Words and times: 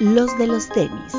los 0.00 0.38
de 0.38 0.46
los 0.46 0.68
tenis. 0.68 1.12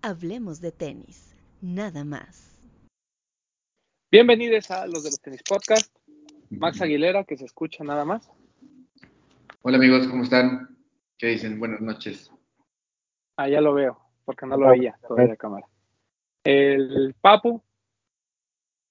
Hablemos 0.00 0.60
de 0.62 0.72
tenis, 0.72 1.34
nada 1.60 2.04
más. 2.04 2.58
Bienvenidos 4.10 4.70
a 4.70 4.86
los 4.86 5.04
de 5.04 5.10
los 5.10 5.20
tenis 5.20 5.42
podcast. 5.42 5.94
Max 6.48 6.80
Aguilera, 6.80 7.24
que 7.24 7.36
se 7.36 7.44
escucha 7.44 7.84
nada 7.84 8.06
más. 8.06 8.30
Hola 9.60 9.76
amigos, 9.76 10.06
¿cómo 10.08 10.22
están? 10.22 10.76
¿Qué 11.18 11.28
dicen? 11.28 11.60
Buenas 11.60 11.82
noches. 11.82 12.30
Ah, 13.36 13.48
ya 13.48 13.60
lo 13.60 13.74
veo, 13.74 13.98
porque 14.24 14.46
no 14.46 14.56
lo 14.56 14.70
veía 14.70 14.98
todavía 15.06 15.28
la 15.28 15.36
cámara. 15.36 15.71
El 16.44 17.14
Papu. 17.20 17.62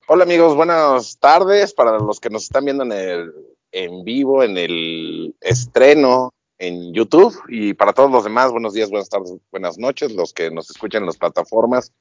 Hola 0.07 0.23
amigos, 0.23 0.55
buenas 0.55 1.19
tardes 1.19 1.73
para 1.73 1.99
los 1.99 2.19
que 2.19 2.29
nos 2.29 2.43
están 2.43 2.65
viendo 2.65 2.83
en 2.83 2.91
el 2.93 3.33
en 3.73 4.03
vivo, 4.03 4.43
en 4.43 4.57
el 4.57 5.35
estreno 5.41 6.33
en 6.57 6.93
YouTube 6.93 7.35
y 7.49 7.73
para 7.73 7.91
todos 7.91 8.11
los 8.11 8.23
demás, 8.23 8.51
buenos 8.51 8.73
días, 8.73 8.89
buenas 8.89 9.09
tardes, 9.09 9.37
buenas 9.51 9.77
noches, 9.77 10.13
los 10.13 10.33
que 10.33 10.51
nos 10.51 10.69
escuchan 10.69 11.01
en 11.01 11.07
las 11.07 11.17
plataformas 11.17 11.91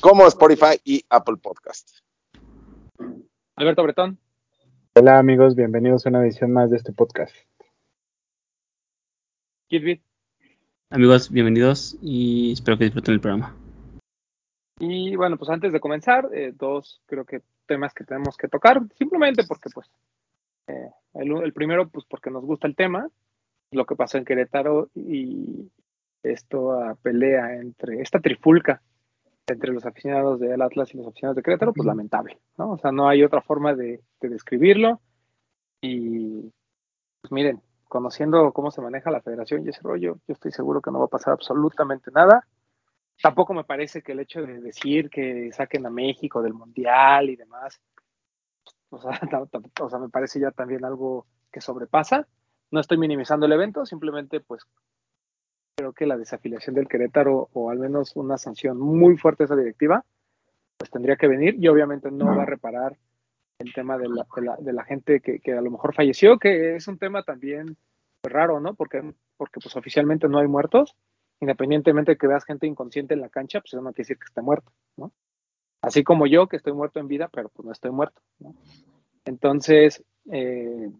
como 0.00 0.26
Spotify 0.26 0.80
y 0.84 1.04
Apple 1.10 1.36
Podcast. 1.42 1.98
Alberto 3.56 3.82
Bretón. 3.82 4.18
Hola 4.94 5.18
amigos, 5.18 5.54
bienvenidos 5.54 6.06
a 6.06 6.10
una 6.10 6.22
edición 6.22 6.52
más 6.52 6.70
de 6.70 6.76
este 6.76 6.92
podcast. 6.92 7.34
Kidbit. 9.68 10.02
Amigos, 10.90 11.30
bienvenidos 11.30 11.98
y 12.00 12.52
espero 12.52 12.78
que 12.78 12.84
disfruten 12.84 13.14
el 13.14 13.20
programa. 13.20 13.63
Y 14.78 15.14
bueno, 15.16 15.36
pues 15.36 15.50
antes 15.50 15.72
de 15.72 15.80
comenzar, 15.80 16.28
eh, 16.32 16.52
dos 16.54 17.00
creo 17.06 17.24
que 17.24 17.42
temas 17.66 17.94
que 17.94 18.04
tenemos 18.04 18.36
que 18.36 18.48
tocar, 18.48 18.82
simplemente 18.98 19.44
porque 19.46 19.70
pues 19.72 19.88
eh, 20.66 20.90
el, 21.14 21.44
el, 21.44 21.52
primero 21.52 21.88
pues 21.88 22.04
porque 22.06 22.30
nos 22.30 22.44
gusta 22.44 22.66
el 22.66 22.74
tema, 22.74 23.08
lo 23.70 23.86
que 23.86 23.96
pasó 23.96 24.18
en 24.18 24.24
Querétaro 24.24 24.88
y 24.94 25.70
esto 26.22 26.72
a 26.72 26.94
pelea 26.96 27.54
entre 27.56 28.00
esta 28.00 28.20
trifulca 28.20 28.82
entre 29.46 29.72
los 29.72 29.84
aficionados 29.84 30.40
del 30.40 30.62
Atlas 30.62 30.94
y 30.94 30.96
los 30.96 31.06
aficionados 31.06 31.36
de 31.36 31.42
Querétaro, 31.42 31.72
pues 31.74 31.86
lamentable, 31.86 32.38
¿no? 32.56 32.72
O 32.72 32.78
sea, 32.78 32.92
no 32.92 33.08
hay 33.08 33.22
otra 33.22 33.42
forma 33.42 33.74
de, 33.74 34.00
de 34.20 34.28
describirlo 34.28 35.00
y 35.82 36.50
pues 37.20 37.30
miren, 37.30 37.60
conociendo 37.88 38.52
cómo 38.52 38.70
se 38.70 38.80
maneja 38.80 39.10
la 39.10 39.20
federación 39.20 39.64
y 39.64 39.68
ese 39.68 39.80
rollo, 39.82 40.18
yo 40.26 40.32
estoy 40.32 40.50
seguro 40.50 40.80
que 40.80 40.90
no 40.90 40.98
va 40.98 41.04
a 41.04 41.08
pasar 41.08 41.34
absolutamente 41.34 42.10
nada. 42.10 42.46
Tampoco 43.22 43.54
me 43.54 43.64
parece 43.64 44.02
que 44.02 44.12
el 44.12 44.20
hecho 44.20 44.42
de 44.42 44.60
decir 44.60 45.08
que 45.08 45.50
saquen 45.52 45.86
a 45.86 45.90
México 45.90 46.42
del 46.42 46.54
Mundial 46.54 47.30
y 47.30 47.36
demás, 47.36 47.80
o 48.90 48.98
sea, 48.98 49.10
o 49.80 49.90
sea, 49.90 49.98
me 49.98 50.08
parece 50.08 50.40
ya 50.40 50.50
también 50.50 50.84
algo 50.84 51.26
que 51.50 51.60
sobrepasa. 51.60 52.26
No 52.70 52.80
estoy 52.80 52.98
minimizando 52.98 53.46
el 53.46 53.52
evento, 53.52 53.86
simplemente 53.86 54.40
pues 54.40 54.64
creo 55.76 55.92
que 55.92 56.06
la 56.06 56.16
desafiliación 56.16 56.74
del 56.74 56.88
Querétaro 56.88 57.48
o 57.52 57.70
al 57.70 57.78
menos 57.78 58.16
una 58.16 58.38
sanción 58.38 58.78
muy 58.78 59.16
fuerte 59.16 59.44
a 59.44 59.46
esa 59.46 59.56
directiva, 59.56 60.04
pues 60.76 60.90
tendría 60.90 61.16
que 61.16 61.28
venir 61.28 61.56
y 61.58 61.68
obviamente 61.68 62.10
no 62.10 62.26
va 62.26 62.42
a 62.42 62.46
reparar 62.46 62.96
el 63.58 63.72
tema 63.72 63.96
de 63.96 64.08
la, 64.08 64.84
gente 64.84 65.20
que, 65.20 65.38
que, 65.38 65.52
a 65.52 65.60
lo 65.60 65.70
mejor 65.70 65.94
falleció, 65.94 66.38
que 66.38 66.76
es 66.76 66.88
un 66.88 66.98
tema 66.98 67.22
también 67.22 67.76
raro, 68.22 68.60
¿no? 68.60 68.74
Porque, 68.74 69.14
porque 69.36 69.60
pues 69.60 69.76
oficialmente 69.76 70.28
no 70.28 70.38
hay 70.38 70.48
muertos, 70.48 70.96
independientemente 71.40 72.12
de 72.12 72.18
que 72.18 72.26
veas 72.26 72.44
gente 72.44 72.66
inconsciente 72.66 73.14
en 73.14 73.20
la 73.20 73.28
cancha, 73.28 73.60
pues 73.60 73.74
eso 73.74 73.82
no 73.82 73.92
quiere 73.92 74.04
decir 74.04 74.18
que 74.18 74.26
esté 74.26 74.42
muerto, 74.42 74.72
¿no? 74.96 75.12
Así 75.80 76.02
como 76.02 76.26
yo, 76.26 76.46
que 76.48 76.56
estoy 76.56 76.72
muerto 76.72 77.00
en 77.00 77.08
vida, 77.08 77.28
pero 77.32 77.48
pues 77.50 77.66
no 77.66 77.72
estoy 77.72 77.90
muerto, 77.90 78.20
¿no? 78.38 78.54
Entonces, 79.24 80.02
eh, 80.30 80.90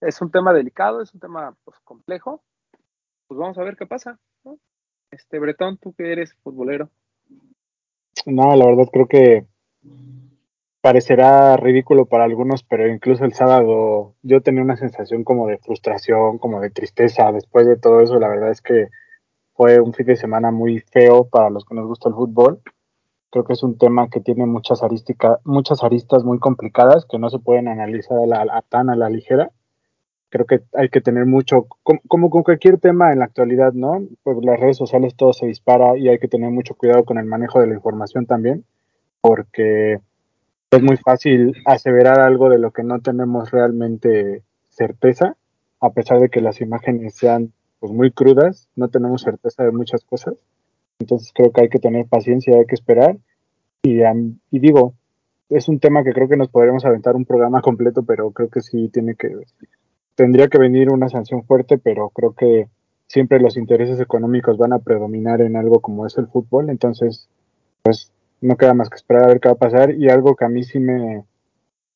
es 0.00 0.20
un 0.20 0.30
tema 0.30 0.52
delicado, 0.52 1.02
es 1.02 1.12
un 1.14 1.20
tema 1.20 1.56
pues 1.64 1.78
complejo, 1.80 2.42
pues 3.26 3.38
vamos 3.38 3.58
a 3.58 3.64
ver 3.64 3.76
qué 3.76 3.86
pasa, 3.86 4.18
¿no? 4.44 4.58
Este, 5.10 5.38
Bretón, 5.38 5.78
tú 5.78 5.92
que 5.94 6.12
eres 6.12 6.34
futbolero. 6.42 6.90
No, 8.24 8.56
la 8.56 8.66
verdad 8.66 8.88
creo 8.92 9.06
que 9.06 9.46
parecerá 10.80 11.56
ridículo 11.56 12.06
para 12.06 12.24
algunos, 12.24 12.62
pero 12.62 12.86
incluso 12.88 13.24
el 13.24 13.34
sábado 13.34 14.14
yo 14.22 14.40
tenía 14.40 14.62
una 14.62 14.76
sensación 14.76 15.24
como 15.24 15.48
de 15.48 15.58
frustración, 15.58 16.38
como 16.38 16.60
de 16.60 16.70
tristeza 16.70 17.32
después 17.32 17.66
de 17.66 17.76
todo 17.76 18.00
eso. 18.00 18.18
La 18.20 18.28
verdad 18.28 18.50
es 18.50 18.62
que 18.62 18.88
fue 19.56 19.80
un 19.80 19.94
fin 19.94 20.06
de 20.06 20.16
semana 20.16 20.50
muy 20.50 20.80
feo 20.80 21.24
para 21.24 21.50
los 21.50 21.64
que 21.64 21.74
nos 21.74 21.86
gusta 21.86 22.08
el 22.10 22.14
fútbol. 22.14 22.60
Creo 23.30 23.44
que 23.44 23.54
es 23.54 23.62
un 23.62 23.78
tema 23.78 24.08
que 24.08 24.20
tiene 24.20 24.46
muchas, 24.46 24.82
arística, 24.82 25.40
muchas 25.44 25.82
aristas 25.82 26.24
muy 26.24 26.38
complicadas 26.38 27.06
que 27.06 27.18
no 27.18 27.30
se 27.30 27.38
pueden 27.38 27.68
analizar 27.68 28.18
a, 28.18 28.26
la, 28.26 28.56
a 28.56 28.62
tan 28.62 28.90
a 28.90 28.96
la 28.96 29.08
ligera. 29.08 29.50
Creo 30.28 30.44
que 30.44 30.60
hay 30.74 30.90
que 30.90 31.00
tener 31.00 31.24
mucho, 31.24 31.66
como, 31.82 32.00
como 32.06 32.30
con 32.30 32.42
cualquier 32.42 32.78
tema 32.78 33.12
en 33.12 33.20
la 33.20 33.24
actualidad, 33.24 33.72
¿no? 33.72 34.02
Pues 34.22 34.36
las 34.42 34.60
redes 34.60 34.76
sociales 34.76 35.14
todo 35.16 35.32
se 35.32 35.46
dispara 35.46 35.96
y 35.96 36.08
hay 36.08 36.18
que 36.18 36.28
tener 36.28 36.50
mucho 36.50 36.74
cuidado 36.74 37.04
con 37.04 37.18
el 37.18 37.24
manejo 37.24 37.60
de 37.60 37.68
la 37.68 37.74
información 37.74 38.26
también, 38.26 38.64
porque 39.20 40.00
es 40.70 40.82
muy 40.82 40.96
fácil 40.98 41.54
aseverar 41.64 42.20
algo 42.20 42.50
de 42.50 42.58
lo 42.58 42.72
que 42.72 42.82
no 42.82 43.00
tenemos 43.00 43.50
realmente 43.50 44.42
certeza, 44.68 45.36
a 45.80 45.90
pesar 45.90 46.20
de 46.20 46.28
que 46.28 46.40
las 46.42 46.60
imágenes 46.60 47.14
sean 47.14 47.52
pues 47.80 47.92
muy 47.92 48.10
crudas, 48.10 48.68
no 48.76 48.88
tenemos 48.88 49.22
certeza 49.22 49.64
de 49.64 49.72
muchas 49.72 50.04
cosas. 50.04 50.34
Entonces 50.98 51.32
creo 51.34 51.52
que 51.52 51.62
hay 51.62 51.68
que 51.68 51.78
tener 51.78 52.06
paciencia, 52.06 52.56
hay 52.56 52.66
que 52.66 52.74
esperar. 52.74 53.18
Y, 53.82 54.00
um, 54.02 54.38
y 54.50 54.58
digo, 54.58 54.94
es 55.48 55.68
un 55.68 55.78
tema 55.78 56.02
que 56.02 56.12
creo 56.12 56.28
que 56.28 56.36
nos 56.36 56.48
podremos 56.48 56.84
aventar 56.84 57.14
un 57.16 57.24
programa 57.24 57.60
completo, 57.60 58.02
pero 58.02 58.30
creo 58.30 58.48
que 58.48 58.62
sí 58.62 58.88
tiene 58.88 59.14
que, 59.14 59.30
tendría 60.14 60.48
que 60.48 60.58
venir 60.58 60.90
una 60.90 61.08
sanción 61.08 61.44
fuerte, 61.44 61.78
pero 61.78 62.10
creo 62.10 62.32
que 62.32 62.68
siempre 63.06 63.40
los 63.40 63.56
intereses 63.56 64.00
económicos 64.00 64.58
van 64.58 64.72
a 64.72 64.80
predominar 64.80 65.40
en 65.40 65.56
algo 65.56 65.80
como 65.80 66.06
es 66.06 66.18
el 66.18 66.26
fútbol. 66.26 66.70
Entonces, 66.70 67.28
pues 67.82 68.10
no 68.40 68.56
queda 68.56 68.74
más 68.74 68.90
que 68.90 68.96
esperar 68.96 69.24
a 69.24 69.28
ver 69.28 69.40
qué 69.40 69.48
va 69.48 69.54
a 69.54 69.58
pasar 69.58 69.94
y 69.94 70.08
algo 70.08 70.34
que 70.34 70.44
a 70.44 70.48
mí 70.48 70.64
sí 70.64 70.80
me, 70.80 71.24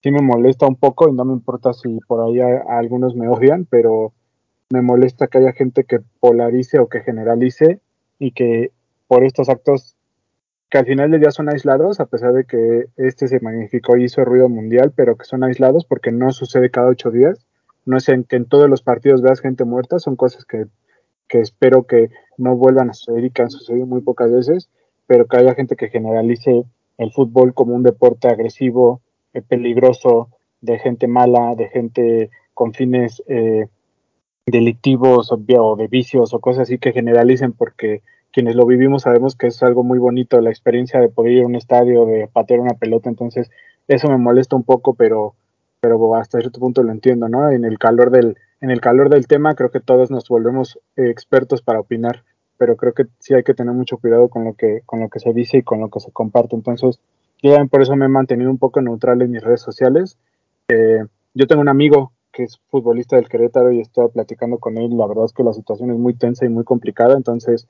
sí 0.02 0.10
me 0.10 0.22
molesta 0.22 0.66
un 0.66 0.76
poco 0.76 1.08
y 1.08 1.12
no 1.12 1.24
me 1.24 1.32
importa 1.32 1.72
si 1.72 1.98
por 2.06 2.20
ahí 2.22 2.40
a, 2.40 2.62
a 2.68 2.78
algunos 2.78 3.14
me 3.14 3.28
odian, 3.28 3.66
pero 3.68 4.12
me 4.70 4.82
molesta 4.82 5.26
que 5.26 5.38
haya 5.38 5.52
gente 5.52 5.84
que 5.84 6.00
polarice 6.20 6.78
o 6.78 6.88
que 6.88 7.00
generalice 7.00 7.80
y 8.18 8.32
que 8.32 8.70
por 9.08 9.24
estos 9.24 9.48
actos 9.48 9.96
que 10.70 10.78
al 10.78 10.86
final 10.86 11.10
del 11.10 11.20
día 11.20 11.32
son 11.32 11.48
aislados, 11.48 11.98
a 11.98 12.06
pesar 12.06 12.32
de 12.32 12.44
que 12.44 12.86
este 12.96 13.26
se 13.26 13.40
magnificó 13.40 13.96
y 13.96 14.04
hizo 14.04 14.24
ruido 14.24 14.48
mundial, 14.48 14.92
pero 14.94 15.16
que 15.16 15.24
son 15.24 15.42
aislados 15.42 15.84
porque 15.84 16.12
no 16.12 16.30
sucede 16.30 16.70
cada 16.70 16.88
ocho 16.88 17.10
días. 17.10 17.44
No 17.86 17.96
es 17.96 18.08
en 18.08 18.22
que 18.22 18.36
en 18.36 18.46
todos 18.46 18.70
los 18.70 18.82
partidos 18.82 19.22
veas 19.22 19.40
gente 19.40 19.64
muerta, 19.64 19.98
son 19.98 20.14
cosas 20.14 20.44
que, 20.44 20.66
que 21.26 21.40
espero 21.40 21.86
que 21.86 22.10
no 22.36 22.56
vuelvan 22.56 22.90
a 22.90 22.94
suceder 22.94 23.24
y 23.24 23.30
que 23.30 23.42
han 23.42 23.50
sucedido 23.50 23.86
muy 23.86 24.02
pocas 24.02 24.30
veces 24.30 24.70
pero 25.10 25.26
que 25.26 25.38
haya 25.38 25.56
gente 25.56 25.74
que 25.74 25.88
generalice 25.88 26.62
el 26.96 27.10
fútbol 27.10 27.52
como 27.52 27.74
un 27.74 27.82
deporte 27.82 28.28
agresivo, 28.28 29.00
eh, 29.34 29.42
peligroso, 29.42 30.28
de 30.60 30.78
gente 30.78 31.08
mala, 31.08 31.56
de 31.56 31.68
gente 31.68 32.30
con 32.54 32.74
fines 32.74 33.20
eh, 33.26 33.66
delictivos 34.46 35.32
o, 35.32 35.76
de 35.76 35.86
vicios 35.88 36.34
o 36.34 36.40
cosas 36.40 36.62
así 36.62 36.78
que 36.78 36.92
generalicen 36.92 37.52
porque 37.52 38.02
quienes 38.32 38.56
lo 38.56 38.66
vivimos 38.66 39.02
sabemos 39.02 39.36
que 39.36 39.48
es 39.48 39.62
algo 39.62 39.82
muy 39.82 39.98
bonito 39.98 40.40
la 40.40 40.50
experiencia 40.50 41.00
de 41.00 41.08
poder 41.08 41.32
ir 41.32 41.42
a 41.42 41.46
un 41.46 41.56
estadio, 41.56 42.06
de 42.06 42.28
patear 42.28 42.60
una 42.60 42.74
pelota, 42.74 43.08
entonces 43.08 43.50
eso 43.88 44.08
me 44.08 44.18
molesta 44.18 44.56
un 44.56 44.64
poco, 44.64 44.94
pero 44.94 45.34
pero 45.80 46.14
hasta 46.14 46.40
cierto 46.40 46.60
punto 46.60 46.82
lo 46.82 46.92
entiendo, 46.92 47.28
¿no? 47.28 47.50
En 47.50 47.64
el 47.64 47.78
calor 47.78 48.10
del 48.10 48.36
en 48.60 48.70
el 48.70 48.80
calor 48.80 49.08
del 49.08 49.26
tema 49.26 49.54
creo 49.54 49.70
que 49.70 49.80
todos 49.80 50.10
nos 50.10 50.28
volvemos 50.28 50.78
eh, 50.96 51.08
expertos 51.08 51.62
para 51.62 51.80
opinar 51.80 52.22
pero 52.60 52.76
creo 52.76 52.92
que 52.92 53.06
sí 53.20 53.32
hay 53.32 53.42
que 53.42 53.54
tener 53.54 53.72
mucho 53.72 53.96
cuidado 53.96 54.28
con 54.28 54.44
lo 54.44 54.52
que, 54.52 54.82
con 54.84 55.00
lo 55.00 55.08
que 55.08 55.18
se 55.18 55.32
dice 55.32 55.56
y 55.56 55.62
con 55.62 55.80
lo 55.80 55.88
que 55.88 55.98
se 55.98 56.12
comparte. 56.12 56.54
Entonces, 56.54 57.00
yo 57.42 57.56
por 57.68 57.80
eso 57.80 57.96
me 57.96 58.04
he 58.04 58.08
mantenido 58.08 58.50
un 58.50 58.58
poco 58.58 58.82
neutral 58.82 59.22
en 59.22 59.30
mis 59.30 59.42
redes 59.42 59.62
sociales. 59.62 60.18
Eh, 60.68 61.02
yo 61.32 61.46
tengo 61.46 61.62
un 61.62 61.70
amigo 61.70 62.12
que 62.32 62.44
es 62.44 62.58
futbolista 62.68 63.16
del 63.16 63.28
Querétaro 63.28 63.72
y 63.72 63.80
estoy 63.80 64.08
platicando 64.08 64.58
con 64.58 64.78
él. 64.78 64.96
La 64.96 65.06
verdad 65.06 65.24
es 65.24 65.32
que 65.32 65.42
la 65.42 65.52
situación 65.52 65.90
es 65.90 65.98
muy 65.98 66.14
tensa 66.14 66.44
y 66.44 66.48
muy 66.48 66.64
complicada, 66.64 67.14
entonces 67.14 67.68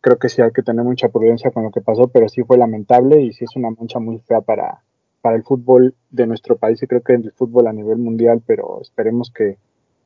creo 0.00 0.18
que 0.18 0.28
sí 0.28 0.42
hay 0.42 0.52
que 0.52 0.62
tener 0.62 0.84
mucha 0.84 1.08
prudencia 1.08 1.50
con 1.50 1.64
lo 1.64 1.70
que 1.70 1.80
pasó, 1.80 2.08
pero 2.08 2.28
sí 2.28 2.42
fue 2.42 2.58
lamentable 2.58 3.20
y 3.22 3.32
sí 3.32 3.44
es 3.44 3.56
una 3.56 3.70
mancha 3.70 3.98
muy 3.98 4.18
fea 4.20 4.40
para, 4.40 4.82
para 5.20 5.36
el 5.36 5.42
fútbol 5.42 5.94
de 6.10 6.26
nuestro 6.26 6.56
país 6.56 6.82
y 6.82 6.86
creo 6.86 7.02
que 7.02 7.14
en 7.14 7.24
el 7.24 7.32
fútbol 7.32 7.66
a 7.66 7.72
nivel 7.72 7.98
mundial, 7.98 8.42
pero 8.46 8.80
esperemos 8.80 9.30
que, 9.30 9.58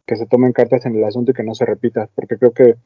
que 0.06 0.16
se 0.16 0.26
tomen 0.26 0.52
cartas 0.52 0.84
en 0.86 0.96
el 0.96 1.04
asunto 1.04 1.30
y 1.30 1.34
que 1.34 1.44
no 1.44 1.54
se 1.54 1.64
repita, 1.64 2.08
porque 2.14 2.36
creo 2.36 2.52
que 2.52 2.76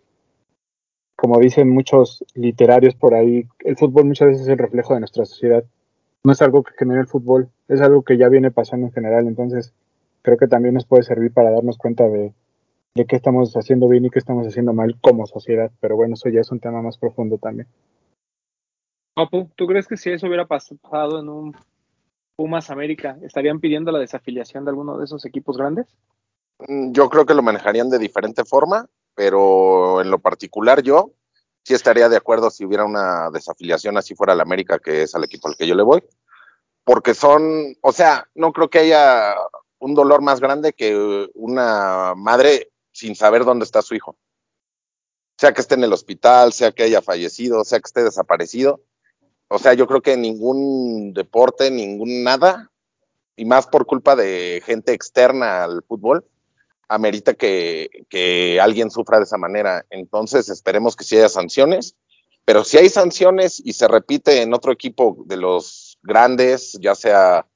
como 1.19 1.41
dicen 1.41 1.69
muchos 1.69 2.25
literarios 2.35 2.95
por 2.95 3.13
ahí, 3.13 3.45
el 3.65 3.77
fútbol 3.77 4.05
muchas 4.05 4.29
veces 4.29 4.43
es 4.43 4.49
el 4.51 4.59
reflejo 4.59 4.95
de 4.95 5.01
nuestra 5.01 5.25
sociedad. 5.25 5.65
No 6.23 6.31
es 6.31 6.41
algo 6.43 6.63
que 6.63 6.75
genere 6.79 7.01
el 7.01 7.09
fútbol, 7.09 7.49
es 7.67 7.81
algo 7.81 8.03
que 8.03 8.17
ya 8.17 8.29
viene 8.29 8.53
pasando 8.53 8.87
en 8.87 8.93
general. 8.93 9.27
Entonces, 9.27 9.75
creo 10.23 10.37
que 10.37 10.49
también 10.49 10.75
nos 10.75 10.87
puede 10.87 11.03
servir 11.03 11.33
para 11.33 11.51
darnos 11.51 11.79
cuenta 11.79 12.09
de, 12.09 12.33
de 12.95 13.07
qué 13.07 13.17
estamos 13.17 13.55
haciendo 13.55 13.89
bien 13.89 14.05
y 14.05 14.11
qué 14.11 14.19
estamos 14.19 14.47
haciendo 14.47 14.73
mal 14.73 14.99
como 15.01 15.27
sociedad. 15.27 15.71
Pero 15.81 15.97
bueno, 15.97 16.15
eso 16.15 16.29
ya 16.29 16.41
es 16.41 16.51
un 16.51 16.61
tema 16.61 16.83
más 16.83 16.99
profundo 16.99 17.39
también. 17.39 17.69
Papu, 19.15 19.51
¿tú 19.57 19.67
crees 19.67 19.87
que 19.87 19.97
si 19.97 20.11
eso 20.11 20.27
hubiera 20.27 20.47
pasado 20.47 21.21
en 21.21 21.29
un 21.29 21.57
Pumas 22.37 22.71
América, 22.71 23.19
estarían 23.23 23.59
pidiendo 23.59 23.91
la 23.91 23.99
desafiliación 23.99 24.65
de 24.65 24.71
alguno 24.71 24.97
de 24.97 25.05
esos 25.05 25.25
equipos 25.25 25.57
grandes? 25.57 25.87
Mm, 26.69 26.93
Yo 26.93 27.09
creo 27.09 27.27
que 27.27 27.35
lo 27.35 27.43
manejarían 27.43 27.91
de 27.91 27.99
diferente 27.99 28.45
forma, 28.45 28.87
pero 29.17 30.01
en 30.01 30.11
lo 30.11 30.21
particular 30.21 30.83
yo 30.83 31.11
sí 31.65 31.75
estaría 31.75 32.09
de 32.09 32.17
acuerdo 32.17 32.51
si 32.51 32.65
hubiera 32.65 32.85
una 32.85 33.31
desafiliación 33.31 33.97
así 33.99 34.15
fuera 34.15 34.37
la 34.37 34.45
América, 34.45 34.79
que 34.79 35.03
es 35.03 35.15
al 35.17 35.25
equipo 35.25 35.49
al 35.49 35.57
que 35.57 35.67
yo 35.67 35.75
le 35.75 35.83
voy, 35.83 36.03
porque 36.85 37.13
son, 37.13 37.75
o 37.81 37.93
sea, 37.93 38.29
no 38.37 38.53
creo 38.53 38.71
que 38.71 38.79
haya 38.79 39.35
un 39.79 39.95
dolor 39.95 40.23
más 40.23 40.41
grande 40.41 40.73
que 40.73 41.29
una 41.35 42.15
madre 42.17 42.71
sin 42.93 43.15
saber 43.15 43.45
dónde 43.45 43.65
está 43.65 43.83
su 43.83 43.95
hijo. 43.95 44.17
Sea 45.37 45.53
que 45.53 45.61
esté 45.61 45.75
en 45.75 45.85
el 45.85 45.93
hospital, 45.93 46.53
sea 46.53 46.73
que 46.73 46.83
haya 46.83 47.01
fallecido, 47.01 47.65
sea 47.65 47.79
que 47.79 47.87
esté 47.87 48.03
desaparecido. 48.03 48.83
O 49.49 49.59
sea, 49.59 49.75
yo 49.75 49.87
creo 49.87 50.03
que 50.03 50.17
ningún 50.17 51.15
deporte, 51.15 51.71
ningún 51.71 52.25
nada, 52.25 52.71
y 53.37 53.45
más 53.45 53.67
por 53.67 53.87
culpa 53.87 54.17
de 54.17 54.63
gente 54.67 54.93
externa 54.93 55.65
al 55.65 55.83
fútbol, 55.85 56.25
amerita 56.89 57.35
que, 57.35 58.05
que 58.09 58.61
alguien 58.61 58.91
sufra 58.91 59.19
de 59.19 59.25
esa 59.25 59.39
manera. 59.39 59.87
Entonces, 59.91 60.49
esperemos 60.49 60.97
que 60.97 61.05
sí 61.05 61.17
haya 61.17 61.29
sanciones, 61.29 61.95
pero 62.45 62.65
si 62.65 62.79
hay 62.79 62.89
sanciones 62.89 63.63
y 63.65 63.75
se 63.75 63.87
repite 63.87 64.43
en 64.43 64.55
otro 64.55 64.73
equipo 64.73 65.23
de 65.27 65.37
los 65.37 65.99
grandes, 66.03 66.79
ya 66.81 66.95
sea 66.95 67.47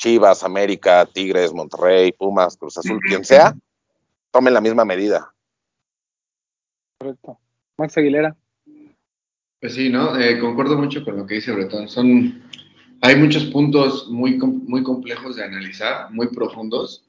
Chivas, 0.00 0.42
América, 0.42 1.04
Tigres, 1.04 1.52
Monterrey, 1.52 2.10
Pumas, 2.12 2.56
Cruz 2.56 2.78
Azul, 2.78 2.98
quien 3.06 3.22
sea, 3.22 3.54
tomen 4.30 4.54
la 4.54 4.62
misma 4.62 4.82
medida. 4.82 5.34
Correcto. 6.98 7.38
Max 7.76 7.98
Aguilera. 7.98 8.34
Pues 9.60 9.74
sí, 9.74 9.90
¿no? 9.90 10.18
Eh, 10.18 10.40
concuerdo 10.40 10.78
mucho 10.78 11.04
con 11.04 11.18
lo 11.18 11.26
que 11.26 11.34
dice 11.34 11.52
Bretón. 11.52 11.86
Son, 11.86 12.42
hay 13.02 13.16
muchos 13.16 13.44
puntos 13.46 14.08
muy, 14.08 14.38
muy 14.38 14.82
complejos 14.82 15.36
de 15.36 15.44
analizar, 15.44 16.10
muy 16.10 16.28
profundos. 16.28 17.06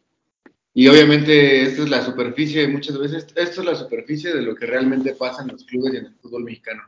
Y 0.74 0.90
obviamente 0.90 1.64
esta 1.64 1.84
es 1.84 1.90
la 1.90 2.02
superficie, 2.02 2.68
muchas 2.68 2.98
veces, 2.98 3.28
esto 3.36 3.62
es 3.62 3.68
la 3.68 3.76
superficie 3.76 4.34
de 4.34 4.42
lo 4.42 4.54
que 4.54 4.66
realmente 4.66 5.16
pasa 5.16 5.44
en 5.44 5.50
los 5.50 5.64
clubes 5.64 5.94
y 5.94 5.98
en 5.98 6.06
el 6.08 6.16
fútbol 6.16 6.44
mexicano. 6.44 6.84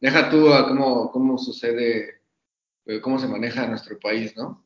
Deja 0.00 0.28
tú 0.28 0.52
a 0.52 0.66
cómo, 0.66 1.12
cómo 1.12 1.38
sucede, 1.38 2.20
eh, 2.86 3.00
cómo 3.00 3.20
se 3.20 3.28
maneja 3.28 3.68
nuestro 3.68 3.96
país, 4.00 4.36
¿no? 4.36 4.65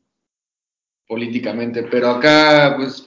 Políticamente. 1.11 1.83
Pero 1.83 2.07
acá, 2.09 2.73
pues, 2.77 3.05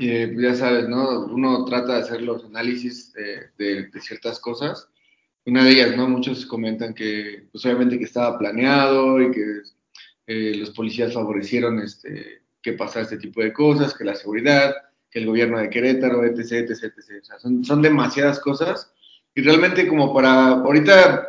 eh, 0.00 0.34
ya 0.36 0.52
sabes, 0.56 0.88
¿no? 0.88 1.26
Uno 1.26 1.64
trata 1.64 1.94
de 1.94 2.00
hacer 2.02 2.22
los 2.22 2.44
análisis 2.44 3.12
de, 3.12 3.50
de- 3.56 3.84
de 3.84 4.00
ciertas 4.00 4.40
cosas. 4.40 4.88
Una 5.46 5.62
de 5.62 5.70
ellas, 5.70 5.96
¿no? 5.96 6.08
Muchos 6.08 6.44
comentan 6.44 6.92
que, 6.92 7.46
pues 7.52 7.64
obviamente 7.64 7.98
que 7.98 8.04
estaba 8.06 8.36
planeado 8.36 9.22
y 9.22 9.30
que 9.30 9.44
eh, 10.26 10.56
los 10.56 10.70
policías 10.70 11.14
favorecieron 11.14 11.78
este, 11.78 12.42
que 12.60 12.72
pasara 12.72 13.04
este 13.04 13.18
tipo 13.18 13.40
de 13.42 13.52
cosas, 13.52 13.94
que 13.94 14.02
la 14.04 14.16
seguridad, 14.16 14.74
que 15.08 15.20
el 15.20 15.26
gobierno 15.26 15.58
de 15.60 15.70
Querétaro, 15.70 16.24
etc., 16.24 16.68
etc., 16.68 16.82
etc. 16.98 17.22
O 17.22 17.24
sea, 17.26 17.38
son, 17.38 17.64
son 17.64 17.80
demasiadas 17.80 18.40
cosas. 18.40 18.92
Y 19.36 19.42
realmente 19.42 19.86
como 19.86 20.12
para, 20.12 20.48
ahorita, 20.48 21.28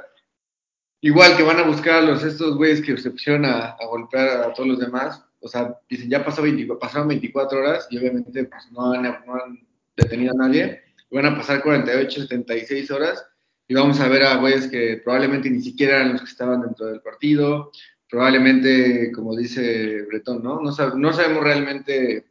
igual 1.01 1.37
que 1.37 1.43
van 1.43 1.59
a 1.59 1.63
buscar 1.67 1.97
a 1.97 2.01
los, 2.01 2.23
estos 2.23 2.57
güeyes 2.57 2.81
que 2.81 2.97
se 2.97 3.11
pusieron 3.11 3.45
a, 3.45 3.75
a 3.79 3.85
golpear 3.85 4.41
a 4.41 4.51
todos 4.55 4.67
los 4.67 4.79
demás, 4.79 5.23
o 5.41 5.47
sea, 5.47 5.77
dicen, 5.89 6.09
ya 6.09 6.23
pasó 6.23 6.41
20 6.41 6.75
pasaron 6.75 7.07
24 7.07 7.59
horas 7.59 7.87
y 7.89 7.97
obviamente 7.97 8.45
pues, 8.45 8.71
no, 8.71 8.93
han, 8.93 9.03
no 9.03 9.35
han 9.35 9.67
detenido 9.95 10.33
a 10.33 10.47
nadie. 10.47 10.81
Y 11.09 11.15
van 11.15 11.25
a 11.25 11.35
pasar 11.35 11.61
48, 11.61 12.21
76 12.21 12.91
horas 12.91 13.25
y 13.67 13.73
vamos 13.73 13.99
a 13.99 14.07
ver 14.07 14.23
a 14.23 14.37
güeyes 14.37 14.67
que 14.67 15.01
probablemente 15.03 15.49
ni 15.49 15.61
siquiera 15.61 15.97
eran 15.97 16.13
los 16.13 16.21
que 16.21 16.29
estaban 16.29 16.61
dentro 16.61 16.87
del 16.87 17.01
partido, 17.01 17.71
probablemente, 18.09 19.11
como 19.13 19.35
dice 19.35 20.01
Bretón, 20.03 20.43
¿no? 20.43 20.61
No, 20.61 20.71
sab 20.73 20.97
no 20.97 21.13
sabemos 21.13 21.43
realmente 21.43 22.25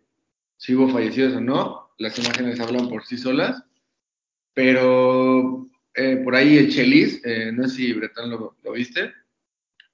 si 0.58 0.74
hubo 0.74 0.90
fallecidos 0.90 1.34
o 1.36 1.40
no, 1.40 1.90
las 1.96 2.18
imágenes 2.18 2.60
hablan 2.60 2.90
por 2.90 3.06
sí 3.06 3.16
solas, 3.16 3.64
pero 4.52 5.66
eh, 5.94 6.16
por 6.22 6.34
ahí 6.34 6.58
el 6.58 6.70
Chelis, 6.70 7.22
eh, 7.24 7.50
no 7.52 7.66
sé 7.66 7.76
si 7.76 7.92
Bretón 7.94 8.28
lo, 8.28 8.56
lo, 8.62 8.72
viste, 8.72 9.10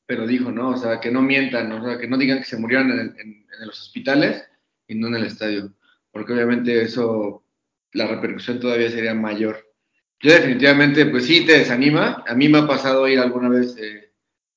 pero 0.06 0.26
dijo, 0.26 0.52
¿no? 0.52 0.70
O 0.70 0.76
sea, 0.76 1.00
que 1.00 1.10
no 1.10 1.20
mientan, 1.20 1.70
o 1.72 1.84
sea, 1.84 1.98
que 1.98 2.06
no 2.06 2.16
digan 2.16 2.38
que 2.38 2.44
se 2.44 2.56
murieron 2.56 2.90
en, 2.90 3.46
los 3.60 3.80
hospitales 3.80 4.44
y 4.86 4.94
no 4.94 5.08
en 5.08 5.16
el 5.16 5.24
estadio, 5.24 5.72
porque 6.12 6.32
obviamente 6.32 6.82
eso, 6.82 7.44
la 7.92 8.06
repercusión 8.06 8.60
todavía 8.60 8.90
sería 8.90 9.14
mayor. 9.14 9.66
Yo 10.20 10.32
definitivamente, 10.32 11.06
pues 11.06 11.26
sí, 11.26 11.44
te 11.44 11.58
desanima. 11.58 12.24
A 12.26 12.34
mí 12.34 12.48
me 12.48 12.58
ha 12.58 12.66
pasado 12.66 13.08
ir 13.08 13.18
alguna 13.18 13.48
vez 13.48 13.76
eh, 13.78 14.12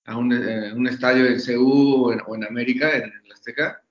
a 0.06 0.18
un, 0.18 0.32
eh, 0.34 0.74
un, 0.74 0.88
estadio 0.88 1.26
en 1.26 1.40
CU 1.40 2.06
o 2.06 2.14
en, 2.14 2.22
o 2.28 2.36
en 2.36 2.46
América, 2.46 2.96
en, 2.96 3.04
en, 3.04 3.28
la 3.28 3.34
Azteca, 3.34 3.82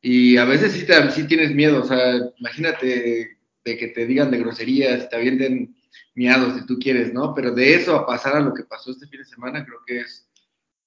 y 0.00 0.36
a 0.36 0.44
veces 0.44 0.72
sí, 0.72 0.86
te, 0.86 1.10
sí 1.10 1.26
tienes 1.26 1.52
miedo. 1.54 1.82
O 1.82 1.86
sea, 1.86 2.14
imagínate 2.38 3.38
de 3.64 3.76
que 3.76 3.88
te 3.88 4.06
digan 4.06 4.30
de 4.30 4.38
groserías, 4.38 5.08
te 5.08 5.16
avienten 5.16 5.74
miados 6.14 6.54
si 6.54 6.66
tú 6.66 6.78
quieres, 6.78 7.12
¿no? 7.12 7.34
Pero 7.34 7.52
de 7.52 7.74
eso 7.74 7.96
a 7.96 8.06
pasar 8.06 8.36
a 8.36 8.40
lo 8.40 8.54
que 8.54 8.64
pasó 8.64 8.90
este 8.90 9.06
fin 9.06 9.20
de 9.20 9.26
semana, 9.26 9.64
creo 9.64 9.80
que 9.86 10.00
es 10.00 10.23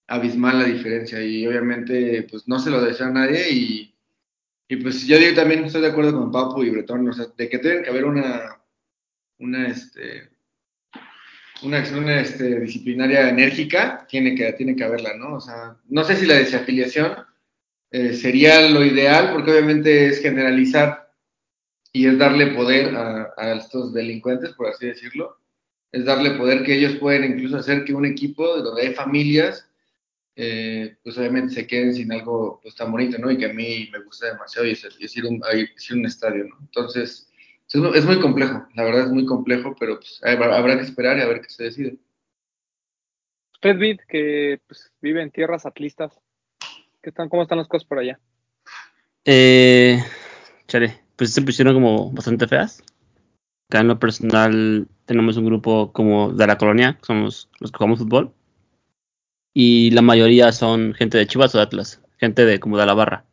abismal 0.07 0.59
la 0.59 0.65
diferencia. 0.65 1.21
Y 1.21 1.45
obviamente, 1.47 2.27
pues 2.29 2.47
no 2.47 2.59
se 2.59 2.69
lo 2.69 2.81
deseo 2.81 3.07
a 3.07 3.11
nadie. 3.11 3.49
Y, 3.51 3.95
y 4.69 4.75
pues 4.77 5.05
yo 5.05 5.17
digo, 5.17 5.35
también 5.35 5.65
estoy 5.65 5.81
de 5.81 5.87
acuerdo 5.87 6.13
con 6.13 6.31
Papu 6.31 6.63
y 6.63 6.69
Bretón, 6.69 7.07
o 7.07 7.13
sea, 7.13 7.27
de 7.37 7.49
que 7.49 7.59
tiene 7.59 7.83
que 7.83 7.89
haber 7.89 8.05
una 8.05 8.57
una, 9.39 9.67
este, 9.67 10.29
una, 11.63 11.83
una 11.95 12.21
este, 12.21 12.59
disciplinaria 12.59 13.29
enérgica, 13.29 14.05
tiene 14.09 14.35
que, 14.35 14.51
tiene 14.53 14.75
que 14.75 14.83
haberla, 14.83 15.15
¿no? 15.15 15.35
O 15.35 15.41
sea, 15.41 15.77
no 15.87 16.03
sé 16.03 16.15
si 16.15 16.25
la 16.25 16.35
desafiliación 16.35 17.15
eh, 17.91 18.13
sería 18.13 18.69
lo 18.69 18.83
ideal, 18.83 19.31
porque 19.33 19.51
obviamente 19.51 20.07
es 20.07 20.21
generalizar 20.21 21.11
y 21.93 22.07
es 22.07 22.17
darle 22.17 22.47
poder 22.47 22.95
a, 22.95 23.33
a, 23.37 23.53
estos 23.53 23.93
delincuentes, 23.93 24.53
por 24.53 24.67
así 24.67 24.87
decirlo, 24.87 25.37
es 25.91 26.05
darle 26.05 26.31
poder 26.31 26.63
que 26.63 26.75
ellos 26.75 26.97
pueden 26.97 27.23
incluso 27.23 27.57
hacer 27.57 27.85
que 27.85 27.93
un 27.93 28.05
equipo 28.05 28.57
donde 28.57 28.81
hay 28.83 28.93
familias, 28.93 29.66
eh, 30.39 30.97
pues 31.03 31.17
obviamente 31.17 31.55
se 31.55 31.65
queden 31.65 31.95
sin 31.95 32.11
algo 32.11 32.59
pues, 32.61 32.75
tan 32.75 32.91
bonito, 32.91 33.17
¿no? 33.17 33.31
Y 33.31 33.39
que 33.39 33.47
a 33.47 33.53
mí 33.53 33.89
me 33.91 33.99
gusta 34.03 34.27
demasiado 34.27 34.67
y 34.67 34.71
es, 34.71 34.87
y 34.99 35.05
es, 35.05 35.17
ir, 35.17 35.25
un, 35.25 35.41
es 35.51 35.89
ir 35.89 35.95
a 35.95 35.99
un 35.99 36.05
estadio, 36.05 36.45
¿no? 36.45 36.57
Entonces, 36.61 37.31
es 37.67 38.05
muy 38.05 38.19
complejo, 38.19 38.67
la 38.75 38.83
verdad 38.83 39.05
es 39.05 39.11
muy 39.11 39.25
complejo, 39.25 39.75
pero 39.79 39.99
pues, 39.99 40.21
habrá 40.23 40.77
que 40.77 40.83
esperar 40.83 41.17
y 41.17 41.21
a 41.21 41.27
ver 41.27 41.41
qué 41.41 41.49
se 41.49 41.63
decide. 41.63 41.97
Usted, 43.55 43.77
Vid, 43.77 43.99
que 44.07 44.61
pues, 44.67 44.91
vive 45.01 45.23
en 45.23 45.31
tierras 45.31 45.65
atlistas, 45.65 46.13
¿qué 47.01 47.09
están, 47.09 47.29
¿cómo 47.29 47.41
están 47.41 47.57
las 47.57 47.67
cosas 47.67 47.87
por 47.87 47.97
allá? 47.97 48.19
Eh, 49.25 49.99
chale, 50.67 51.01
pues 51.15 51.33
se 51.33 51.41
pusieron 51.41 51.73
como 51.73 52.11
bastante 52.11 52.47
feas. 52.47 52.83
Acá 53.69 53.79
en 53.79 53.87
lo 53.87 53.97
personal 53.97 54.87
tenemos 55.05 55.35
un 55.37 55.45
grupo 55.45 55.91
como 55.91 56.31
de 56.31 56.45
la 56.45 56.59
colonia, 56.59 56.95
que 56.99 57.05
somos 57.05 57.49
los 57.59 57.71
que 57.71 57.77
jugamos 57.77 57.99
fútbol. 57.99 58.36
Y 59.59 59.89
la 59.89 60.03
mayoría 60.03 60.51
son 60.51 60.93
gente 60.93 61.17
de 61.17 61.25
Chivas 61.25 61.55
o 61.55 61.57
de 61.57 61.63
Atlas, 61.63 61.99
gente 62.19 62.45
de 62.45 62.59
como 62.59 62.77
de 62.77 62.85
la 62.85 62.93
barra. 62.93 63.25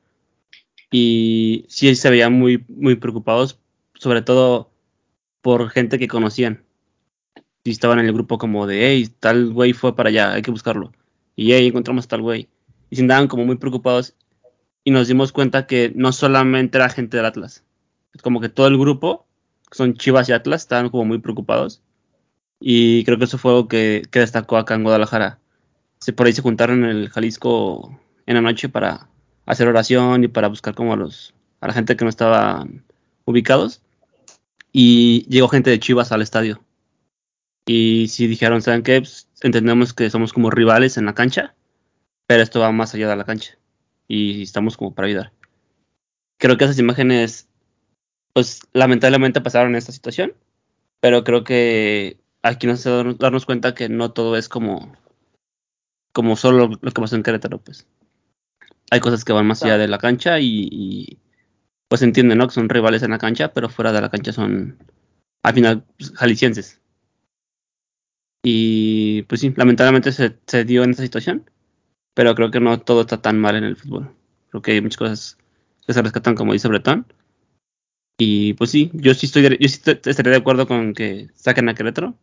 Y 0.91 1.67
sí 1.69 1.95
se 1.95 2.09
veían 2.09 2.33
muy, 2.33 2.65
muy 2.67 2.95
preocupados 2.95 3.61
sobre 3.93 4.23
todo 4.23 4.71
por 5.43 5.69
gente 5.69 5.99
que 5.99 6.09
conocían. 6.09 6.65
Y 7.63 7.73
estaban 7.73 7.99
en 7.99 8.07
el 8.07 8.15
grupo 8.15 8.39
como 8.39 8.67
de, 8.67 8.89
hey, 8.89 9.07
tal 9.21 9.53
güey 9.53 9.75
fue 9.75 9.95
para 9.95 10.09
allá, 10.09 10.33
hay 10.33 10.41
que 10.41 10.51
buscarlo. 10.51 10.93
Y 11.37 11.53
hey, 11.53 11.67
encontramos 11.67 12.09
tal 12.09 12.23
güey. 12.23 12.49
Y 12.89 12.97
se 12.97 13.03
andaban 13.03 13.29
como 13.29 13.45
muy 13.45 13.57
preocupados. 13.57 14.17
Y 14.83 14.93
nos 14.93 15.09
dimos 15.09 15.31
cuenta 15.31 15.67
que 15.67 15.93
no 15.95 16.11
solamente 16.11 16.79
era 16.79 16.89
gente 16.89 17.19
del 17.19 17.27
Atlas. 17.27 17.65
Como 18.23 18.41
que 18.41 18.49
todo 18.49 18.69
el 18.69 18.79
grupo, 18.79 19.27
que 19.71 19.77
son 19.77 19.93
Chivas 19.93 20.31
y 20.31 20.33
Atlas, 20.33 20.63
estaban 20.63 20.89
como 20.89 21.05
muy 21.05 21.19
preocupados. 21.19 21.83
Y 22.61 23.05
creo 23.05 23.19
que 23.19 23.25
eso 23.25 23.37
fue 23.37 23.51
algo 23.51 23.69
que, 23.69 24.05
que 24.11 24.21
destacó 24.21 24.57
acá 24.57 24.75
en 24.75 24.85
Guadalajara. 24.85 25.39
Se, 26.05 26.13
por 26.13 26.27
ahí 26.27 26.35
se 26.35 26.43
juntaron 26.43 26.85
en 26.85 26.91
el 26.91 27.09
Jalisco 27.09 27.99
en 28.27 28.35
la 28.35 28.43
noche 28.43 28.69
para 28.69 29.09
hacer 29.47 29.69
oración 29.69 30.23
y 30.23 30.29
para 30.29 30.49
buscar 30.49 30.75
como 30.75 30.93
a 30.93 30.97
los 30.97 31.33
a 31.61 31.69
la 31.69 31.73
gente 31.73 31.97
que 31.97 32.05
no 32.05 32.11
estaba 32.11 32.67
ubicados 33.25 33.81
y 34.71 35.25
llegó 35.31 35.49
gente 35.49 35.71
de 35.71 35.81
Chivas 35.81 36.13
al 36.13 36.21
estadio. 36.21 36.63
Y 37.67 38.09
si 38.09 38.27
dijeron, 38.27 38.61
¿saben 38.61 38.83
qué? 38.83 39.01
Pues, 39.01 39.31
entendemos 39.41 39.95
que 39.95 40.11
somos 40.11 40.35
como 40.35 40.51
rivales 40.51 40.99
en 40.99 41.07
la 41.07 41.15
cancha, 41.15 41.55
pero 42.27 42.43
esto 42.43 42.61
va 42.61 42.71
más 42.71 42.95
allá 42.95 43.09
de 43.09 43.17
la 43.17 43.25
cancha. 43.25 43.57
Y 44.07 44.43
estamos 44.43 44.77
como 44.77 44.95
para 44.95 45.09
ayudar. 45.09 45.33
Creo 46.39 46.59
que 46.59 46.65
esas 46.65 46.79
imágenes, 46.79 47.49
pues 48.35 48.61
lamentablemente 48.75 49.41
pasaron 49.41 49.71
en 49.71 49.77
esta 49.77 49.93
situación, 49.93 50.35
pero 51.01 51.25
creo 51.25 51.45
que 51.45 52.19
aquí 52.43 52.67
nos 52.67 52.81
hace 52.81 53.15
darnos 53.19 53.47
cuenta 53.47 53.75
que 53.75 53.89
no 53.89 54.13
todo 54.13 54.37
es 54.37 54.51
como, 54.51 54.93
como 56.15 56.37
solo 56.37 56.69
lo 56.69 56.93
que 56.93 57.01
pasó 57.01 57.17
en 57.17 57.23
Querétaro, 57.23 57.59
pues. 57.59 57.87
Hay 58.91 59.01
cosas 59.01 59.25
que 59.25 59.33
van 59.33 59.47
más 59.47 59.63
allá 59.63 59.77
de 59.77 59.89
la 59.89 59.99
cancha 59.99 60.39
y, 60.41 60.69
y 60.71 61.19
pues 61.89 62.03
entienden, 62.03 62.39
¿no? 62.39 62.47
Que 62.47 62.55
son 62.55 62.69
rivales 62.69 63.03
en 63.03 63.11
la 63.11 63.19
cancha, 63.19 63.53
pero 63.53 63.69
fuera 63.69 63.93
de 63.93 64.01
la 64.01 64.11
cancha 64.11 64.33
son, 64.33 64.79
al 65.43 65.55
final, 65.55 65.85
pues, 65.99 66.13
jaliscienses. 66.13 66.81
Y 68.45 69.23
pues 69.23 69.41
sí, 69.41 69.53
lamentablemente 69.57 70.13
se, 70.13 70.39
se 70.47 70.65
dio 70.65 70.85
en 70.85 70.91
esta 70.91 71.03
situación, 71.03 71.51
pero 72.15 72.35
creo 72.35 72.51
que 72.51 72.61
no 72.61 72.79
todo 72.81 73.01
está 73.01 73.21
tan 73.21 73.41
mal 73.41 73.57
en 73.57 73.65
el 73.65 73.77
fútbol. 73.77 74.15
Creo 74.51 74.63
que 74.63 74.73
hay 74.73 74.81
muchas 74.81 74.99
cosas 74.99 75.39
que 75.87 75.93
se 75.93 76.03
rescatan, 76.03 76.37
como 76.37 76.53
dice 76.53 76.69
Bretón. 76.69 77.07
Y 78.19 78.53
pues 78.55 78.71
sí, 78.71 78.91
yo 78.95 79.15
sí 79.15 79.27
estoy 79.27 79.43
yo 79.43 79.69
sí 79.69 79.81
estaría 79.87 80.31
de 80.31 80.37
acuerdo 80.37 80.69
con 80.69 80.95
que 80.95 81.31
saquen 81.35 81.69
a 81.69 81.75
Querétaro. 81.75 82.15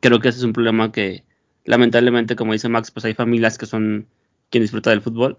Creo 0.00 0.20
que 0.20 0.28
ese 0.28 0.38
es 0.38 0.44
un 0.44 0.52
problema 0.52 0.92
que 0.92 1.24
lamentablemente, 1.68 2.34
como 2.34 2.54
dice 2.54 2.70
Max, 2.70 2.90
pues 2.90 3.04
hay 3.04 3.12
familias 3.12 3.58
que 3.58 3.66
son 3.66 4.08
quien 4.48 4.62
disfruta 4.62 4.88
del 4.88 5.02
fútbol, 5.02 5.38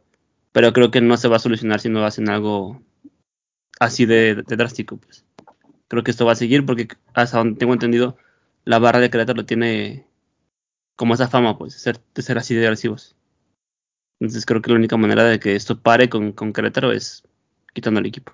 pero 0.52 0.72
creo 0.74 0.92
que 0.92 1.02
no 1.02 1.18
se 1.18 1.28
va 1.28 1.38
a 1.38 1.40
solucionar 1.40 1.80
si 1.80 1.90
no 1.90 2.06
hacen 2.06 2.30
algo 2.30 2.80
así 3.80 4.06
de, 4.06 4.36
drástico, 4.36 4.98
pues. 4.98 5.26
Creo 5.88 6.04
que 6.04 6.12
esto 6.12 6.28
va 6.28 6.34
a 6.34 6.36
seguir 6.36 6.68
porque 6.68 6.88
hasta 7.16 7.40
donde 7.40 7.58
tengo 7.58 7.74
entendido, 7.74 8.16
la 8.64 8.78
barra 8.78 9.00
de 9.00 9.10
Querétaro 9.10 9.44
tiene 9.46 10.06
como 10.96 11.16
esa 11.16 11.28
fama, 11.28 11.58
pues, 11.58 11.74
de 11.74 11.80
ser, 11.80 12.00
de 12.14 12.22
ser 12.22 12.38
así 12.38 12.54
de 12.54 12.66
agresivos. 12.66 13.16
Entonces 14.20 14.46
creo 14.46 14.62
que 14.62 14.70
la 14.70 14.78
única 14.78 14.98
manera 14.98 15.24
de 15.24 15.40
que 15.40 15.56
esto 15.56 15.82
pare 15.82 16.10
con, 16.10 16.34
con 16.34 16.54
Querétaro 16.54 16.92
es 16.92 17.24
quitando 17.74 18.02
el 18.02 18.06
equipo. 18.06 18.34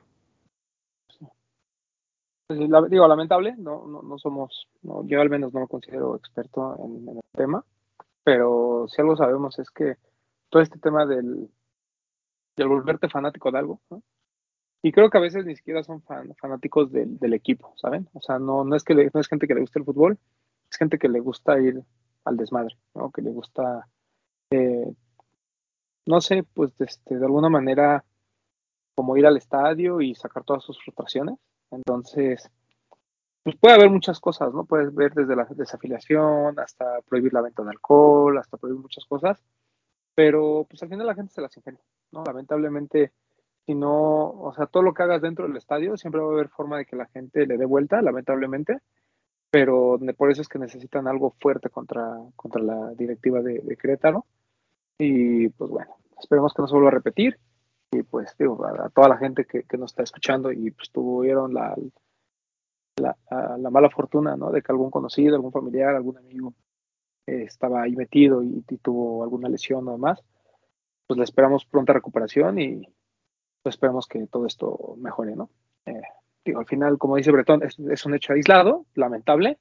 Pues, 2.47 2.59
digo, 2.89 3.07
lamentable, 3.07 3.55
no, 3.57 3.87
no, 3.87 4.01
no 4.01 4.17
somos, 4.17 4.67
no, 4.81 5.07
yo 5.07 5.21
al 5.21 5.29
menos 5.29 5.53
no 5.53 5.61
me 5.61 5.67
considero 5.67 6.17
experto 6.17 6.75
en 6.83 7.07
el 7.07 7.21
tema, 7.31 7.63
pero 8.25 8.87
si 8.89 9.01
algo 9.01 9.15
sabemos 9.15 9.57
es 9.59 9.71
que 9.71 9.95
todo 10.49 10.61
este 10.61 10.79
tema 10.79 11.05
del, 11.05 11.49
del 12.57 12.67
volverte 12.67 13.07
fanático 13.09 13.51
de 13.51 13.59
algo, 13.59 13.81
y 14.81 14.91
creo 14.91 15.09
que 15.09 15.17
a 15.17 15.21
veces 15.21 15.45
ni 15.45 15.55
siquiera 15.55 15.83
son 15.83 16.01
fan- 16.03 16.35
fanáticos 16.39 16.91
del, 16.91 17.17
del 17.17 17.33
equipo, 17.33 17.73
¿saben? 17.77 18.09
O 18.13 18.21
sea, 18.21 18.37
no, 18.39 18.63
no, 18.65 18.75
es 18.75 18.83
que 18.83 18.93
le- 18.95 19.11
no 19.13 19.19
es 19.21 19.27
gente 19.27 19.47
que 19.47 19.55
le 19.55 19.61
guste 19.61 19.79
el 19.79 19.85
fútbol, 19.85 20.19
es 20.69 20.77
gente 20.77 20.99
que 20.99 21.09
le 21.09 21.21
gusta 21.21 21.59
ir 21.59 21.81
al 22.25 22.37
desmadre, 22.37 22.77
¿no? 22.93 23.11
Que 23.11 23.21
le 23.21 23.31
gusta, 23.31 23.87
eh, 24.51 24.93
no 26.05 26.21
sé, 26.21 26.43
pues 26.43 26.71
este, 26.79 27.17
de 27.17 27.25
alguna 27.25 27.49
manera 27.49 28.03
como 28.95 29.17
ir 29.17 29.25
al 29.25 29.37
estadio 29.37 30.01
y 30.01 30.15
sacar 30.15 30.43
todas 30.43 30.63
sus 30.63 30.81
frustraciones. 30.83 31.35
Entonces, 31.71 32.49
pues 33.45 33.57
puede 33.57 33.75
haber 33.75 33.91
muchas 33.91 34.19
cosas, 34.19 34.51
¿no? 34.55 34.65
Puedes 34.65 34.91
ver 34.95 35.13
desde 35.13 35.35
la 35.35 35.45
desafiliación 35.45 36.59
hasta 36.59 36.99
prohibir 37.07 37.31
la 37.31 37.41
venta 37.41 37.61
de 37.61 37.69
alcohol, 37.69 38.35
hasta 38.39 38.57
prohibir 38.57 38.81
muchas 38.81 39.05
cosas, 39.05 39.39
pero 40.15 40.65
pues 40.67 40.81
al 40.81 40.89
final 40.89 41.05
la 41.05 41.13
gente 41.13 41.31
se 41.31 41.41
las 41.41 41.55
ingenia, 41.55 41.83
¿no? 42.11 42.23
Lamentablemente, 42.25 43.11
si 43.67 43.75
no, 43.75 44.31
o 44.31 44.51
sea, 44.55 44.65
todo 44.65 44.81
lo 44.81 44.95
que 44.95 45.03
hagas 45.03 45.21
dentro 45.21 45.47
del 45.47 45.57
estadio, 45.57 45.95
siempre 45.95 46.21
va 46.21 46.29
a 46.29 46.33
haber 46.33 46.49
forma 46.49 46.79
de 46.79 46.85
que 46.87 46.95
la 46.95 47.05
gente 47.05 47.45
le 47.45 47.57
dé 47.57 47.65
vuelta, 47.65 48.01
lamentablemente, 48.01 48.79
pero 49.51 49.99
por 50.17 50.31
eso 50.31 50.41
es 50.41 50.49
que 50.49 50.57
necesitan 50.57 51.07
algo 51.07 51.35
fuerte 51.39 51.69
contra, 51.69 52.17
contra 52.35 52.63
la 52.63 52.95
directiva 52.95 53.43
de, 53.43 53.59
de 53.59 53.77
Querétaro. 53.77 54.25
Y 54.97 55.49
pues 55.49 55.69
bueno, 55.69 55.97
esperemos 56.19 56.51
que 56.51 56.63
no 56.63 56.67
se 56.67 56.73
vuelva 56.73 56.89
a 56.89 56.93
repetir. 56.93 57.37
Y 57.91 58.01
pues 58.01 58.35
digo, 58.39 58.65
a, 58.65 58.87
a 58.87 58.89
toda 58.89 59.07
la 59.07 59.17
gente 59.17 59.45
que, 59.45 59.63
que 59.63 59.77
nos 59.77 59.91
está 59.91 60.01
escuchando 60.01 60.51
y 60.51 60.71
pues 60.71 60.89
tuvieron 60.89 61.53
la, 61.53 61.75
la, 62.97 63.17
mala 63.69 63.89
fortuna, 63.89 64.35
¿no? 64.35 64.51
De 64.51 64.61
que 64.61 64.71
algún 64.71 64.91
conocido, 64.91 65.35
algún 65.35 65.51
familiar, 65.51 65.95
algún 65.95 66.17
amigo 66.17 66.53
eh, 67.27 67.43
estaba 67.43 67.83
ahí 67.83 67.95
metido 67.95 68.43
y, 68.43 68.61
tuvo 68.81 69.23
alguna 69.23 69.49
lesión 69.49 69.87
o 69.87 69.93
demás, 69.93 70.23
pues 71.07 71.17
le 71.17 71.23
esperamos 71.23 71.65
pronta 71.65 71.93
recuperación 71.93 72.59
y 72.59 72.81
pues 73.61 73.75
esperemos 73.75 74.07
que 74.07 74.27
todo 74.27 74.45
esto 74.45 74.95
mejore, 74.97 75.35
¿no? 75.35 75.49
Eh, 75.85 76.01
digo, 76.43 76.59
al 76.59 76.67
final, 76.67 76.97
como 76.97 77.17
dice 77.17 77.31
Bretón, 77.31 77.63
es, 77.63 77.77
es 77.79 78.05
un 78.05 78.15
hecho 78.15 78.33
aislado, 78.33 78.85
lamentable, 78.93 79.57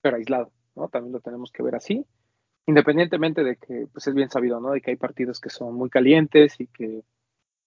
pero 0.00 0.16
aislado, 0.16 0.50
¿no? 0.74 0.88
También 0.88 1.12
lo 1.12 1.20
tenemos 1.20 1.52
que 1.52 1.62
ver 1.62 1.74
así, 1.74 2.06
independientemente 2.66 3.44
de 3.44 3.56
que, 3.56 3.86
pues 3.92 4.06
es 4.06 4.14
bien 4.14 4.28
sabido, 4.28 4.60
¿no? 4.60 4.72
De 4.72 4.80
que 4.80 4.90
hay 4.90 4.96
partidos 4.96 5.40
que 5.40 5.50
son 5.50 5.74
muy 5.74 5.88
calientes 5.88 6.60
y 6.60 6.66
que 6.66 7.02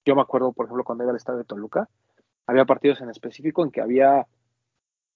yo 0.06 0.16
me 0.16 0.22
acuerdo, 0.22 0.52
por 0.52 0.66
ejemplo, 0.66 0.84
cuando 0.84 1.04
iba 1.04 1.12
al 1.12 1.18
estadio 1.18 1.40
de 1.40 1.46
Toluca, 1.46 1.90
había 2.48 2.66
partidos 2.66 3.02
en 3.02 3.10
específico 3.10 3.64
en 3.64 3.72
que 3.72 3.82
había, 3.82 4.26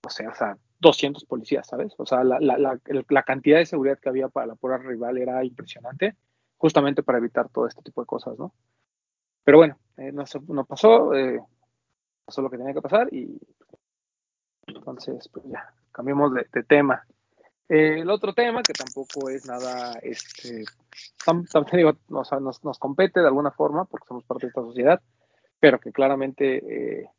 o 0.05 0.09
sea, 0.09 0.29
o 0.29 0.35
sea 0.35 0.57
200 0.79 1.25
policías, 1.25 1.67
¿sabes? 1.67 1.93
O 1.97 2.05
sea, 2.05 2.23
la, 2.23 2.39
la, 2.39 2.57
la, 2.57 2.79
la 3.09 3.23
cantidad 3.23 3.57
de 3.57 3.65
seguridad 3.65 3.99
que 3.99 4.09
había 4.09 4.27
para 4.27 4.47
la 4.47 4.55
pura 4.55 4.77
rival 4.77 5.17
era 5.17 5.43
impresionante, 5.43 6.15
justamente 6.57 7.03
para 7.03 7.19
evitar 7.19 7.49
todo 7.49 7.67
este 7.67 7.81
tipo 7.81 8.01
de 8.01 8.07
cosas, 8.07 8.37
¿no? 8.37 8.53
Pero 9.43 9.57
bueno, 9.57 9.77
eh, 9.97 10.11
no, 10.11 10.23
no 10.49 10.65
pasó, 10.65 11.13
eh, 11.13 11.39
pasó 12.25 12.41
lo 12.41 12.49
que 12.49 12.57
tenía 12.57 12.73
que 12.73 12.81
pasar 12.81 13.13
y 13.13 13.37
entonces, 14.67 15.27
pues 15.29 15.45
ya, 15.45 15.73
cambiemos 15.91 16.33
de, 16.33 16.47
de 16.51 16.63
tema. 16.63 17.05
Eh, 17.69 17.99
el 18.01 18.09
otro 18.09 18.33
tema, 18.33 18.61
que 18.61 18.73
tampoco 18.73 19.29
es 19.29 19.45
nada, 19.45 19.93
este, 20.01 20.63
tam- 21.25 21.47
tam- 21.49 21.65
digo, 21.77 21.93
o 22.09 22.23
sea, 22.25 22.39
nos, 22.39 22.63
nos 22.63 22.77
compete 22.79 23.19
de 23.21 23.27
alguna 23.27 23.51
forma, 23.51 23.85
porque 23.85 24.07
somos 24.07 24.23
parte 24.25 24.47
de 24.47 24.49
esta 24.49 24.61
sociedad, 24.61 25.01
pero 25.59 25.79
que 25.79 25.91
claramente, 25.91 27.01
eh, 27.01 27.09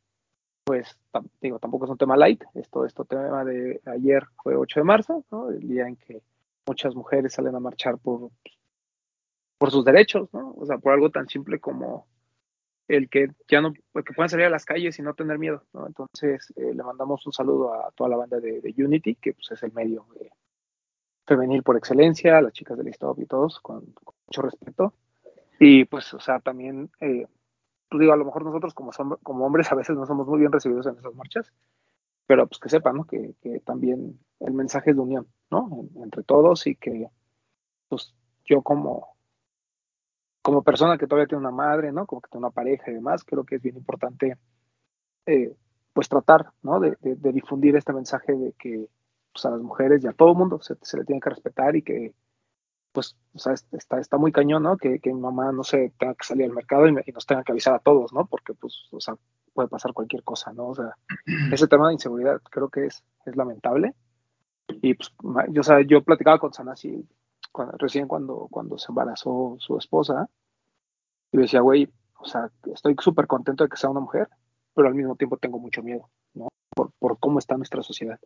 pues, 0.64 0.99
digo, 1.40 1.59
tampoco 1.59 1.85
es 1.85 1.90
un 1.90 1.99
tema 1.99 2.16
light. 2.16 2.42
Esto, 2.54 2.85
esto 2.85 3.04
tema 3.04 3.44
de 3.44 3.80
ayer 3.87 4.25
fue 4.42 4.56
8 4.56 4.80
de 4.80 4.85
marzo, 4.85 5.25
¿no? 5.30 5.50
El 5.50 5.68
día 5.68 5.87
en 5.87 5.97
que 5.97 6.23
muchas 6.66 6.94
mujeres 6.94 7.35
salen 7.35 7.54
a 7.54 7.61
marchar 7.61 7.99
por, 7.99 8.30
por 9.59 9.71
sus 9.71 9.85
derechos, 9.85 10.33
¿no? 10.33 10.54
O 10.56 10.66
sea, 10.66 10.78
por 10.78 10.92
algo 10.92 11.11
tan 11.11 11.28
simple 11.28 11.61
como 11.61 12.06
el 12.88 13.09
que 13.09 13.28
ya 13.49 13.61
no, 13.61 13.73
el 13.94 14.04
que 14.04 14.12
puedan 14.12 14.28
salir 14.28 14.47
a 14.47 14.50
las 14.50 14.64
calles 14.64 14.99
y 14.99 15.02
no 15.02 15.14
tener 15.14 15.38
miedo, 15.38 15.64
¿no? 15.73 15.87
Entonces, 15.87 16.52
eh, 16.56 16.75
le 16.75 16.83
mandamos 16.83 17.26
un 17.26 17.33
saludo 17.33 17.73
a 17.75 17.90
toda 17.92 18.11
la 18.11 18.16
banda 18.16 18.40
de, 18.40 18.61
de 18.61 18.85
Unity, 18.85 19.14
que 19.16 19.35
pues 19.35 19.50
es 19.50 19.62
el 19.62 19.73
medio 19.73 20.06
eh, 20.21 20.30
femenil 21.26 21.62
por 21.62 21.76
excelencia, 21.76 22.40
las 22.40 22.52
chicas 22.52 22.76
del 22.76 22.88
Stop 22.88 23.21
y 23.21 23.26
todos, 23.26 23.61
con, 23.61 23.85
con 23.92 24.14
mucho 24.26 24.42
respeto. 24.42 24.94
Y 25.59 25.85
pues, 25.85 26.12
o 26.14 26.21
sea, 26.21 26.40
también, 26.40 26.90
eh, 27.00 27.26
pues 27.94 28.00
digo, 28.00 28.12
a 28.12 28.16
lo 28.16 28.24
mejor 28.24 28.44
nosotros 28.44 28.74
como, 28.74 28.92
som- 28.92 29.18
como 29.22 29.46
hombres 29.46 29.70
a 29.72 29.76
veces 29.76 29.96
no 29.96 30.06
somos 30.06 30.26
muy 30.26 30.40
bien 30.40 30.52
recibidos 30.52 30.86
en 30.86 30.96
esas 30.98 31.14
marchas, 31.14 31.52
pero 32.26 32.46
pues 32.48 32.60
que 32.60 32.68
sepan, 32.70 32.96
¿no? 32.96 33.06
Que, 33.06 33.34
que 33.42 33.60
también 33.60 34.20
el 34.40 34.54
mensaje 34.54 34.90
es 34.90 34.96
de 34.96 35.02
unión, 35.02 35.28
¿no? 35.50 35.68
En- 35.96 36.02
entre 36.04 36.22
todos 36.24 36.66
y 36.68 36.76
que, 36.76 37.08
pues, 37.88 38.14
yo 38.46 38.62
como, 38.62 39.16
como 40.42 40.62
persona 40.62 40.98
que 40.98 41.06
todavía 41.06 41.26
tiene 41.28 41.40
una 41.40 41.50
madre, 41.50 41.92
¿no? 41.92 42.06
Como 42.06 42.20
que 42.20 42.28
tiene 42.30 42.46
una 42.46 42.54
pareja 42.54 42.90
y 42.90 42.94
demás, 42.94 43.24
creo 43.24 43.44
que 43.44 43.56
es 43.56 43.62
bien 43.62 43.76
importante, 43.76 44.36
eh, 45.26 45.54
pues, 45.92 46.08
tratar, 46.08 46.52
¿no? 46.62 46.80
De, 46.80 46.96
de- 47.02 47.16
de 47.16 47.32
difundir 47.32 47.76
este 47.76 47.92
mensaje 47.92 48.34
de 48.34 48.52
que, 48.58 48.88
pues, 49.32 49.46
a 49.46 49.50
las 49.50 49.62
mujeres 49.62 50.04
y 50.04 50.08
a 50.08 50.12
todo 50.12 50.30
el 50.32 50.38
mundo 50.38 50.60
se, 50.62 50.76
se 50.82 50.98
le 50.98 51.04
tiene 51.04 51.20
que 51.20 51.30
respetar 51.30 51.76
y 51.76 51.82
que, 51.82 52.14
pues, 52.94 53.16
o 53.34 53.40
sea, 53.40 53.54
es- 53.54 53.68
está, 53.72 54.00
está 54.00 54.18
muy 54.18 54.32
cañón, 54.32 54.64
¿no? 54.64 54.78
Que, 54.78 55.00
que 55.00 55.14
mi 55.14 55.20
mamá, 55.20 55.52
no 55.52 55.64
sé, 55.64 55.94
tenga 55.98 56.14
que 56.16 56.24
salir 56.26 56.46
al 56.46 56.52
mercado 56.54 56.88
y, 56.88 56.92
me- 56.92 57.04
y 57.06 57.12
nos 57.12 57.26
tenga 57.26 57.44
que 57.44 57.52
avisar 57.52 57.74
a 57.76 57.80
todos, 57.80 58.14
¿no? 58.14 58.26
Porque, 58.26 58.54
pues, 58.54 58.84
o 58.92 59.00
sea, 59.00 59.16
puede 59.54 59.68
pasar 59.70 59.94
cualquier 59.94 60.24
cosa, 60.24 60.52
¿no? 60.54 60.68
O 60.68 60.76
sea, 60.76 60.96
ese 61.52 61.68
tema 61.68 61.88
de 61.88 61.94
inseguridad 61.94 62.40
creo 62.50 62.70
que 62.70 62.86
es, 62.86 63.04
es 63.26 63.36
lamentable. 63.36 63.94
Y, 64.68 64.94
pues, 64.94 65.12
yo, 65.50 65.60
o 65.62 65.64
sea, 65.64 65.80
yo 65.82 66.02
platicaba 66.04 66.38
con 66.40 66.52
Sanasi 66.54 67.08
cuando, 67.52 67.76
recién 67.78 68.08
cuando, 68.08 68.48
cuando 68.50 68.78
se 68.78 68.90
embarazó 68.92 69.56
su 69.60 69.78
esposa 69.78 70.28
y 71.32 71.38
decía, 71.38 71.60
güey, 71.60 71.92
o 72.18 72.24
sea, 72.24 72.50
estoy 72.72 72.94
súper 73.00 73.26
contento 73.26 73.64
de 73.64 73.70
que 73.70 73.76
sea 73.76 73.90
una 73.90 74.00
mujer, 74.00 74.28
pero 74.74 74.88
al 74.88 74.94
mismo 74.94 75.16
tiempo 75.16 75.36
tengo 75.36 75.58
mucho 75.58 75.82
miedo, 75.82 76.10
¿no? 76.34 76.48
Por, 76.74 76.90
por 76.98 77.18
cómo 77.18 77.38
está 77.38 77.56
nuestra 77.56 77.82
sociedad. 77.82 78.18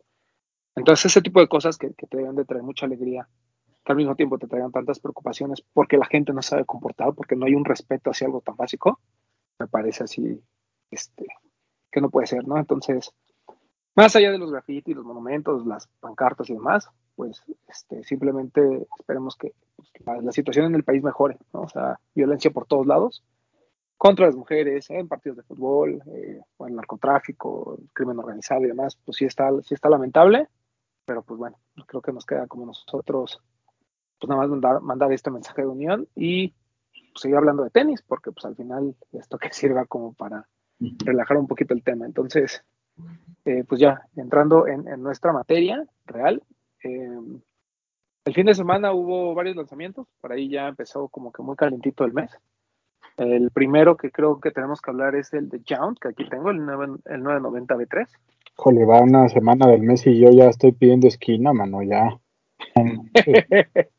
Entonces, 0.75 1.07
ese 1.07 1.21
tipo 1.21 1.39
de 1.39 1.47
cosas 1.49 1.77
que, 1.77 1.93
que 1.95 2.07
te 2.07 2.17
deben 2.17 2.35
de 2.35 2.45
traer 2.45 2.63
mucha 2.63 2.85
alegría, 2.85 3.29
al 3.91 3.97
mismo 3.97 4.15
tiempo 4.15 4.37
te 4.37 4.47
traigan 4.47 4.71
tantas 4.71 4.99
preocupaciones 4.99 5.63
porque 5.73 5.97
la 5.97 6.05
gente 6.05 6.33
no 6.33 6.41
sabe 6.41 6.65
comportar, 6.65 7.13
porque 7.13 7.35
no 7.35 7.45
hay 7.45 7.55
un 7.55 7.65
respeto 7.65 8.11
hacia 8.11 8.27
algo 8.27 8.41
tan 8.41 8.55
básico, 8.55 8.99
me 9.57 9.67
parece 9.67 10.03
así, 10.03 10.41
este, 10.91 11.25
que 11.91 12.01
no 12.01 12.09
puede 12.09 12.27
ser, 12.27 12.47
¿no? 12.47 12.57
Entonces, 12.57 13.11
más 13.95 14.15
allá 14.15 14.31
de 14.31 14.37
los 14.37 14.51
grafitis, 14.51 14.95
los 14.95 15.05
monumentos, 15.05 15.65
las 15.65 15.87
pancartas 15.99 16.49
y 16.49 16.53
demás, 16.53 16.89
pues 17.15 17.43
este, 17.67 18.03
simplemente 18.03 18.87
esperemos 18.97 19.35
que 19.35 19.53
pues, 19.75 19.89
la, 20.05 20.31
situación 20.31 20.67
en 20.67 20.75
el 20.75 20.83
país 20.83 21.03
mejore, 21.03 21.37
¿no? 21.53 21.61
O 21.61 21.67
sea, 21.67 21.99
violencia 22.13 22.51
por 22.51 22.65
todos 22.65 22.85
lados, 22.85 23.23
contra 23.97 24.27
las 24.27 24.35
mujeres, 24.35 24.89
en 24.91 25.07
partidos 25.07 25.37
de 25.37 25.43
fútbol, 25.43 26.01
eh, 26.13 26.41
o 26.57 26.69
narcotráfico, 26.69 27.77
crimen 27.91 28.19
organizado 28.19 28.61
y 28.61 28.67
demás, 28.67 28.97
pues 29.03 29.17
sí 29.17 29.25
está, 29.25 29.49
sí 29.63 29.73
está 29.73 29.89
lamentable, 29.89 30.47
pero 31.05 31.23
pues 31.23 31.37
bueno, 31.37 31.57
creo 31.87 32.01
que 32.01 32.13
nos 32.13 32.25
queda 32.25 32.47
como 32.47 32.67
nosotros, 32.67 33.41
pues 34.19 34.29
nada 34.29 34.41
más 34.41 34.49
mandar, 34.49 34.81
mandar 34.81 35.11
este 35.13 35.31
mensaje 35.31 35.61
de 35.61 35.67
unión 35.67 36.07
y 36.15 36.49
pues, 36.91 37.21
seguir 37.21 37.37
hablando 37.37 37.63
de 37.63 37.69
tenis, 37.69 38.01
porque 38.01 38.31
pues 38.31 38.45
al 38.45 38.55
final 38.55 38.95
esto 39.13 39.37
que 39.37 39.51
sirva 39.51 39.85
como 39.85 40.13
para 40.13 40.47
relajar 41.05 41.37
un 41.37 41.47
poquito 41.47 41.73
el 41.73 41.83
tema. 41.83 42.05
Entonces, 42.05 42.63
eh, 43.45 43.63
pues 43.67 43.79
ya, 43.79 44.01
entrando 44.15 44.67
en, 44.67 44.87
en 44.87 45.01
nuestra 45.01 45.33
materia 45.33 45.85
real, 46.05 46.43
eh, 46.83 47.19
el 48.25 48.33
fin 48.33 48.45
de 48.45 48.53
semana 48.53 48.93
hubo 48.93 49.33
varios 49.33 49.55
lanzamientos, 49.55 50.07
por 50.21 50.31
ahí 50.31 50.49
ya 50.49 50.67
empezó 50.67 51.07
como 51.07 51.31
que 51.31 51.41
muy 51.41 51.55
calentito 51.55 52.05
el 52.05 52.13
mes. 52.13 52.31
El 53.17 53.51
primero 53.51 53.97
que 53.97 54.11
creo 54.11 54.39
que 54.39 54.51
tenemos 54.51 54.81
que 54.81 54.91
hablar 54.91 55.15
es 55.15 55.33
el 55.33 55.49
de 55.49 55.61
Jount, 55.67 55.99
que 55.99 56.09
aquí 56.09 56.29
tengo, 56.29 56.51
el, 56.51 56.65
9, 56.65 56.99
el 57.05 57.23
990 57.23 57.75
B3. 57.75 58.07
Híjole, 58.57 58.85
va 58.85 59.01
una 59.01 59.27
semana 59.29 59.67
del 59.67 59.81
mes 59.81 60.05
y 60.07 60.19
yo 60.19 60.29
ya 60.29 60.45
estoy 60.45 60.71
pidiendo 60.73 61.07
esquina, 61.07 61.51
mano, 61.51 61.81
ya. 61.81 62.17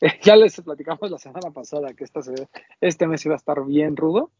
ya 0.22 0.36
les 0.36 0.60
platicamos 0.60 1.10
la 1.10 1.18
semana 1.18 1.50
pasada 1.50 1.94
que 1.94 2.04
este 2.80 3.06
mes 3.06 3.24
iba 3.24 3.34
a 3.34 3.38
estar 3.38 3.64
bien 3.64 3.96
rudo. 3.96 4.30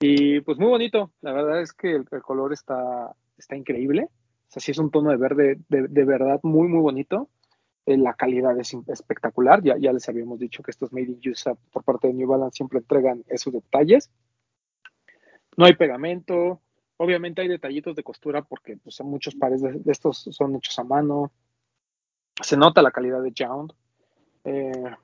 Y 0.00 0.40
pues 0.40 0.58
muy 0.58 0.68
bonito. 0.68 1.12
La 1.20 1.32
verdad 1.32 1.60
es 1.60 1.72
que 1.72 1.94
el, 1.94 2.06
color 2.22 2.52
está, 2.52 3.14
está 3.36 3.56
increíble. 3.56 4.04
O 4.04 4.50
sea, 4.52 4.60
sí 4.60 4.72
es 4.72 4.78
un 4.78 4.90
tono 4.90 5.10
de 5.10 5.16
verde 5.16 5.58
de, 5.68 5.88
de 5.88 6.04
verdad 6.04 6.40
muy, 6.42 6.68
muy 6.68 6.80
bonito. 6.80 7.28
Eh, 7.86 7.96
la 7.96 8.14
calidad 8.14 8.58
es 8.58 8.76
espectacular. 8.88 9.62
Ya, 9.62 9.76
ya 9.78 9.92
les 9.92 10.08
habíamos 10.08 10.38
dicho 10.38 10.62
que 10.62 10.70
estos 10.70 10.92
Made 10.92 11.06
in 11.06 11.30
USA 11.30 11.54
por 11.72 11.84
parte 11.84 12.08
de 12.08 12.14
New 12.14 12.28
Balance 12.28 12.56
siempre 12.56 12.78
entregan 12.80 13.24
esos 13.28 13.52
detalles. 13.52 14.10
No 15.56 15.66
hay 15.66 15.74
pegamento. 15.74 16.60
Obviamente 16.96 17.42
hay 17.42 17.48
detallitos 17.48 17.96
de 17.96 18.02
costura 18.02 18.42
porque 18.42 18.76
pues, 18.76 19.00
muchos 19.02 19.34
pares 19.34 19.62
de, 19.62 19.72
de 19.72 19.92
estos 19.92 20.28
son 20.30 20.56
hechos 20.56 20.78
a 20.78 20.84
mano. 20.84 21.32
Se 22.40 22.56
nota 22.56 22.82
la 22.82 22.90
calidad 22.90 23.22
de 23.22 23.32
Jound. 23.36 23.72
Eh, 24.44 24.96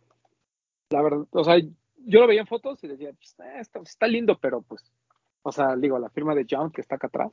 la 0.90 1.02
verdad, 1.02 1.26
o 1.30 1.44
sea, 1.44 1.58
yo 1.58 2.20
lo 2.20 2.26
veía 2.26 2.40
en 2.40 2.46
fotos 2.46 2.82
y 2.84 2.88
decía, 2.88 3.10
pues, 3.12 3.36
eh, 3.40 3.60
está, 3.82 4.06
lindo, 4.06 4.38
pero 4.40 4.62
pues, 4.62 4.90
o 5.42 5.52
sea, 5.52 5.76
digo, 5.76 5.98
la 5.98 6.10
firma 6.10 6.34
de 6.34 6.46
Jound 6.48 6.72
que 6.72 6.80
está 6.80 6.96
acá 6.96 7.08
atrás 7.08 7.32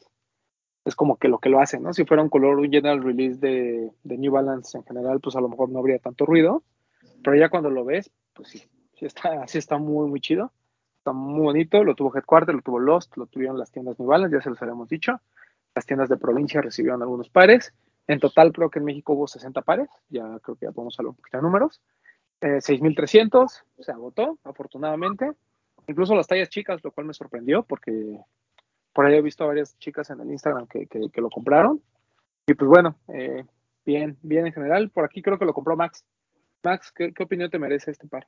es 0.84 0.96
como 0.96 1.18
que 1.18 1.28
lo 1.28 1.40
que 1.40 1.50
lo 1.50 1.60
hace, 1.60 1.80
¿no? 1.80 1.94
Si 1.94 2.06
fuera 2.06 2.22
un 2.22 2.30
color, 2.30 2.60
un 2.60 2.72
general 2.72 3.02
release 3.02 3.40
de, 3.40 3.92
de 4.04 4.18
New 4.18 4.32
Balance 4.32 4.78
en 4.78 4.84
general, 4.84 5.20
pues 5.20 5.36
a 5.36 5.42
lo 5.42 5.50
mejor 5.50 5.70
no 5.70 5.80
habría 5.80 5.98
tanto 5.98 6.26
ruido, 6.26 6.64
pero 7.24 7.36
ya 7.36 7.50
cuando 7.50 7.72
lo 7.72 7.84
ves, 7.84 8.12
pues 8.34 8.50
sí, 8.50 8.62
sí 8.94 9.06
está, 9.06 9.48
sí 9.48 9.58
está 9.58 9.78
muy, 9.78 10.08
muy 10.08 10.22
chido. 10.22 10.52
Está 10.98 11.14
muy 11.14 11.42
bonito, 11.42 11.84
lo 11.84 11.94
tuvo 11.94 12.16
Headquarter, 12.16 12.56
lo 12.56 12.62
tuvo 12.64 12.80
Lost, 12.80 13.16
lo 13.16 13.28
tuvieron 13.28 13.60
las 13.60 13.72
tiendas 13.72 14.00
New 14.00 14.08
Balance, 14.08 14.36
ya 14.36 14.42
se 14.42 14.50
los 14.50 14.60
habíamos 14.62 14.90
dicho. 14.90 15.22
Las 15.76 15.86
tiendas 15.86 16.10
de 16.10 16.18
provincia 16.18 16.62
recibieron 16.62 17.02
algunos 17.04 17.30
pares. 17.30 17.74
En 18.08 18.20
total 18.20 18.52
creo 18.52 18.72
que 18.72 18.80
en 18.80 18.86
México 18.86 19.14
hubo 19.14 19.28
60 19.28 19.62
pares, 19.62 19.88
ya 20.10 20.40
creo 20.40 20.56
que 20.56 20.66
ya 20.66 20.72
podemos 20.72 20.98
hablar 21.00 21.12
un 21.12 21.16
poquito 21.16 21.38
de 21.38 21.44
números. 21.44 21.82
Eh, 22.42 22.60
6.300, 22.60 23.64
se 23.80 23.92
agotó, 23.92 24.38
afortunadamente. 24.44 25.32
Incluso 25.88 26.16
las 26.16 26.28
tallas 26.28 26.50
chicas, 26.50 26.84
lo 26.84 26.92
cual 26.92 27.08
me 27.08 27.14
sorprendió 27.14 27.64
porque 27.64 28.20
por 28.94 29.06
ahí 29.06 29.16
he 29.16 29.22
visto 29.22 29.44
a 29.44 29.48
varias 29.48 29.78
chicas 29.78 30.10
en 30.10 30.22
el 30.22 30.32
Instagram 30.32 30.68
que, 30.68 30.88
que, 30.88 31.22
lo 31.22 31.30
compraron. 31.30 31.82
Y 32.48 32.54
pues 32.54 32.68
bueno, 32.70 32.98
eh, 33.14 33.46
bien, 33.86 34.18
bien 34.22 34.48
en 34.48 34.54
general. 34.54 34.90
Por 34.90 35.06
aquí 35.06 35.22
creo 35.22 35.38
que 35.38 35.46
lo 35.46 35.54
compró 35.54 35.76
Max. 35.76 36.04
Max, 36.64 36.92
¿qué, 36.96 37.14
opinión 37.20 37.50
te 37.50 37.60
merece 37.60 37.92
este 37.92 38.08
par? 38.08 38.28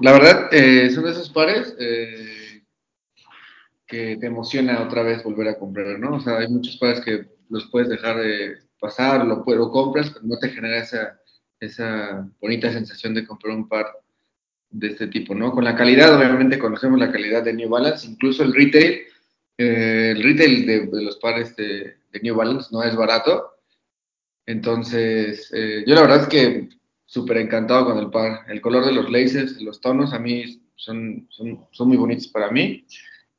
La 0.00 0.12
verdad, 0.12 0.48
eh, 0.52 0.90
son 0.90 1.04
de 1.04 1.10
esos 1.10 1.30
pares 1.30 1.76
eh, 1.78 2.62
que 3.86 4.16
te 4.16 4.26
emociona 4.26 4.82
otra 4.82 5.02
vez 5.02 5.22
volver 5.22 5.48
a 5.48 5.58
comprar, 5.58 5.98
¿no? 5.98 6.16
O 6.16 6.20
sea, 6.20 6.38
hay 6.38 6.48
muchos 6.48 6.76
pares 6.76 7.00
que 7.04 7.28
los 7.48 7.68
puedes 7.70 7.88
dejar 7.88 8.16
de 8.18 8.58
pasar, 8.78 9.26
lo, 9.26 9.44
lo 9.46 9.70
compras, 9.70 10.10
pero 10.10 10.24
no 10.24 10.38
te 10.38 10.48
genera 10.48 10.78
esa, 10.78 11.19
esa 11.60 12.28
bonita 12.40 12.72
sensación 12.72 13.14
de 13.14 13.26
comprar 13.26 13.56
un 13.56 13.68
par 13.68 13.86
de 14.70 14.88
este 14.88 15.08
tipo, 15.08 15.34
¿no? 15.34 15.52
Con 15.52 15.64
la 15.64 15.76
calidad, 15.76 16.16
obviamente 16.16 16.58
conocemos 16.58 16.98
la 16.98 17.12
calidad 17.12 17.42
de 17.42 17.52
New 17.52 17.68
Balance, 17.68 18.06
incluso 18.06 18.42
el 18.42 18.54
retail, 18.54 19.02
eh, 19.58 20.14
el 20.16 20.22
retail 20.22 20.66
de, 20.66 20.86
de 20.86 21.02
los 21.02 21.18
pares 21.18 21.54
de, 21.56 21.96
de 22.12 22.20
New 22.22 22.34
Balance 22.34 22.68
no 22.72 22.82
es 22.82 22.94
barato. 22.94 23.56
Entonces, 24.46 25.50
eh, 25.52 25.84
yo 25.86 25.94
la 25.94 26.02
verdad 26.02 26.22
es 26.22 26.28
que 26.28 26.68
súper 27.04 27.38
encantado 27.38 27.86
con 27.86 27.98
el 27.98 28.10
par. 28.10 28.42
El 28.48 28.60
color 28.60 28.84
de 28.86 28.92
los 28.92 29.10
laces, 29.10 29.60
los 29.60 29.80
tonos, 29.80 30.12
a 30.12 30.18
mí 30.18 30.62
son, 30.76 31.26
son, 31.30 31.66
son 31.72 31.88
muy 31.88 31.96
bonitos 31.96 32.28
para 32.28 32.50
mí. 32.50 32.84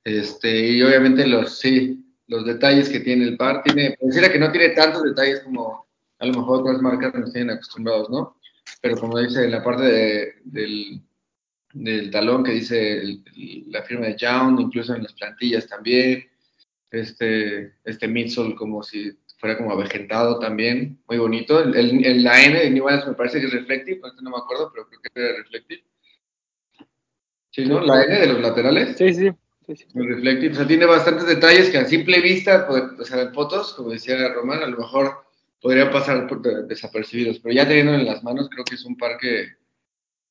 Este, 0.04 0.72
y 0.72 0.82
obviamente 0.82 1.26
los, 1.26 1.60
sí, 1.60 2.04
los 2.28 2.46
detalles 2.46 2.90
que 2.90 3.00
tiene 3.00 3.24
el 3.24 3.38
par, 3.38 3.64
tiene, 3.64 3.96
pareciera 4.00 4.32
que 4.32 4.40
no 4.40 4.52
tiene 4.52 4.70
tantos 4.70 5.04
detalles 5.04 5.42
como 5.42 5.88
a 6.22 6.26
lo 6.28 6.34
mejor 6.34 6.62
otras 6.62 6.82
marcas 6.82 7.14
nos 7.16 7.34
tienen 7.34 7.56
acostumbrados, 7.56 8.10
¿no? 8.10 8.38
Pero 8.82 8.96
como 8.98 9.20
dice 9.20 9.44
en 9.44 9.52
la 9.52 9.64
parte 9.64 9.84
de, 9.84 10.34
del, 10.46 11.02
del 11.74 12.12
talón 12.12 12.44
que 12.44 12.52
dice 12.52 13.00
el- 13.00 13.24
la 13.68 13.82
firma 13.84 14.06
de 14.08 14.16
Young, 14.18 14.60
incluso 14.60 14.96
en 14.96 15.04
las 15.04 15.14
plantillas 15.14 15.68
también, 15.68 16.26
este, 16.92 17.74
este 17.84 18.08
midsole 18.08 18.56
como 18.56 18.84
si 18.84 19.12
fuera 19.40 19.58
como 19.58 19.72
avejentado 19.72 20.38
también, 20.40 21.00
muy 21.08 21.18
bonito. 21.18 21.60
El, 21.64 21.76
el- 22.06 22.24
la 22.24 22.44
N 22.44 22.60
de 22.60 22.70
New 22.70 22.84
Balance 22.84 23.08
me 23.10 23.16
parece 23.16 23.40
que 23.40 23.48
es 23.48 23.54
reflective, 23.54 24.00
no 24.22 24.30
me 24.30 24.38
acuerdo, 24.38 24.72
pero 24.74 24.88
creo 24.88 25.02
que 25.02 25.10
era 25.20 25.38
reflective. 25.38 25.84
Sí, 27.50 27.66
¿no? 27.66 27.82
La 27.82 28.04
N 28.04 28.20
de 28.20 28.28
los 28.28 28.40
laterales. 28.42 28.96
Sí, 28.98 29.14
sí, 29.14 29.30
sí, 29.66 29.76
sí. 29.76 29.86
Reflective, 29.96 30.54
o 30.54 30.56
sea, 30.56 30.68
tiene 30.68 30.86
bastantes 30.86 31.26
detalles 31.26 31.70
que 31.70 31.80
a 31.80 31.86
simple 31.86 32.22
vista, 32.22 32.68
pues, 32.68 32.84
o 33.00 33.04
sea, 33.06 33.22
en 33.24 33.34
fotos, 33.34 33.74
como 33.74 33.90
decía 33.90 34.32
Román, 34.34 34.62
a 34.64 34.68
lo 34.68 34.78
mejor 34.78 35.26
podría 35.62 35.92
pasar 35.92 36.28
por 36.28 36.42
de- 36.42 36.64
desapercibidos, 36.64 37.40
pero 37.40 37.54
ya 37.54 37.68
teniendo 37.68 37.94
en 37.94 38.06
las 38.06 38.24
manos, 38.24 38.50
creo 38.50 38.64
que 38.66 38.76
es 38.76 38.86
un 38.86 38.98
par 38.98 39.18
que, 39.18 39.48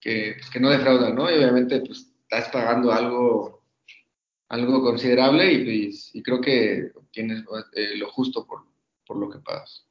que, 0.01 0.35
pues, 0.39 0.51
que 0.51 0.61
no 0.61 0.71
defrauda, 0.71 1.11
¿no? 1.13 1.31
Y 1.31 1.35
obviamente, 1.35 1.81
pues, 1.81 2.13
estás 2.23 2.49
pagando 2.51 2.93
algo, 2.93 3.63
algo 4.49 4.83
considerable 4.83 5.53
y, 5.53 5.65
pues, 5.87 6.15
y 6.15 6.23
creo 6.23 6.41
que 6.41 6.93
tienes 7.13 7.45
eh, 7.75 7.97
lo 7.97 8.11
justo 8.11 8.47
por, 8.47 8.65
por 9.07 9.17
lo 9.17 9.31
que 9.31 9.39
pagas. 9.39 9.87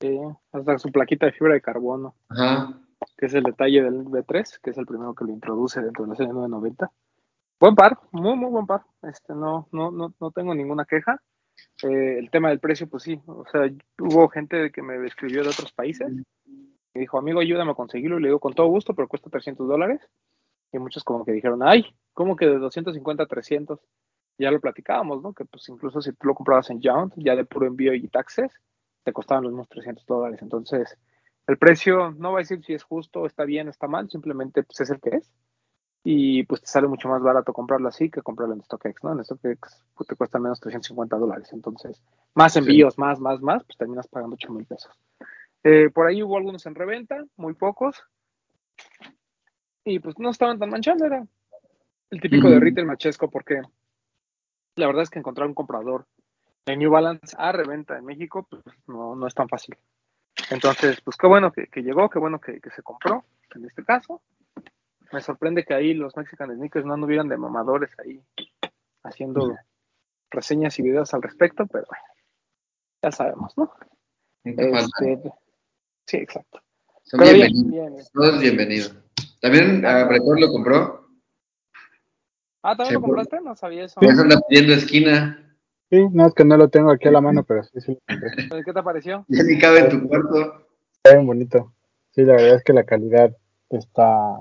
Sí, 0.00 0.16
hasta 0.52 0.78
su 0.78 0.92
plaquita 0.92 1.26
de 1.26 1.32
fibra 1.32 1.54
de 1.54 1.60
carbono, 1.60 2.14
Ajá. 2.28 2.78
que 3.16 3.26
es 3.26 3.34
el 3.34 3.42
detalle 3.42 3.82
del 3.82 4.04
B3, 4.04 4.60
que 4.62 4.70
es 4.70 4.78
el 4.78 4.86
primero 4.86 5.14
que 5.14 5.24
lo 5.24 5.32
introduce 5.32 5.80
dentro 5.80 6.04
de 6.04 6.10
la 6.10 6.16
serie 6.16 6.32
990. 6.32 6.92
Buen 7.60 7.74
par, 7.74 7.98
muy, 8.12 8.36
muy 8.36 8.50
buen 8.50 8.66
par. 8.66 8.82
Este, 9.02 9.34
no, 9.34 9.68
no, 9.72 9.90
no, 9.90 10.14
no 10.20 10.30
tengo 10.30 10.54
ninguna 10.54 10.84
queja. 10.84 11.20
Eh, 11.82 12.18
el 12.18 12.30
tema 12.30 12.48
del 12.48 12.60
precio, 12.60 12.88
pues 12.88 13.04
sí, 13.04 13.20
o 13.26 13.44
sea, 13.50 13.70
hubo 13.98 14.28
gente 14.28 14.70
que 14.72 14.82
me 14.82 15.06
escribió 15.06 15.42
de 15.42 15.50
otros 15.50 15.72
países 15.72 16.10
y 16.94 17.00
dijo, 17.00 17.18
amigo, 17.18 17.40
ayúdame 17.40 17.72
a 17.72 17.74
conseguirlo. 17.74 18.18
Y 18.18 18.22
le 18.22 18.28
digo, 18.28 18.40
con 18.40 18.54
todo 18.54 18.66
gusto, 18.68 18.94
pero 18.94 19.08
cuesta 19.08 19.30
300 19.30 19.68
dólares. 19.68 20.00
Y 20.72 20.78
muchos 20.78 21.04
como 21.04 21.24
que 21.24 21.32
dijeron, 21.32 21.60
ay, 21.62 21.86
¿cómo 22.12 22.36
que 22.36 22.46
de 22.46 22.58
250 22.58 23.22
a 23.22 23.26
300? 23.26 23.80
Ya 24.38 24.50
lo 24.50 24.60
platicábamos, 24.60 25.22
¿no? 25.22 25.32
Que 25.32 25.44
pues 25.44 25.68
incluso 25.68 26.00
si 26.02 26.12
tú 26.12 26.26
lo 26.26 26.34
comprabas 26.34 26.70
en 26.70 26.80
Yount, 26.80 27.14
ya 27.16 27.34
de 27.34 27.44
puro 27.44 27.66
envío 27.66 27.94
y 27.94 28.08
taxes, 28.08 28.52
te 29.04 29.12
costaban 29.12 29.44
los 29.44 29.52
mismos 29.52 29.68
300 29.68 30.04
dólares. 30.06 30.40
Entonces, 30.42 30.98
el 31.46 31.56
precio 31.56 32.10
no 32.12 32.32
va 32.32 32.38
a 32.38 32.42
decir 32.42 32.62
si 32.64 32.74
es 32.74 32.82
justo, 32.82 33.24
está 33.24 33.44
bien, 33.44 33.68
está 33.68 33.88
mal, 33.88 34.10
simplemente 34.10 34.62
pues 34.62 34.80
es 34.80 34.90
el 34.90 35.00
que 35.00 35.16
es. 35.16 35.30
Y 36.10 36.42
pues 36.44 36.62
te 36.62 36.68
sale 36.68 36.88
mucho 36.88 37.06
más 37.06 37.20
barato 37.20 37.52
comprarlo 37.52 37.86
así 37.86 38.08
que 38.08 38.22
comprarlo 38.22 38.54
en 38.54 38.62
StockX, 38.62 39.04
¿no? 39.04 39.12
En 39.12 39.22
StockX 39.22 39.84
pues, 39.94 40.08
te 40.08 40.16
cuesta 40.16 40.38
menos 40.38 40.58
350 40.58 41.18
dólares. 41.18 41.50
Entonces, 41.52 42.02
más 42.32 42.56
envíos, 42.56 42.96
más, 42.96 43.20
más, 43.20 43.42
más, 43.42 43.62
pues 43.64 43.76
terminas 43.76 44.08
pagando 44.08 44.32
8 44.32 44.50
mil 44.54 44.64
pesos. 44.64 44.90
Eh, 45.64 45.90
por 45.90 46.06
ahí 46.06 46.22
hubo 46.22 46.38
algunos 46.38 46.64
en 46.64 46.74
reventa, 46.74 47.22
muy 47.36 47.52
pocos. 47.52 48.02
Y 49.84 49.98
pues 49.98 50.18
no 50.18 50.30
estaban 50.30 50.58
tan 50.58 50.70
manchando, 50.70 51.04
era 51.04 51.26
el 52.08 52.20
típico 52.22 52.48
de 52.48 52.58
retail 52.58 52.86
machesco, 52.86 53.28
porque 53.28 53.60
la 54.76 54.86
verdad 54.86 55.02
es 55.02 55.10
que 55.10 55.18
encontrar 55.18 55.46
un 55.46 55.52
comprador 55.52 56.06
de 56.64 56.74
New 56.78 56.90
Balance 56.90 57.36
a 57.38 57.52
reventa 57.52 57.98
en 57.98 58.06
México, 58.06 58.46
pues 58.48 58.62
no, 58.86 59.14
no 59.14 59.26
es 59.26 59.34
tan 59.34 59.50
fácil. 59.50 59.76
Entonces, 60.48 61.02
pues 61.02 61.18
qué 61.18 61.26
bueno 61.26 61.52
que, 61.52 61.66
que 61.66 61.82
llegó, 61.82 62.08
qué 62.08 62.18
bueno 62.18 62.40
que, 62.40 62.62
que 62.62 62.70
se 62.70 62.82
compró, 62.82 63.26
en 63.54 63.66
este 63.66 63.84
caso. 63.84 64.22
Me 65.12 65.20
sorprende 65.20 65.64
que 65.64 65.74
ahí 65.74 65.94
los 65.94 66.16
Mexican 66.16 66.54
Sneakers 66.54 66.84
no 66.84 66.94
anduvieran 66.94 67.28
de 67.28 67.36
mamadores 67.36 67.90
ahí 67.98 68.22
haciendo 69.02 69.56
reseñas 70.30 70.78
y 70.78 70.82
videos 70.82 71.14
al 71.14 71.22
respecto, 71.22 71.66
pero 71.66 71.86
bueno, 71.88 72.04
ya 73.02 73.12
sabemos, 73.12 73.56
¿no? 73.56 73.72
Este, 74.44 75.22
sí, 76.06 76.16
exacto. 76.18 76.60
Son 77.04 77.20
Pero 77.20 77.32
bienvenidos. 77.32 77.70
bien. 77.70 77.94
bien. 77.94 78.06
Todo 78.12 78.34
es 78.34 78.40
bienvenido. 78.40 78.90
También 79.40 79.84
a 79.86 80.04
lo 80.10 80.48
compró. 80.48 81.08
Ah, 82.62 82.76
¿también 82.76 82.94
lo 82.94 83.00
compraste? 83.00 83.40
No 83.40 83.56
sabía 83.56 83.84
eso. 83.84 84.00
Ya 84.02 84.14
se 84.14 84.20
anda 84.20 84.40
pidiendo 84.48 84.74
esquina. 84.74 85.56
Sí, 85.90 86.06
no 86.12 86.26
es 86.26 86.34
que 86.34 86.44
no 86.44 86.56
lo 86.56 86.68
tengo 86.68 86.90
aquí 86.90 87.08
a 87.08 87.12
la 87.12 87.20
mano, 87.20 87.44
pero 87.44 87.62
sí, 87.64 87.80
sí 87.80 87.98
lo 88.06 88.20
compré. 88.20 88.64
¿Qué 88.64 88.72
te 88.72 88.82
pareció? 88.82 89.24
Ya 89.28 89.42
ni 89.42 89.58
cabe 89.58 89.80
en 89.80 89.88
tu 89.88 90.08
cuarto. 90.08 90.66
Está 90.96 91.16
bien 91.16 91.26
bonito. 91.26 91.72
Sí, 92.10 92.22
la 92.22 92.34
verdad 92.34 92.56
es 92.56 92.64
que 92.64 92.72
la 92.72 92.84
calidad 92.84 93.34
está. 93.70 94.38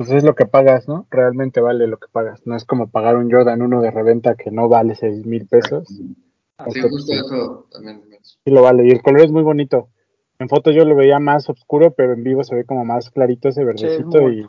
Pues 0.00 0.12
es 0.12 0.24
lo 0.24 0.34
que 0.34 0.46
pagas, 0.46 0.88
¿no? 0.88 1.06
Realmente 1.10 1.60
vale 1.60 1.86
lo 1.86 1.98
que 1.98 2.08
pagas. 2.10 2.40
No 2.46 2.56
es 2.56 2.64
como 2.64 2.88
pagar 2.88 3.16
un 3.18 3.30
Jordan 3.30 3.60
1 3.60 3.82
de 3.82 3.90
reventa 3.90 4.34
que 4.34 4.50
no 4.50 4.66
vale 4.66 4.94
6 4.94 5.26
mil 5.26 5.46
pesos. 5.46 5.88
Sí, 5.88 6.16
Así 6.56 6.78
Este, 6.78 6.88
justo 6.88 7.12
sí. 7.12 7.18
eso 7.18 7.66
también. 7.70 8.00
Sí 8.22 8.50
lo 8.50 8.62
vale. 8.62 8.86
Y 8.86 8.92
el 8.92 9.02
color 9.02 9.20
es 9.20 9.30
muy 9.30 9.42
bonito. 9.42 9.90
En 10.38 10.48
fotos 10.48 10.74
yo 10.74 10.86
lo 10.86 10.96
veía 10.96 11.18
más 11.18 11.50
oscuro, 11.50 11.90
pero 11.90 12.14
en 12.14 12.24
vivo 12.24 12.42
se 12.44 12.54
ve 12.54 12.64
como 12.64 12.82
más 12.86 13.10
clarito 13.10 13.50
ese 13.50 13.62
verdecito 13.62 14.30
y, 14.30 14.46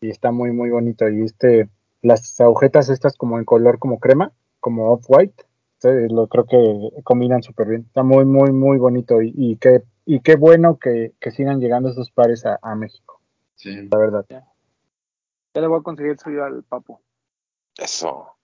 y 0.00 0.10
está 0.10 0.32
muy, 0.32 0.50
muy 0.50 0.70
bonito. 0.70 1.08
Y 1.08 1.22
este, 1.22 1.68
las 2.02 2.40
agujetas 2.40 2.88
estas 2.88 3.16
como 3.16 3.38
en 3.38 3.44
color 3.44 3.78
como 3.78 4.00
crema, 4.00 4.32
como 4.58 4.90
off-white, 4.90 5.44
este, 5.74 6.08
lo 6.08 6.26
creo 6.26 6.46
que 6.46 6.90
combinan 7.04 7.44
súper 7.44 7.68
bien. 7.68 7.82
Está 7.86 8.02
muy, 8.02 8.24
muy, 8.24 8.50
muy 8.50 8.78
bonito. 8.78 9.22
Y, 9.22 9.32
y 9.36 9.54
qué, 9.54 9.84
y 10.04 10.18
qué 10.18 10.34
bueno 10.34 10.78
que, 10.78 11.12
que 11.20 11.30
sigan 11.30 11.60
llegando 11.60 11.90
esos 11.90 12.10
pares 12.10 12.44
a, 12.44 12.58
a 12.60 12.74
México, 12.74 13.20
Sí. 13.54 13.88
la 13.88 13.98
verdad. 13.98 14.26
Ya 15.54 15.60
le 15.62 15.66
voy 15.66 15.80
a 15.80 15.82
conseguir 15.82 16.12
el 16.12 16.18
suyo 16.18 16.44
al 16.44 16.62
papu. 16.64 17.00
Eso. 17.76 18.36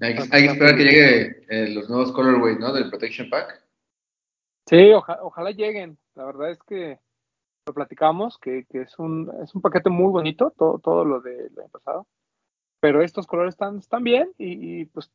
Hay, 0.00 0.14
que- 0.14 0.22
hay 0.30 0.42
que 0.44 0.52
esperar 0.52 0.76
que 0.76 0.84
llegue 0.84 1.44
eh, 1.48 1.68
los 1.74 1.88
nuevos 1.88 2.12
colorways, 2.12 2.58
¿no? 2.58 2.72
Del 2.72 2.88
Protection 2.90 3.28
Pack. 3.30 3.62
Sí, 4.66 4.92
oja- 4.92 5.18
ojalá 5.22 5.50
lleguen. 5.50 5.98
La 6.14 6.24
verdad 6.24 6.50
es 6.50 6.58
que 6.62 6.98
lo 7.66 7.74
platicamos, 7.74 8.38
que, 8.38 8.64
que 8.70 8.82
es, 8.82 8.98
un, 8.98 9.30
es 9.42 9.54
un 9.54 9.60
paquete 9.62 9.90
muy 9.90 10.10
bonito, 10.10 10.52
todo, 10.56 10.78
todo 10.78 11.04
lo 11.04 11.20
del 11.20 11.50
año 11.58 11.68
pasado. 11.70 12.06
Pero 12.80 13.02
estos 13.02 13.26
colores 13.26 13.54
están, 13.54 13.78
están 13.78 14.02
bien 14.04 14.32
y, 14.38 14.80
y, 14.80 14.84
pues 14.86 15.10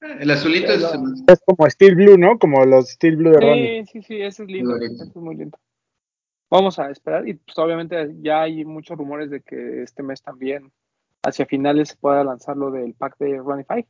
El 0.00 0.30
azulito 0.30 0.72
es. 0.72 0.82
Es 1.28 1.40
como 1.44 1.68
Steel 1.68 1.94
Blue, 1.94 2.16
¿no? 2.16 2.38
Como 2.38 2.64
los 2.64 2.88
Steel 2.90 3.16
Blue 3.16 3.32
de 3.32 3.40
Ronnie. 3.40 3.84
Sí, 3.86 3.92
sí, 3.92 4.02
sí, 4.02 4.22
ese 4.22 4.44
es 4.44 4.48
lindo. 4.48 4.76
Ese 4.76 5.04
es 5.04 5.16
muy 5.16 5.36
lindo. 5.36 5.58
Vamos 6.50 6.78
a 6.78 6.90
esperar. 6.90 7.26
Y 7.28 7.34
pues 7.34 7.58
obviamente 7.58 8.14
ya 8.20 8.42
hay 8.42 8.64
muchos 8.64 8.96
rumores 8.96 9.30
de 9.30 9.40
que 9.42 9.82
este 9.82 10.02
mes 10.02 10.22
también, 10.22 10.72
hacia 11.24 11.46
finales, 11.46 11.90
se 11.90 11.96
pueda 11.96 12.22
lanzar 12.24 12.56
lo 12.56 12.70
del 12.70 12.94
pack 12.94 13.16
de 13.18 13.38
Running 13.38 13.66
5. 13.68 13.88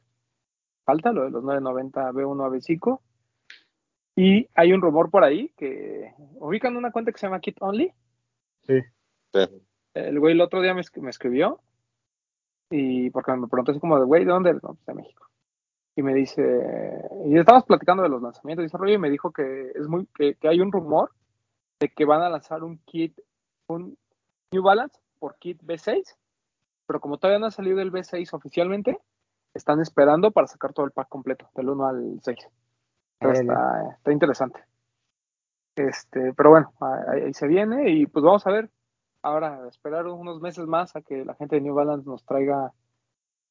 Falta 0.84 1.12
lo 1.12 1.24
de 1.24 1.30
los 1.30 1.42
990 1.42 2.12
B1 2.12 2.44
a 2.44 2.48
B5. 2.48 3.00
Y 4.18 4.48
hay 4.54 4.72
un 4.72 4.80
rumor 4.80 5.10
por 5.10 5.24
ahí 5.24 5.52
que 5.56 6.14
ubican 6.36 6.76
una 6.76 6.90
cuenta 6.90 7.12
que 7.12 7.18
se 7.18 7.26
llama 7.26 7.40
Kit 7.40 7.56
Only. 7.60 7.92
Sí. 8.62 8.80
Sí. 9.34 9.40
El 9.94 10.18
güey 10.20 10.32
el 10.32 10.40
otro 10.40 10.62
día 10.62 10.72
me, 10.74 10.80
esc- 10.80 11.00
me 11.00 11.10
escribió 11.10 11.60
y 12.70 13.10
porque 13.10 13.32
me 13.32 13.46
preguntó 13.48 13.72
así 13.72 13.80
como 13.80 13.98
de, 13.98 14.04
güey, 14.06 14.24
¿de 14.24 14.30
dónde 14.32 14.50
eres? 14.50 14.62
No, 14.62 14.70
pues 14.74 14.86
de 14.86 14.94
México. 14.94 15.26
Y 15.96 16.02
me 16.02 16.14
dice, 16.14 16.42
y 17.26 17.36
estábamos 17.38 17.64
platicando 17.66 18.02
de 18.02 18.08
los 18.08 18.20
lanzamientos 18.22 18.64
y 18.64 18.66
ese 18.66 18.76
rollo 18.76 18.94
y 18.94 18.98
me 18.98 19.10
dijo 19.10 19.30
que 19.32 19.70
es 19.74 19.86
muy, 19.88 20.06
que, 20.14 20.34
que 20.34 20.48
hay 20.48 20.60
un 20.60 20.72
rumor 20.72 21.10
de 21.80 21.88
que 21.88 22.04
van 22.04 22.22
a 22.22 22.30
lanzar 22.30 22.64
un 22.64 22.78
kit, 22.78 23.18
un 23.66 23.98
New 24.52 24.62
Balance 24.62 24.98
por 25.18 25.36
kit 25.36 25.62
B6, 25.62 26.16
pero 26.86 27.00
como 27.00 27.18
todavía 27.18 27.38
no 27.38 27.46
ha 27.46 27.50
salido 27.50 27.80
el 27.80 27.92
B6 27.92 28.32
oficialmente, 28.32 28.98
están 29.54 29.80
esperando 29.80 30.30
para 30.30 30.46
sacar 30.46 30.72
todo 30.72 30.86
el 30.86 30.92
pack 30.92 31.08
completo, 31.08 31.48
del 31.54 31.70
1 31.70 31.86
al 31.86 32.20
6. 32.22 32.38
Entonces 33.20 33.44
Órale. 33.44 33.52
está, 33.52 33.96
está 33.96 34.12
interesante. 34.12 34.60
Este, 35.76 36.32
pero 36.34 36.50
bueno, 36.50 36.72
ahí, 36.80 37.22
ahí 37.22 37.34
se 37.34 37.46
viene 37.46 37.90
y 37.90 38.06
pues 38.06 38.24
vamos 38.24 38.46
a 38.46 38.50
ver. 38.50 38.70
Ahora 39.22 39.66
esperar 39.68 40.06
unos 40.06 40.40
meses 40.40 40.66
más 40.66 40.94
a 40.94 41.02
que 41.02 41.24
la 41.24 41.34
gente 41.34 41.56
de 41.56 41.62
New 41.62 41.74
Balance 41.74 42.08
nos 42.08 42.24
traiga 42.24 42.72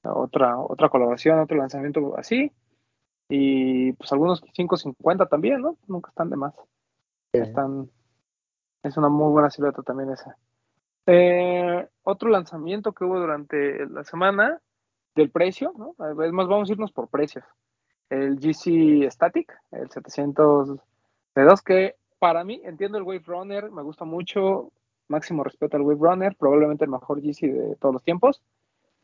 otra, 0.04 0.60
otra 0.60 0.90
colaboración, 0.90 1.40
otro 1.40 1.58
lanzamiento 1.58 2.18
así. 2.18 2.52
Y 3.28 3.94
pues 3.94 4.12
algunos 4.12 4.42
550 4.42 5.26
también, 5.28 5.62
¿no? 5.62 5.78
Nunca 5.88 6.10
están 6.10 6.30
de 6.30 6.38
más. 6.38 6.54
Están, 7.34 7.90
es 8.86 8.98
una 8.98 9.10
muy 9.10 9.32
buena 9.32 9.50
silueta 9.50 9.82
también 9.82 10.12
esa. 10.12 10.38
Eh, 11.08 11.88
otro 12.04 12.30
lanzamiento 12.30 12.93
que 12.93 13.04
hubo 13.04 13.19
durante 13.19 13.86
la 13.88 14.04
semana 14.04 14.62
del 15.15 15.32
precio, 15.32 15.74
¿no? 15.76 15.95
Es 16.24 16.32
más, 16.32 16.48
vamos 16.48 16.69
a 16.69 16.74
irnos 16.74 16.91
por 16.91 17.10
precios. 17.10 17.43
El 18.10 18.38
GC 18.38 19.10
Static, 19.12 19.52
el 19.71 19.89
700 19.89 20.78
de 21.36 21.43
dos, 21.43 21.62
que 21.63 21.95
para 22.19 22.43
mí, 22.43 22.62
entiendo 22.63 22.98
el 22.98 23.04
Wave 23.04 23.24
Runner, 23.26 23.71
me 23.71 23.82
gusta 23.82 24.06
mucho, 24.06 24.71
máximo 25.08 25.43
respeto 25.43 25.78
al 25.78 25.84
Wave 25.84 26.00
Runner, 26.02 26.36
probablemente 26.36 26.86
el 26.86 26.91
mejor 26.91 27.21
GC 27.21 27.48
de 27.48 27.76
todos 27.78 27.93
los 27.93 28.04
tiempos, 28.04 28.43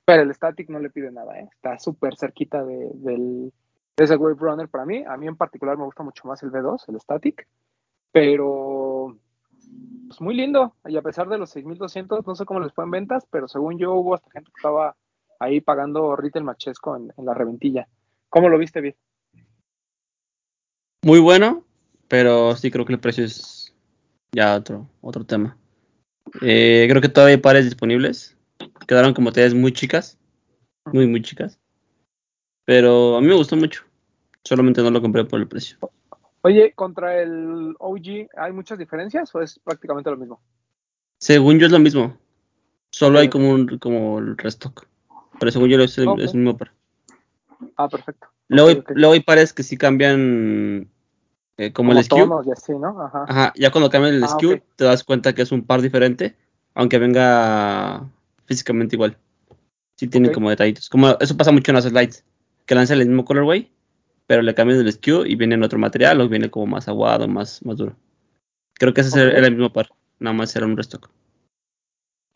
pero 0.05 0.21
el 0.21 0.33
Static 0.33 0.69
no 0.69 0.79
le 0.79 0.91
pide 0.91 1.11
nada, 1.11 1.39
¿eh? 1.39 1.49
está 1.51 1.79
súper 1.79 2.15
cerquita 2.17 2.63
de, 2.63 2.91
del, 2.95 3.51
de 3.97 4.03
ese 4.03 4.15
Wave 4.15 4.37
Runner 4.39 4.69
para 4.69 4.85
mí. 4.85 5.03
A 5.07 5.17
mí 5.17 5.27
en 5.27 5.37
particular 5.37 5.77
me 5.77 5.85
gusta 5.85 6.03
mucho 6.03 6.27
más 6.27 6.41
el 6.43 6.51
V2, 6.51 6.89
el 6.89 6.99
Static, 6.99 7.47
pero 8.11 9.15
pues 10.07 10.21
muy 10.21 10.35
lindo. 10.35 10.75
Y 10.85 10.97
a 10.97 11.01
pesar 11.01 11.29
de 11.29 11.37
los 11.37 11.49
6200, 11.51 12.25
no 12.25 12.35
sé 12.35 12.45
cómo 12.45 12.59
les 12.59 12.73
fue 12.73 12.83
en 12.83 12.91
ventas, 12.91 13.25
pero 13.29 13.47
según 13.47 13.77
yo 13.77 13.93
hubo 13.93 14.15
hasta 14.15 14.31
gente 14.31 14.51
que 14.51 14.59
estaba 14.59 14.95
ahí 15.39 15.61
pagando 15.61 16.15
retail 16.15 16.45
machesco 16.45 16.95
en, 16.95 17.13
en 17.17 17.25
la 17.25 17.33
reventilla. 17.33 17.87
¿Cómo 18.29 18.49
lo 18.49 18.57
viste, 18.57 18.81
bien? 18.81 18.95
Muy 21.03 21.19
bueno, 21.19 21.65
pero 22.07 22.55
sí 22.55 22.69
creo 22.69 22.85
que 22.85 22.93
el 22.93 22.99
precio 22.99 23.25
es 23.25 23.73
ya 24.33 24.55
otro, 24.55 24.87
otro 25.01 25.25
tema. 25.25 25.57
Eh, 26.41 26.87
creo 26.89 27.01
que 27.01 27.09
todavía 27.09 27.35
hay 27.35 27.41
pares 27.41 27.65
disponibles. 27.65 28.37
Quedaron 28.87 29.13
como 29.13 29.31
tallas 29.31 29.53
muy 29.53 29.73
chicas. 29.73 30.17
Muy, 30.91 31.07
muy 31.07 31.21
chicas. 31.21 31.59
Pero 32.65 33.17
a 33.17 33.21
mí 33.21 33.27
me 33.27 33.35
gustó 33.35 33.55
mucho. 33.55 33.83
Solamente 34.43 34.81
no 34.81 34.91
lo 34.91 35.01
compré 35.01 35.25
por 35.25 35.39
el 35.39 35.47
precio. 35.47 35.77
Oye, 36.43 36.73
contra 36.73 37.21
el 37.21 37.75
OG, 37.79 38.29
¿hay 38.37 38.51
muchas 38.51 38.77
diferencias 38.79 39.33
o 39.35 39.41
es 39.41 39.59
prácticamente 39.59 40.09
lo 40.09 40.17
mismo? 40.17 40.41
Según 41.19 41.59
yo 41.59 41.67
es 41.67 41.71
lo 41.71 41.79
mismo. 41.79 42.17
Solo 42.89 43.19
hay 43.19 43.29
como 43.29 43.51
un 43.51 43.77
como 43.77 44.19
el 44.19 44.37
restock. 44.37 44.87
Pero 45.39 45.51
según 45.51 45.69
yo 45.69 45.79
es 45.81 45.97
el, 45.97 46.09
es 46.19 46.33
el 46.33 46.39
mismo 46.39 46.57
par. 46.57 46.71
Ah, 47.77 47.87
perfecto. 47.87 48.27
Luego, 48.47 48.69
Ok, 48.69 48.75
hay, 48.75 48.79
ok. 48.81 48.91
luego 48.95 49.13
hay 49.13 49.19
pares 49.21 49.53
que 49.53 49.63
sí 49.63 49.77
cambian 49.77 50.89
eh, 51.57 51.71
como, 51.71 51.89
Como 51.89 51.99
el 51.99 52.05
SKU. 52.05 52.43
y 52.47 52.51
así, 52.51 52.73
¿no? 52.73 53.01
Ajá. 53.01 53.25
Ajá, 53.27 53.53
ya 53.55 53.71
cuando 53.71 53.89
cambian 53.89 54.15
el 54.15 54.23
Ah, 54.23 54.27
SKU 54.27 54.59
te 54.75 54.83
das 54.85 55.03
cuenta 55.03 55.33
que 55.33 55.43
es 55.43 55.51
un 55.51 55.63
par 55.63 55.81
diferente, 55.81 56.35
aunque 56.73 56.97
venga 56.97 58.09
físicamente 58.45 58.95
igual. 58.95 59.15
Sí 59.95 60.07
tienen 60.07 60.31
Ok. 60.31 60.35
como 60.35 60.49
detallitos. 60.49 60.89
Como 60.89 61.09
eso 61.19 61.37
pasa 61.37 61.51
mucho 61.51 61.71
en 61.71 61.75
las 61.75 61.85
slides, 61.85 62.25
que 62.65 62.75
lanzan 62.75 62.99
el 62.99 63.07
mismo 63.07 63.23
colorway, 63.25 63.71
pero 64.31 64.43
le 64.43 64.55
cambian 64.55 64.79
el 64.79 64.89
SKU 64.89 65.25
y 65.25 65.35
viene 65.35 65.55
en 65.55 65.63
otro 65.63 65.77
material 65.77 66.21
o 66.21 66.29
viene 66.29 66.49
como 66.49 66.65
más 66.65 66.87
aguado, 66.87 67.27
más, 67.27 67.61
más 67.65 67.75
duro. 67.75 67.97
Creo 68.75 68.93
que 68.93 69.01
ese 69.01 69.27
Ok. 69.27 69.33
era 69.33 69.45
el 69.47 69.57
mismo 69.57 69.73
par, 69.73 69.89
nada 70.19 70.33
más 70.33 70.55
era 70.55 70.65
un 70.65 70.77
restock. 70.77 71.09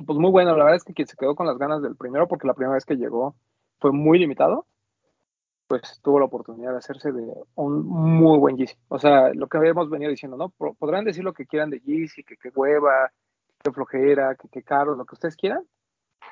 Pues 0.06 0.20
muy 0.20 0.30
bueno, 0.30 0.58
la 0.58 0.66
verdad 0.66 0.76
es 0.76 0.84
que 0.84 0.94
quien 0.94 1.08
se 1.08 1.16
quedó 1.16 1.36
con 1.36 1.48
las 1.48 1.58
ganas 1.58 1.82
del 1.82 1.96
primero, 1.96 2.28
porque 2.28 2.48
la 2.48 2.54
primera 2.54 2.74
vez 2.74 2.84
que 2.84 2.98
llegó 2.98 3.38
fue 3.80 3.94
muy 3.94 4.20
limitado, 4.20 4.66
pues 5.70 6.02
tuvo 6.04 6.20
la 6.20 6.26
oportunidad 6.26 6.74
de 6.74 6.80
hacerse 6.80 7.14
de 7.14 7.34
un 7.56 7.86
muy 7.86 8.40
buen 8.40 8.58
Yeezy. 8.58 8.76
O 8.90 9.00
sea, 9.00 9.34
lo 9.34 9.48
que 9.48 9.58
habíamos 9.58 9.90
venido 9.90 10.12
diciendo, 10.12 10.36
¿no? 10.36 10.50
Podrán 10.50 11.06
decir 11.06 11.24
lo 11.24 11.32
que 11.32 11.46
quieran 11.46 11.70
de 11.70 11.80
Yeezy, 11.80 12.26
que 12.26 12.36
qué 12.36 12.50
hueva, 12.54 13.10
que 13.64 13.72
flojera, 13.72 14.36
que 14.36 14.50
qué 14.50 14.64
caro, 14.64 14.98
lo 14.98 15.06
que 15.06 15.16
ustedes 15.16 15.38
quieran, 15.38 15.64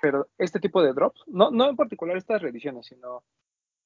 pero 0.02 0.28
este 0.38 0.60
tipo 0.60 0.84
de 0.84 0.91
drops, 0.91 1.23
no, 1.28 1.52
no 1.52 1.69
en 1.69 1.78
particular 1.78 2.17
estas 2.17 2.41
reediciones, 2.41 2.86
sino 2.86 3.23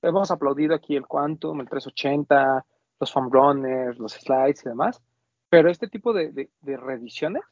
hemos 0.01 0.31
aplaudido 0.31 0.75
aquí 0.75 0.95
el 0.95 1.07
Quantum, 1.07 1.61
el 1.61 1.69
380, 1.69 2.65
los 2.99 3.11
foam 3.11 3.29
runners, 3.31 3.97
los 3.99 4.13
slides 4.13 4.65
y 4.65 4.69
demás, 4.69 5.01
pero 5.49 5.69
este 5.69 5.87
tipo 5.87 6.13
de, 6.13 6.31
de, 6.31 6.49
de 6.61 6.77
reediciones 6.77 7.43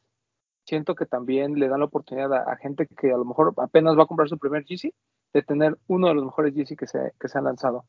siento 0.64 0.94
que 0.94 1.06
también 1.06 1.54
le 1.54 1.68
dan 1.68 1.80
la 1.80 1.86
oportunidad 1.86 2.32
a, 2.32 2.52
a 2.52 2.56
gente 2.56 2.86
que 2.86 3.12
a 3.12 3.16
lo 3.16 3.24
mejor 3.24 3.54
apenas 3.58 3.96
va 3.96 4.02
a 4.02 4.06
comprar 4.06 4.28
su 4.28 4.38
primer 4.38 4.64
GC 4.64 4.92
de 5.32 5.42
tener 5.42 5.78
uno 5.86 6.08
de 6.08 6.14
los 6.14 6.24
mejores 6.24 6.54
GC 6.54 6.76
que 6.76 6.86
se, 6.86 7.12
que 7.20 7.28
se 7.28 7.38
han 7.38 7.44
lanzado. 7.44 7.84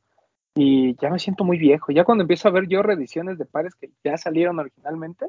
Y 0.56 0.96
ya 0.96 1.10
me 1.10 1.20
siento 1.20 1.44
muy 1.44 1.58
viejo. 1.58 1.92
Ya 1.92 2.04
cuando 2.04 2.24
empiezo 2.24 2.48
a 2.48 2.52
ver 2.52 2.68
yo 2.68 2.82
reediciones 2.82 3.38
de 3.38 3.46
pares 3.46 3.76
que 3.76 3.92
ya 4.04 4.18
salieron 4.18 4.60
originalmente, 4.60 5.28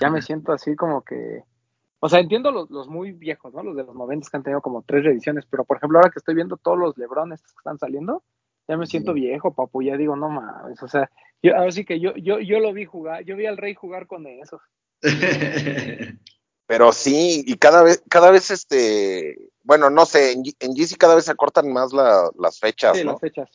ya 0.00 0.10
me 0.10 0.22
siento 0.22 0.52
así 0.52 0.74
como 0.74 1.02
que. 1.02 1.44
O 2.00 2.08
sea, 2.08 2.20
entiendo 2.20 2.50
los, 2.50 2.68
los 2.70 2.88
muy 2.88 3.12
viejos, 3.12 3.54
¿no? 3.54 3.62
Los 3.62 3.76
de 3.76 3.84
los 3.84 3.94
90 3.94 4.28
que 4.28 4.36
han 4.36 4.42
tenido 4.42 4.60
como 4.60 4.82
tres 4.82 5.04
reediciones, 5.04 5.46
pero 5.46 5.64
por 5.64 5.76
ejemplo, 5.76 5.98
ahora 5.98 6.10
que 6.10 6.18
estoy 6.18 6.34
viendo 6.34 6.56
todos 6.56 6.78
los 6.78 6.98
Lebrones 6.98 7.42
que 7.42 7.52
están 7.56 7.78
saliendo, 7.78 8.22
ya 8.68 8.76
me 8.76 8.86
siento 8.86 9.12
viejo, 9.12 9.54
papu. 9.54 9.82
Ya 9.82 9.96
digo, 9.96 10.16
no 10.16 10.28
mames. 10.28 10.82
O 10.82 10.88
sea, 10.88 11.10
yo, 11.42 11.56
ahora 11.56 11.70
sí 11.72 11.84
que 11.84 12.00
yo, 12.00 12.14
yo, 12.16 12.38
yo 12.40 12.58
lo 12.60 12.72
vi 12.72 12.84
jugar, 12.84 13.24
yo 13.24 13.36
vi 13.36 13.46
al 13.46 13.56
rey 13.56 13.74
jugar 13.74 14.06
con 14.06 14.26
esos. 14.26 14.60
Pero 16.66 16.92
sí, 16.92 17.44
y 17.46 17.56
cada 17.58 17.84
vez, 17.84 18.02
cada 18.10 18.30
vez 18.30 18.50
este, 18.50 19.38
bueno, 19.62 19.88
no 19.88 20.04
sé, 20.04 20.32
en, 20.32 20.42
en 20.58 20.74
Yeezy 20.74 20.96
cada 20.96 21.14
vez 21.14 21.26
se 21.26 21.30
acortan 21.30 21.72
más 21.72 21.92
la- 21.92 22.30
las 22.38 22.58
fechas, 22.58 22.96
Sí, 22.98 23.04
¿no? 23.04 23.12
las 23.12 23.20
fechas. 23.20 23.48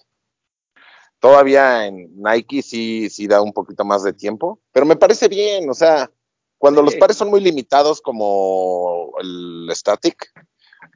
Todavía 1.19 1.85
en 1.87 2.09
Nike 2.15 2.61
sí, 2.63 3.09
sí 3.09 3.27
da 3.27 3.41
un 3.41 3.53
poquito 3.53 3.83
más 3.85 4.03
de 4.03 4.13
tiempo, 4.13 4.59
pero 4.71 4.85
me 4.85 4.95
parece 4.95 5.27
bien, 5.27 5.69
o 5.69 5.73
sea, 5.73 6.09
cuando 6.57 6.79
Sí. 6.81 6.85
los 6.85 6.95
pares 6.95 7.17
son 7.17 7.29
muy 7.29 7.41
limitados 7.41 8.01
como 8.01 9.11
el 9.19 9.69
Static, 9.75 10.31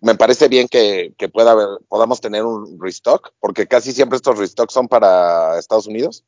me 0.02 0.16
parece 0.16 0.48
bien 0.48 0.68
que, 0.68 1.14
que 1.18 1.30
pueda 1.30 1.52
haber, 1.52 1.68
podamos 1.88 2.22
tener 2.22 2.44
un 2.44 2.80
restock, 2.82 3.34
porque 3.40 3.68
casi 3.68 3.92
siempre 3.92 4.18
estos 4.18 4.38
restocks 4.38 4.74
son 4.74 4.88
para 4.88 5.58
Estados 5.58 5.88
Unidos. 5.88 6.26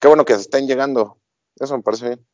Qué 0.00 0.08
bueno 0.08 0.24
que 0.24 0.34
se 0.34 0.40
estén 0.40 0.66
llegando, 0.66 1.18
eso 1.56 1.76
me 1.76 1.82
parece 1.82 2.06
bien. 2.06 2.26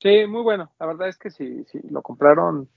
Sí, 0.00 0.26
muy 0.26 0.42
bueno. 0.42 0.70
La 0.78 0.86
verdad 0.86 1.08
es 1.08 1.18
que 1.18 1.30
sí, 1.30 1.64
sí, 1.70 1.80
lo 1.90 2.02
compraron 2.02 2.68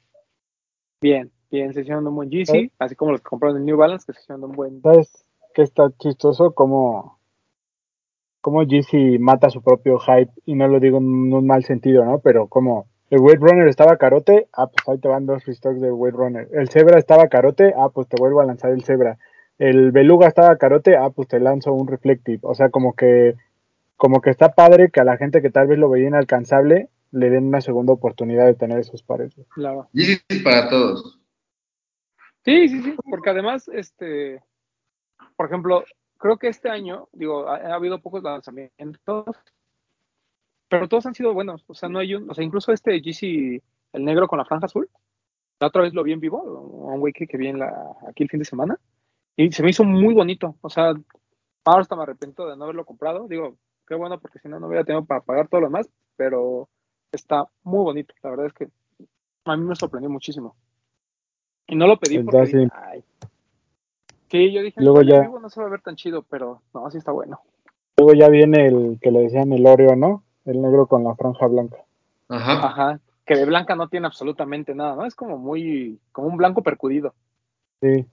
bien, 1.01 1.31
bien, 1.51 1.73
se 1.73 1.81
hicieron 1.81 2.07
un 2.07 2.15
buen 2.15 2.29
GC, 2.29 2.45
¿Sí? 2.45 2.71
así 2.79 2.95
como 2.95 3.11
los 3.11 3.21
que 3.21 3.29
compraron 3.29 3.57
el 3.57 3.65
New 3.65 3.77
Balance, 3.77 4.05
que 4.05 4.13
se 4.13 4.21
hicieron 4.21 4.45
un 4.45 4.51
buen... 4.53 4.81
¿Sabes 4.81 5.25
qué 5.53 5.63
está 5.63 5.91
chistoso? 5.97 6.53
Como, 6.53 7.19
como 8.41 8.61
GC 8.61 9.19
mata 9.19 9.49
su 9.49 9.61
propio 9.61 9.99
hype, 9.99 10.31
y 10.45 10.55
no 10.55 10.67
lo 10.67 10.79
digo 10.79 10.99
en 10.99 11.33
un 11.33 11.45
mal 11.45 11.63
sentido, 11.63 12.05
¿no? 12.05 12.19
Pero 12.19 12.47
como 12.47 12.87
el 13.09 13.19
Wade 13.19 13.37
Runner 13.39 13.67
estaba 13.67 13.97
carote, 13.97 14.47
ah, 14.53 14.67
pues 14.67 14.87
ahí 14.87 14.99
te 14.99 15.07
van 15.07 15.25
dos 15.25 15.45
restocks 15.45 15.79
de 15.79 15.91
Wade 15.91 16.17
Runner. 16.17 16.47
El 16.51 16.69
Zebra 16.69 16.99
estaba 16.99 17.27
carote, 17.27 17.73
ah, 17.77 17.89
pues 17.89 18.07
te 18.07 18.17
vuelvo 18.19 18.41
a 18.41 18.45
lanzar 18.45 18.71
el 18.71 18.83
Zebra. 18.83 19.17
El 19.57 19.91
Beluga 19.91 20.27
estaba 20.27 20.55
carote, 20.57 20.97
ah, 20.97 21.09
pues 21.09 21.27
te 21.27 21.39
lanzo 21.39 21.73
un 21.73 21.87
Reflective. 21.87 22.39
O 22.41 22.53
sea, 22.53 22.69
como 22.69 22.95
que, 22.95 23.35
como 23.95 24.21
que 24.21 24.29
está 24.29 24.53
padre 24.53 24.91
que 24.91 24.99
a 24.99 25.05
la 25.05 25.17
gente 25.17 25.41
que 25.41 25.49
tal 25.49 25.67
vez 25.67 25.79
lo 25.79 25.89
veía 25.89 26.07
inalcanzable 26.07 26.89
le 27.11 27.29
den 27.29 27.45
una 27.45 27.61
segunda 27.61 27.93
oportunidad 27.93 28.45
de 28.45 28.55
tener 28.55 28.79
esos 28.79 29.01
pares. 29.03 29.33
Claro. 29.49 29.87
Yeezy 29.93 30.19
es 30.27 30.43
para 30.43 30.69
todos. 30.69 31.19
Sí, 32.43 32.67
sí, 32.67 32.81
sí, 32.81 32.95
porque 33.09 33.29
además, 33.29 33.69
este, 33.73 34.41
por 35.35 35.47
ejemplo, 35.47 35.83
creo 36.17 36.37
que 36.37 36.47
este 36.47 36.69
año, 36.69 37.07
digo, 37.13 37.47
ha, 37.47 37.55
ha 37.57 37.75
habido 37.75 38.01
pocos 38.01 38.23
lanzamientos, 38.23 39.25
pero 40.69 40.87
todos 40.87 41.05
han 41.05 41.13
sido 41.15 41.33
buenos, 41.33 41.63
o 41.67 41.73
sea, 41.73 41.89
no 41.89 41.99
hay 41.99 42.15
un, 42.15 42.29
o 42.29 42.33
sea, 42.33 42.43
incluso 42.43 42.71
este 42.71 42.99
GC, 43.01 43.61
el 43.93 44.03
negro 44.05 44.27
con 44.27 44.37
la 44.39 44.45
franja 44.45 44.65
azul. 44.65 44.89
La 45.59 45.67
otra 45.67 45.81
vez 45.81 45.93
lo 45.93 46.03
vi 46.03 46.13
en 46.13 46.19
vivo, 46.19 46.41
un 46.41 46.99
güey 46.99 47.13
que, 47.13 47.25
que 47.25 47.37
vi 47.37 47.47
en 47.47 47.59
la, 47.59 47.73
aquí 48.07 48.23
el 48.23 48.29
fin 48.29 48.39
de 48.39 48.45
semana, 48.45 48.79
y 49.35 49.51
se 49.51 49.63
me 49.63 49.69
hizo 49.71 49.83
muy 49.83 50.13
bonito. 50.13 50.55
O 50.61 50.69
sea, 50.69 50.93
ahora 51.65 51.81
hasta 51.81 51.95
me 51.95 52.03
arrepiento 52.03 52.47
de 52.47 52.55
no 52.57 52.65
haberlo 52.65 52.85
comprado. 52.85 53.27
Digo, 53.27 53.55
qué 53.87 53.95
bueno, 53.95 54.19
porque 54.19 54.39
si 54.39 54.47
no, 54.49 54.59
no 54.59 54.67
hubiera 54.67 54.83
tenido 54.83 55.05
para 55.05 55.21
pagar 55.21 55.47
todo 55.47 55.61
lo 55.61 55.67
demás, 55.67 55.89
pero 56.15 56.69
está 57.11 57.45
muy 57.63 57.83
bonito. 57.83 58.13
La 58.21 58.29
verdad 58.31 58.47
es 58.47 58.53
que 58.53 58.67
a 59.45 59.55
mí 59.57 59.63
me 59.63 59.75
sorprendió 59.75 60.09
muchísimo. 60.09 60.55
Y 61.67 61.75
no 61.75 61.87
lo 61.87 61.97
pedí 61.99 62.19
porque. 62.19 62.45
Sí. 62.47 62.57
dije, 62.57 62.69
"Ay". 62.73 63.03
Sí, 64.29 64.51
yo 64.51 64.61
dije, 64.61 64.81
Luego 64.81 64.99
"Ay, 64.99 65.05
en 65.05 65.09
ya- 65.13 65.21
vivo 65.21 65.39
no 65.39 65.49
se 65.49 65.59
va 65.61 65.67
a 65.67 65.69
ver 65.71 65.81
tan 65.81 65.95
chido, 65.95 66.21
pero 66.23 66.61
no, 66.73 66.85
así 66.85 66.97
está 66.97 67.11
bueno. 67.11 67.39
Luego 67.97 68.13
ya 68.13 68.29
viene 68.29 68.67
el 68.67 68.99
que 69.01 69.11
le 69.11 69.21
decían 69.21 69.51
el 69.53 69.65
Oreo, 69.65 69.95
¿no? 69.95 70.23
El 70.47 70.61
negro 70.61 70.87
con 70.87 71.03
la 71.03 71.13
franja 71.15 71.45
blanca. 71.47 71.77
Ajá. 72.29 72.65
Ajá. 72.67 72.99
Que 73.25 73.35
de 73.35 73.45
blanca 73.45 73.75
no 73.75 73.89
tiene 73.89 74.07
absolutamente 74.07 74.73
nada, 74.73 74.95
¿no? 74.95 75.05
Es 75.05 75.13
como 75.13 75.37
muy, 75.37 75.99
como 76.11 76.27
un 76.29 76.37
blanco 76.37 76.63
percudido. 76.63 77.13
Sí. 77.81 78.07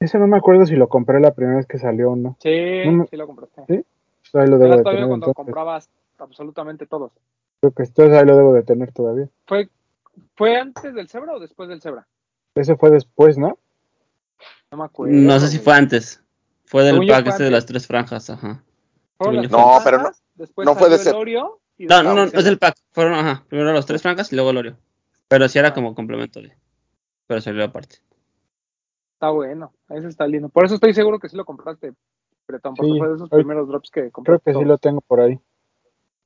Ese 0.00 0.18
no 0.18 0.26
me 0.26 0.36
acuerdo 0.38 0.66
si 0.66 0.74
lo 0.76 0.88
compré 0.88 1.20
la 1.20 1.32
primera 1.34 1.58
vez 1.58 1.66
que 1.66 1.78
salió 1.78 2.12
o 2.12 2.16
no. 2.16 2.36
Sí, 2.40 2.50
No 2.86 2.92
me- 2.92 3.06
sí 3.06 3.16
lo 3.16 3.26
compraste. 3.26 3.62
¿Sí? 3.68 3.84
Pues 4.32 4.42
ahí 4.44 4.50
lo 4.50 4.58
debo 4.58 4.66
Era 4.72 4.76
de 4.78 4.82
todavía 4.82 5.00
tener. 5.02 5.08
cuando 5.08 5.26
Entonces. 5.26 5.36
comprabas 5.36 5.90
absolutamente 6.18 6.86
todos. 6.86 7.12
Creo 7.60 7.72
que 7.72 7.82
entonces 7.84 8.16
ahí 8.18 8.26
lo 8.26 8.36
debo 8.36 8.52
de 8.54 8.62
tener 8.62 8.92
todavía. 8.92 9.28
¿Fue, 9.46 9.68
¿Fue 10.34 10.56
antes 10.56 10.94
del 10.94 11.08
cebra 11.08 11.34
o 11.34 11.38
después 11.38 11.68
del 11.68 11.80
cebra? 11.82 12.06
Ese 12.54 12.76
fue 12.76 12.90
después, 12.90 13.36
¿no? 13.38 13.58
No 14.70 14.78
me 14.78 14.84
acuerdo. 14.84 15.14
No 15.14 15.38
sé 15.40 15.48
si 15.48 15.58
fue 15.58 15.74
antes. 15.74 16.22
Fue 16.64 16.82
del 16.82 17.06
pack 17.06 17.26
este 17.28 17.44
de 17.44 17.50
las 17.50 17.66
tres 17.66 17.86
franjas, 17.86 18.28
ajá. 18.30 18.62
No, 19.20 19.30
pero 19.84 19.98
franjas, 19.98 20.22
después 20.34 20.66
no 20.66 20.74
fue 20.74 20.88
de 20.90 20.96
el. 20.96 21.14
Oreo 21.14 21.58
y 21.58 21.65
No, 21.78 22.02
no, 22.02 22.14
no, 22.14 22.24
es 22.24 22.46
el 22.46 22.58
pack. 22.58 22.76
Fueron, 22.92 23.14
ajá. 23.14 23.44
Primero 23.48 23.72
los 23.72 23.86
tres 23.86 24.02
franjas 24.02 24.32
y 24.32 24.36
luego 24.36 24.50
el 24.50 24.56
Oreo. 24.58 24.76
Pero 25.28 25.48
sí 25.48 25.58
era 25.58 25.68
Ah. 25.68 25.74
como 25.74 25.94
complemento 25.94 26.40
de. 26.40 26.52
Pero 27.26 27.40
salió 27.40 27.64
aparte. 27.64 27.96
Está 29.14 29.30
bueno, 29.30 29.72
ese 29.90 30.08
está 30.08 30.26
lindo. 30.26 30.48
Por 30.48 30.64
eso 30.66 30.74
estoy 30.74 30.94
seguro 30.94 31.18
que 31.18 31.28
sí 31.28 31.36
lo 31.36 31.44
compraste, 31.44 31.94
Bretón, 32.46 32.74
porque 32.74 32.92
Sí, 32.92 32.98
fue 32.98 33.08
de 33.08 33.14
esos 33.16 33.32
hoy- 33.32 33.38
primeros 33.40 33.68
drops 33.68 33.90
que 33.90 34.10
compré. 34.10 34.38
Creo 34.38 34.54
que 34.54 34.58
sí 34.60 34.64
lo 34.64 34.78
tengo 34.78 35.00
por 35.00 35.20
ahí. 35.20 35.40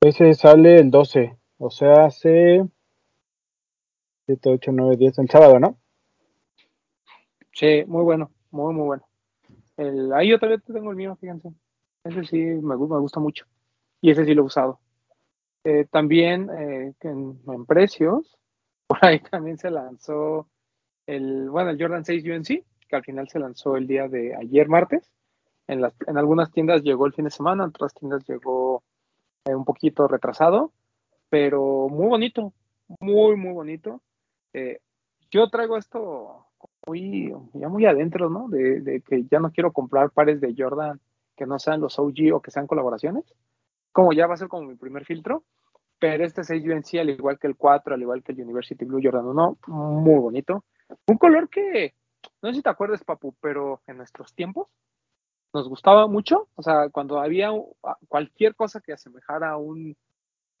Ese 0.01 0.33
sale 0.33 0.77
el 0.79 0.91
12. 0.91 1.37
O 1.57 1.69
sea, 1.71 2.05
hace 2.05 2.65
7, 4.25 4.49
8, 4.49 4.71
9, 4.73 4.97
10. 4.97 5.17
El 5.19 5.29
sábado, 5.29 5.59
¿no? 5.59 5.77
Sí, 7.53 7.83
muy 7.87 8.03
bueno, 8.03 8.31
muy, 8.51 8.73
muy 8.73 8.85
bueno. 8.85 9.03
El, 9.77 10.13
ahí 10.13 10.29
yo 10.29 10.39
todavía 10.39 10.59
tengo 10.65 10.91
el 10.91 10.97
mío, 10.97 11.17
fíjense. 11.19 11.49
Ese 12.03 12.23
sí 12.25 12.37
me 12.37 12.75
gusta 12.75 13.19
mucho. 13.19 13.45
Y 14.01 14.11
ese 14.11 14.25
sí 14.25 14.33
lo 14.33 14.43
he 14.43 14.45
usado. 14.45 14.79
Eh, 15.63 15.85
también 15.91 16.49
eh, 16.49 16.93
en, 17.01 17.39
en 17.47 17.65
precios, 17.65 18.37
por 18.87 19.03
ahí 19.05 19.19
también 19.19 19.57
se 19.57 19.69
lanzó 19.69 20.47
el, 21.05 21.49
bueno, 21.49 21.69
el 21.71 21.81
Jordan 21.81 22.05
6 22.05 22.23
UNC, 22.25 22.65
que 22.87 22.95
al 22.95 23.03
final 23.03 23.29
se 23.29 23.39
lanzó 23.39 23.75
el 23.75 23.87
día 23.87 24.07
de 24.07 24.35
ayer 24.35 24.67
martes. 24.67 25.11
En, 25.67 25.81
las, 25.81 25.93
en 26.07 26.17
algunas 26.17 26.51
tiendas 26.51 26.81
llegó 26.83 27.05
el 27.05 27.13
fin 27.13 27.25
de 27.25 27.31
semana, 27.31 27.63
en 27.63 27.69
otras 27.69 27.93
tiendas 27.93 28.27
llegó 28.27 28.83
eh, 29.45 29.55
un 29.55 29.63
poquito 29.63 30.07
retrasado, 30.07 30.73
pero 31.29 31.87
muy 31.89 32.07
bonito, 32.07 32.53
muy, 32.99 33.35
muy 33.35 33.53
bonito. 33.53 34.01
Eh, 34.53 34.79
yo 35.29 35.49
traigo 35.49 35.77
esto 35.77 36.47
muy, 36.85 37.33
ya 37.53 37.69
muy 37.69 37.85
adentro, 37.85 38.29
¿no? 38.29 38.49
De, 38.49 38.81
de 38.81 39.01
que 39.01 39.23
ya 39.31 39.39
no 39.39 39.51
quiero 39.51 39.71
comprar 39.71 40.11
pares 40.11 40.41
de 40.41 40.53
Jordan 40.57 40.99
que 41.37 41.45
no 41.45 41.57
sean 41.57 41.79
los 41.79 41.97
OG 41.97 42.33
o 42.33 42.41
que 42.41 42.51
sean 42.51 42.67
colaboraciones. 42.67 43.23
Como 43.91 44.13
ya 44.13 44.27
va 44.27 44.35
a 44.35 44.37
ser 44.37 44.47
como 44.47 44.67
mi 44.67 44.75
primer 44.75 45.05
filtro. 45.05 45.43
Pero 45.99 46.25
este 46.25 46.43
6 46.43 46.63
UNC, 46.65 46.99
al 46.99 47.09
igual 47.11 47.37
que 47.37 47.45
el 47.47 47.55
4, 47.55 47.93
al 47.93 48.01
igual 48.01 48.23
que 48.23 48.31
el 48.31 48.41
University 48.41 48.85
Blue 48.85 48.99
Jordan 49.03 49.25
1, 49.27 49.57
muy 49.67 50.19
bonito. 50.19 50.63
Un 51.07 51.17
color 51.17 51.47
que, 51.47 51.93
no 52.41 52.49
sé 52.49 52.55
si 52.55 52.61
te 52.63 52.69
acuerdas, 52.69 53.03
Papu, 53.03 53.35
pero 53.39 53.81
en 53.85 53.97
nuestros 53.97 54.33
tiempos 54.33 54.67
nos 55.53 55.69
gustaba 55.69 56.07
mucho. 56.07 56.47
O 56.55 56.63
sea, 56.63 56.89
cuando 56.89 57.19
había 57.19 57.51
cualquier 58.07 58.55
cosa 58.55 58.81
que 58.81 58.93
asemejara 58.93 59.51
a 59.51 59.57
un, 59.57 59.95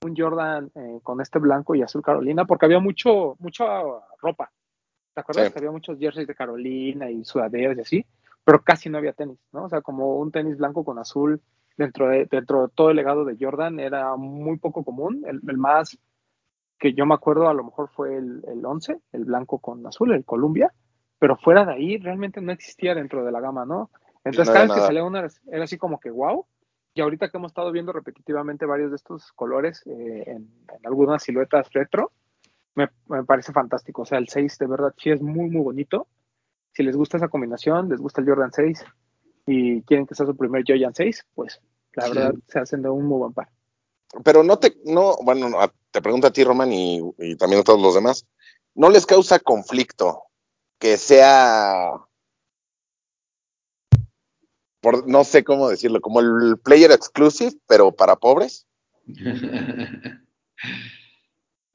un 0.03 0.15
Jordan 0.15 0.69
eh, 0.75 0.99
con 1.01 1.21
este 1.21 1.39
blanco 1.39 1.73
y 1.73 1.81
azul 1.81 2.03
Carolina, 2.03 2.45
porque 2.45 2.67
había 2.67 2.79
mucho, 2.79 3.35
mucha 3.39 3.65
ropa. 4.21 4.51
¿Te 5.15 5.21
acuerdas 5.21 5.47
Sí. 5.47 5.53
que 5.53 5.59
había 5.59 5.71
muchos 5.71 5.97
jerseys 5.97 6.27
de 6.27 6.35
Carolina 6.35 7.09
y 7.09 7.25
sudaderas 7.25 7.77
y 7.77 7.81
así? 7.81 8.05
Pero 8.43 8.61
casi 8.63 8.89
no 8.89 8.99
había 8.99 9.13
tenis, 9.13 9.39
¿no? 9.51 9.63
O 9.63 9.69
sea, 9.69 9.81
como 9.81 10.17
un 10.17 10.31
tenis 10.31 10.57
blanco 10.57 10.85
con 10.85 10.99
azul 10.99 11.41
dentro 11.77 12.09
de, 12.09 12.25
dentro 12.25 12.63
de 12.63 12.73
todo 12.73 12.89
el 12.89 12.97
legado 12.97 13.25
de 13.25 13.37
Jordan 13.39 13.79
era 13.79 14.15
muy 14.15 14.57
poco 14.57 14.83
común. 14.83 15.23
El, 15.27 15.41
el 15.47 15.57
más 15.57 15.97
que 16.79 16.93
yo 16.93 17.05
me 17.05 17.13
acuerdo 17.13 17.47
a 17.47 17.53
lo 17.53 17.63
mejor 17.63 17.89
fue 17.89 18.17
el, 18.17 18.43
el 18.47 18.65
11, 18.65 18.97
el 19.13 19.25
blanco 19.25 19.59
con 19.59 19.85
azul, 19.85 20.13
el 20.13 20.25
Columbia, 20.25 20.73
pero 21.19 21.37
fuera 21.37 21.63
de 21.63 21.73
ahí 21.73 21.97
realmente 21.97 22.41
no 22.41 22.51
existía 22.51 22.95
dentro 22.95 23.23
de 23.23 23.31
la 23.31 23.39
gama, 23.39 23.65
¿no? 23.65 23.91
Entonces 24.23 24.47
No 24.47 24.53
cada 24.53 24.65
vez 24.65 24.73
que 24.73 24.81
salía 24.81 25.03
una 25.03 25.27
era 25.51 25.63
así 25.63 25.77
como 25.77 25.99
que 25.99 26.09
wow. 26.09 26.45
Y 26.93 27.01
ahorita 27.01 27.29
que 27.29 27.37
hemos 27.37 27.51
estado 27.51 27.71
viendo 27.71 27.93
repetitivamente 27.93 28.65
varios 28.65 28.89
de 28.89 28.95
estos 28.95 29.31
colores 29.31 29.81
eh, 29.85 30.23
en, 30.25 30.49
en 30.67 30.85
algunas 30.85 31.23
siluetas 31.23 31.71
retro, 31.71 32.11
me, 32.75 32.89
me 33.07 33.23
parece 33.23 33.53
fantástico. 33.53 34.01
O 34.01 34.05
sea, 34.05 34.17
el 34.17 34.27
6 34.27 34.57
de 34.57 34.67
verdad 34.67 34.93
sí 34.97 35.11
es 35.11 35.21
muy, 35.21 35.49
muy 35.49 35.61
bonito. 35.61 36.07
Si 36.73 36.83
les 36.83 36.97
gusta 36.97 37.17
esa 37.17 37.29
combinación, 37.29 37.89
les 37.89 37.99
gusta 37.99 38.21
el 38.21 38.27
Jordan 38.27 38.51
6 38.51 38.83
y 39.51 39.81
quieren 39.83 40.05
que 40.07 40.15
sea 40.15 40.25
su 40.25 40.35
primer 40.35 40.63
Jordan 40.67 40.93
6, 40.95 41.25
pues 41.35 41.61
la 41.93 42.05
Sí. 42.07 42.13
verdad 42.13 42.33
se 42.47 42.59
hacen 42.59 42.81
de 42.81 42.89
un 42.89 43.05
muy 43.05 43.19
buen 43.19 43.33
par. 43.33 43.49
Pero 44.23 44.43
no 44.43 44.57
te, 44.59 44.75
no, 44.85 45.15
bueno, 45.23 45.49
te 45.91 46.01
pregunto 46.01 46.27
a 46.27 46.31
ti, 46.31 46.43
Roman, 46.43 46.71
y, 46.73 47.01
y 47.19 47.35
también 47.35 47.61
a 47.61 47.63
todos 47.63 47.81
los 47.81 47.95
demás, 47.95 48.25
¿no 48.75 48.89
les 48.89 49.05
causa 49.05 49.39
conflicto 49.39 50.23
que 50.79 50.97
sea, 50.97 51.91
por, 54.81 55.07
no 55.07 55.23
sé 55.23 55.43
cómo 55.43 55.69
decirlo, 55.69 56.01
como 56.01 56.19
el 56.19 56.57
player 56.63 56.91
exclusive, 56.91 57.53
pero 57.67 57.91
para 57.93 58.15
pobres? 58.15 58.65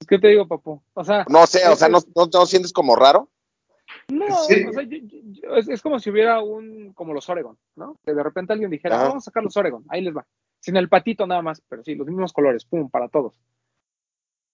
¿Qué 0.09 0.19
te 0.19 0.29
digo, 0.29 0.47
papu? 0.47 0.83
O 0.95 1.05
sea, 1.05 1.25
No 1.29 1.47
sé, 1.47 1.67
o 1.69 1.75
sea, 1.77 1.89
¿no, 1.89 1.99
no, 2.15 2.27
no 2.33 2.47
sientes 2.47 2.73
como 2.73 2.95
raro? 2.97 3.29
No, 4.09 4.27
Sí. 4.45 4.65
o 4.69 4.73
sea, 4.73 4.83
yo- 4.83 4.99
yo- 5.03 5.57
es, 5.57 5.69
es 5.69 5.83
como 5.83 5.99
si 5.99 6.11
hubiera 6.11 6.41
un, 6.43 6.93
como 6.95 7.15
los 7.15 7.29
Oregon, 7.29 7.57
¿no? 7.77 7.99
Que 8.05 8.15
de 8.15 8.23
repente 8.23 8.53
alguien 8.53 8.71
dijera. 8.71 9.01
"Ah, 9.01 9.09
vamos 9.09 9.25
a 9.25 9.27
sacar 9.27 9.43
los 9.43 9.57
Oregon, 9.57 9.85
ahí 9.89 10.03
les 10.03 10.17
va. 10.17 10.27
Sin 10.61 10.77
el 10.77 10.89
patito 10.89 11.27
nada 11.27 11.43
más, 11.43 11.61
pero 11.69 11.83
sí, 11.85 11.95
los 11.95 12.07
mismos 12.07 12.33
colores, 12.33 12.65
pum, 12.65 12.91
para 12.91 13.09
todos. 13.09 13.41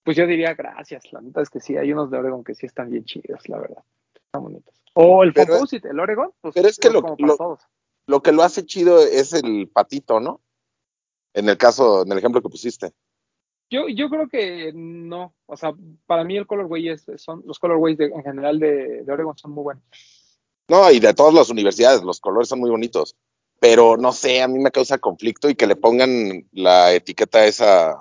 Pues 0.05 0.16
yo 0.16 0.27
diría, 0.27 0.55
gracias, 0.55 1.12
la 1.12 1.21
neta 1.21 1.40
es 1.42 1.49
que 1.51 1.61
sí, 1.61 1.77
hay 1.77 1.92
unos 1.92 2.11
de 2.11 2.18
Oregon 2.18 2.42
que 2.45 2.55
sí 2.55 2.66
están 2.66 2.90
bien 2.90 3.05
chidos, 3.05 3.49
la 3.49 3.59
verdad. 3.61 3.85
Están 4.14 4.42
bonitos. 4.42 4.75
O 4.95 5.23
el 5.23 5.33
Pero- 5.33 5.53
Composite, 5.55 5.88
el 5.88 6.01
Oregon, 6.01 6.31
pues 6.40 6.55
pero 6.55 6.68
es 6.68 6.79
que 6.79 6.90
lo- 6.90 7.03
como 7.03 7.16
para 7.16 7.27
lo- 7.29 7.37
todos. 7.37 7.61
Lo 8.09 8.21
que 8.23 8.33
lo 8.33 8.42
hace 8.42 8.66
chido 8.66 9.01
es 9.01 9.33
el 9.33 9.68
patito, 9.73 10.18
¿no? 10.21 10.40
En 11.35 11.49
el 11.49 11.57
caso, 11.57 12.03
en 12.03 12.12
el 12.12 12.18
ejemplo 12.18 12.42
que 12.42 12.49
pusiste. 12.49 12.92
Yo, 13.73 13.89
yo 13.89 14.11
creo 14.11 14.29
que 14.29 14.71
no, 14.75 15.35
o 15.47 15.57
sea, 15.57 15.73
para 16.07 16.25
mí 16.25 16.37
el 16.37 16.47
colorway 16.47 16.91
es, 16.91 17.07
son, 17.17 17.43
los 17.47 17.59
colorways 17.59 17.97
de, 17.97 18.05
en 18.07 18.23
general 18.23 18.59
de, 18.61 19.03
de 19.03 19.13
Oregon 19.13 19.37
son 19.39 19.53
muy 19.53 19.63
buenos. 19.65 19.83
No, 20.69 20.91
y 20.91 21.01
de 21.01 21.15
todas 21.15 21.33
las 21.33 21.49
universidades, 21.49 22.03
los 22.03 22.21
colores 22.21 22.49
son 22.51 22.61
muy 22.61 22.69
bonitos. 22.71 23.17
Pero 23.61 23.97
no 23.97 24.13
sé, 24.13 24.43
a 24.43 24.49
mí 24.49 24.59
me 24.59 24.71
causa 24.71 24.99
conflicto 24.99 25.49
y 25.49 25.55
que 25.55 25.67
le 25.67 25.77
pongan 25.77 26.47
la 26.53 26.93
etiqueta 26.93 27.47
esa 27.47 27.97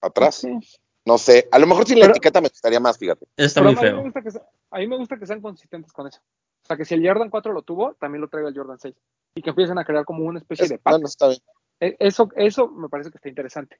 atrás. 0.00 0.36
Sí. 0.36 0.58
No 1.04 1.18
sé, 1.18 1.48
a 1.50 1.58
lo 1.58 1.66
mejor 1.66 1.86
sin 1.86 1.98
la 1.98 2.04
Pero- 2.06 2.12
etiqueta 2.14 2.40
me 2.40 2.48
gustaría 2.48 2.80
más, 2.80 2.96
fíjate. 2.96 3.26
Está 3.36 3.60
Pero 3.60 3.72
muy 3.72 3.86
a 3.88 3.90
mí, 3.92 3.96
me 3.98 4.02
gusta 4.04 4.22
que 4.22 4.30
sea- 4.30 4.48
a 4.70 4.78
mí 4.78 4.86
me 4.86 4.96
gusta 4.96 5.18
que 5.18 5.26
sean 5.26 5.40
consistentes 5.42 5.92
con 5.92 6.06
eso. 6.06 6.20
O 6.62 6.66
sea, 6.66 6.76
que 6.76 6.84
si 6.84 6.94
el 6.94 7.06
Jordan 7.06 7.28
4 7.28 7.52
lo 7.52 7.62
tuvo, 7.62 7.94
también 7.94 8.20
lo 8.22 8.28
traiga 8.28 8.48
el 8.48 8.54
Jordan 8.56 8.78
6. 8.78 8.94
Y 9.34 9.42
que 9.42 9.50
empiecen 9.50 9.78
a 9.78 9.84
crear 9.84 10.04
como 10.04 10.24
una 10.24 10.38
especie 10.38 10.64
Es- 10.64 10.70
de 10.70 10.78
pack. 10.78 10.92
bueno, 10.94 11.06
está 11.08 11.28
bien. 11.28 11.40
E- 11.80 11.96
Eso, 11.98 12.28
eso 12.36 12.68
me 12.68 12.88
parece 12.88 13.10
que 13.10 13.16
está 13.18 13.28
interesante. 13.28 13.78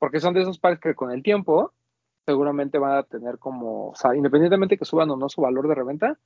Porque 0.00 0.18
son 0.18 0.34
de 0.34 0.40
esos 0.42 0.58
pares 0.58 0.80
que 0.80 0.96
con 0.96 1.12
el 1.12 1.22
tiempo 1.22 1.72
seguramente 2.26 2.78
van 2.78 2.96
a 2.96 3.02
tener 3.04 3.38
como, 3.38 3.90
o 3.90 3.94
sea, 3.94 4.16
independientemente 4.16 4.76
que 4.76 4.84
suban 4.84 5.10
o 5.10 5.16
no 5.16 5.28
su 5.28 5.40
valor 5.42 5.68
de 5.68 5.74
reventa, 5.76 6.18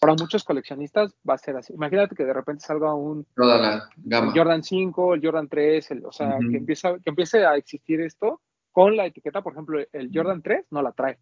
para 0.00 0.14
muchos 0.14 0.44
coleccionistas 0.44 1.14
va 1.28 1.34
a 1.34 1.38
ser 1.38 1.56
así. 1.56 1.72
Imagínate 1.74 2.14
que 2.14 2.24
de 2.24 2.32
repente 2.32 2.64
salga 2.64 2.92
un 2.94 3.26
Toda 3.36 3.58
la 3.58 3.74
el 3.74 3.80
gama. 3.96 4.32
Jordan 4.34 4.62
5, 4.62 5.14
el 5.14 5.22
Jordan 5.24 5.48
3, 5.48 5.90
el- 5.92 6.04
o 6.06 6.12
sea, 6.12 6.38
que, 6.50 6.56
empieza, 6.56 6.94
que 6.98 7.10
empiece 7.10 7.44
a 7.46 7.56
existir 7.56 8.00
esto 8.00 8.40
con 8.72 8.96
la 8.96 9.06
etiqueta, 9.06 9.42
por 9.42 9.52
ejemplo, 9.52 9.80
el 9.92 10.10
Jordan 10.12 10.42
3 10.42 10.66
no 10.70 10.82
la 10.82 10.92
trae. 10.92 11.18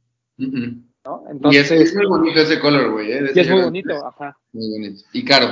¿no? 1.04 1.24
Y 1.50 1.56
es, 1.56 1.70
es 1.70 1.94
muy 1.94 2.06
bonito 2.06 2.40
ese 2.40 2.60
color, 2.60 2.92
güey. 2.92 3.12
¿eh? 3.12 3.32
Y 3.34 3.40
es 3.40 3.50
muy 3.50 3.62
bonito, 3.62 3.88
3. 3.88 4.02
ajá. 4.04 4.38
Muy 4.52 4.70
bonito. 4.70 5.00
Y 5.12 5.24
caro. 5.24 5.46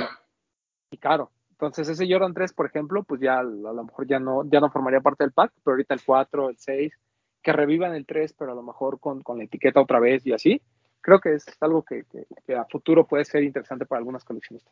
y 0.91 0.97
caro. 0.97 1.29
Entonces 1.59 1.89
ese 1.89 2.07
Jordan 2.11 2.35
3, 2.35 2.53
por 2.53 2.67
ejemplo, 2.67 3.03
pues 3.03 3.19
ya 3.19 3.39
a 3.39 3.43
lo 3.43 3.83
mejor 3.83 4.05
ya 4.07 4.19
no, 4.19 4.43
ya 4.45 4.59
no 4.59 4.69
formaría 4.69 5.01
parte 5.01 5.23
del 5.23 5.33
pack, 5.33 5.51
pero 5.63 5.73
ahorita 5.73 5.95
el 5.95 6.01
4, 6.05 6.49
el 6.51 6.57
6, 6.57 6.93
que 7.41 7.51
revivan 7.51 7.95
el 7.95 8.05
3, 8.05 8.33
pero 8.33 8.51
a 8.51 8.55
lo 8.55 8.61
mejor 8.61 8.99
con, 8.99 9.23
con 9.23 9.39
la 9.39 9.45
etiqueta 9.45 9.81
otra 9.81 9.99
vez 9.99 10.25
y 10.27 10.33
así, 10.33 10.61
creo 11.01 11.19
que 11.19 11.33
es 11.33 11.45
algo 11.61 11.81
que, 11.83 12.03
que- 12.03 12.27
que 12.45 12.55
a 12.55 12.65
futuro 12.65 13.07
puede 13.07 13.25
ser 13.25 13.41
interesante 13.43 13.87
para 13.87 13.97
algunas 13.99 14.23
coleccionistas. 14.23 14.71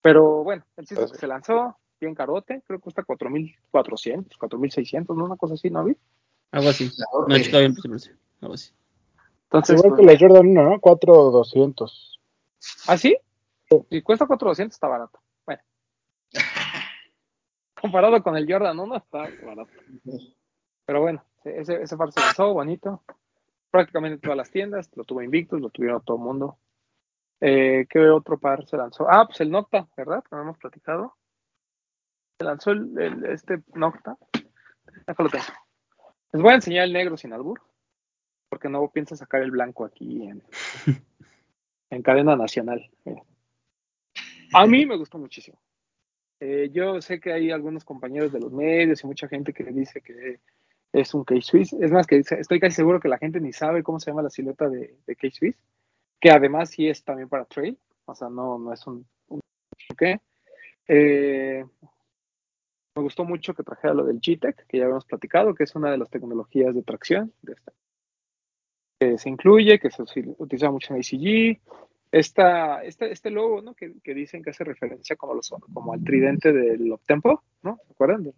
Pero 0.00 0.44
bueno, 0.44 0.64
el 0.76 0.86
chiste 0.86 1.02
que 1.10 1.18
se 1.18 1.26
lanzó, 1.26 1.76
bien 2.00 2.14
carote, 2.14 2.62
creo 2.66 2.78
que 2.78 2.84
cuesta 2.84 3.02
4.400, 3.02 4.36
4.600, 4.38 5.16
¿no? 5.16 5.24
Una 5.24 5.36
cosa 5.36 5.54
así, 5.54 5.70
¿no 5.70 5.84
vi? 5.84 5.96
Algo 6.52 6.68
así. 6.68 6.88
No 7.28 7.36
checado 7.42 7.60
bien. 7.62 7.74
Algo 8.42 8.54
así. 8.54 8.70
Entonces, 9.44 9.76
Igual 9.78 9.88
pues, 9.96 10.06
que 10.06 10.12
los 10.12 10.20
Jordan 10.20 10.46
1, 10.50 10.70
¿no? 10.70 10.80
4200. 10.80 12.20
¿Ah, 12.86 12.96
sí? 12.96 13.16
Si 13.90 14.02
cuesta 14.02 14.26
400 14.26 14.74
está 14.76 14.86
barato. 14.86 15.18
Comparado 17.82 18.22
con 18.22 18.36
el 18.36 18.50
Jordan 18.50 18.78
1 18.78 18.96
está 18.96 19.28
barato. 19.44 19.72
Pero 20.86 21.00
bueno, 21.00 21.24
ese, 21.44 21.82
ese 21.82 21.96
par 21.96 22.12
se 22.12 22.20
lanzó 22.20 22.54
bonito. 22.54 23.02
Prácticamente 23.70 24.18
todas 24.18 24.36
las 24.36 24.50
tiendas, 24.50 24.88
lo 24.96 25.04
tuvo 25.04 25.20
Invictus, 25.22 25.60
lo 25.60 25.68
tuvieron 25.70 26.02
todo 26.04 26.16
el 26.16 26.22
mundo. 26.22 26.58
Eh, 27.40 27.86
¿Qué 27.90 28.08
otro 28.08 28.38
par 28.38 28.64
se 28.66 28.76
lanzó? 28.76 29.06
Ah, 29.10 29.26
pues 29.26 29.40
el 29.40 29.50
Nocta, 29.50 29.88
¿verdad? 29.96 30.22
No 30.30 30.40
hemos 30.42 30.58
platicado. 30.58 31.16
Se 32.38 32.44
lanzó 32.44 32.70
el, 32.70 32.96
el- 32.98 33.26
este 33.26 33.62
Nocta. 33.74 34.16
Déjalo 35.06 35.28
tengo. 35.28 35.44
Les 36.32 36.40
voy 36.40 36.52
a 36.52 36.56
enseñar 36.56 36.84
el 36.84 36.92
negro 36.92 37.16
sin 37.16 37.32
albur, 37.32 37.60
porque 38.48 38.68
no 38.68 38.88
pienso 38.90 39.16
sacar 39.16 39.42
el 39.42 39.50
blanco 39.50 39.84
aquí 39.84 40.22
en, 40.22 40.42
en 41.90 42.02
cadena 42.02 42.36
nacional. 42.36 42.88
Mira. 43.04 43.22
A 44.54 44.66
mí 44.66 44.86
me 44.86 44.96
gustó 44.96 45.18
muchísimo. 45.18 45.58
Eh, 46.44 46.70
yo 46.72 47.00
sé 47.00 47.20
que 47.20 47.32
hay 47.32 47.52
algunos 47.52 47.84
compañeros 47.84 48.32
de 48.32 48.40
los 48.40 48.50
medios 48.52 49.04
y 49.04 49.06
mucha 49.06 49.28
gente 49.28 49.52
que 49.52 49.62
dice 49.62 50.00
que 50.00 50.40
es 50.92 51.14
un 51.14 51.22
K-Swiss. 51.22 51.72
Es 51.74 51.92
más, 51.92 52.04
que 52.08 52.16
estoy 52.16 52.58
casi 52.58 52.74
seguro 52.74 52.98
que 52.98 53.06
la 53.08 53.18
gente 53.18 53.38
ni 53.40 53.52
sabe 53.52 53.84
cómo 53.84 54.00
se 54.00 54.10
llama 54.10 54.22
la 54.22 54.30
silueta 54.30 54.68
de, 54.68 54.96
de 55.06 55.14
K-Swiss, 55.14 55.54
que 56.20 56.32
además 56.32 56.70
sí 56.70 56.88
es 56.88 57.04
también 57.04 57.28
para 57.28 57.44
trail, 57.44 57.78
o 58.06 58.14
sea, 58.16 58.28
no, 58.28 58.58
no 58.58 58.72
es 58.72 58.84
un... 58.88 59.06
un 59.28 59.38
¿qué? 59.96 60.20
Eh, 60.88 61.64
me 62.96 63.02
gustó 63.04 63.24
mucho 63.24 63.54
que 63.54 63.62
trajera 63.62 63.94
lo 63.94 64.04
del 64.04 64.20
G-Tech, 64.20 64.66
que 64.66 64.78
ya 64.78 64.82
habíamos 64.84 65.04
platicado, 65.06 65.54
que 65.54 65.62
es 65.62 65.76
una 65.76 65.92
de 65.92 65.98
las 65.98 66.10
tecnologías 66.10 66.74
de 66.74 66.82
tracción 66.82 67.32
de 67.42 67.52
esta- 67.52 67.72
que 68.98 69.16
se 69.16 69.28
incluye, 69.28 69.78
que 69.78 69.90
se 69.92 70.02
utiliza 70.02 70.72
mucho 70.72 70.92
en 70.92 70.98
ACG. 70.98 71.60
Esta, 72.12 72.84
este, 72.84 73.10
este 73.10 73.30
logo, 73.30 73.62
¿no? 73.62 73.74
Que, 73.74 73.94
que 74.04 74.14
dicen 74.14 74.42
que 74.42 74.50
hace 74.50 74.64
referencia 74.64 75.16
como, 75.16 75.34
los, 75.34 75.52
como 75.72 75.92
al 75.94 76.04
tridente 76.04 76.52
del 76.52 76.92
Optempo, 76.92 77.42
¿no? 77.62 77.78
¿Se 77.86 77.92
acuerdan? 77.92 78.32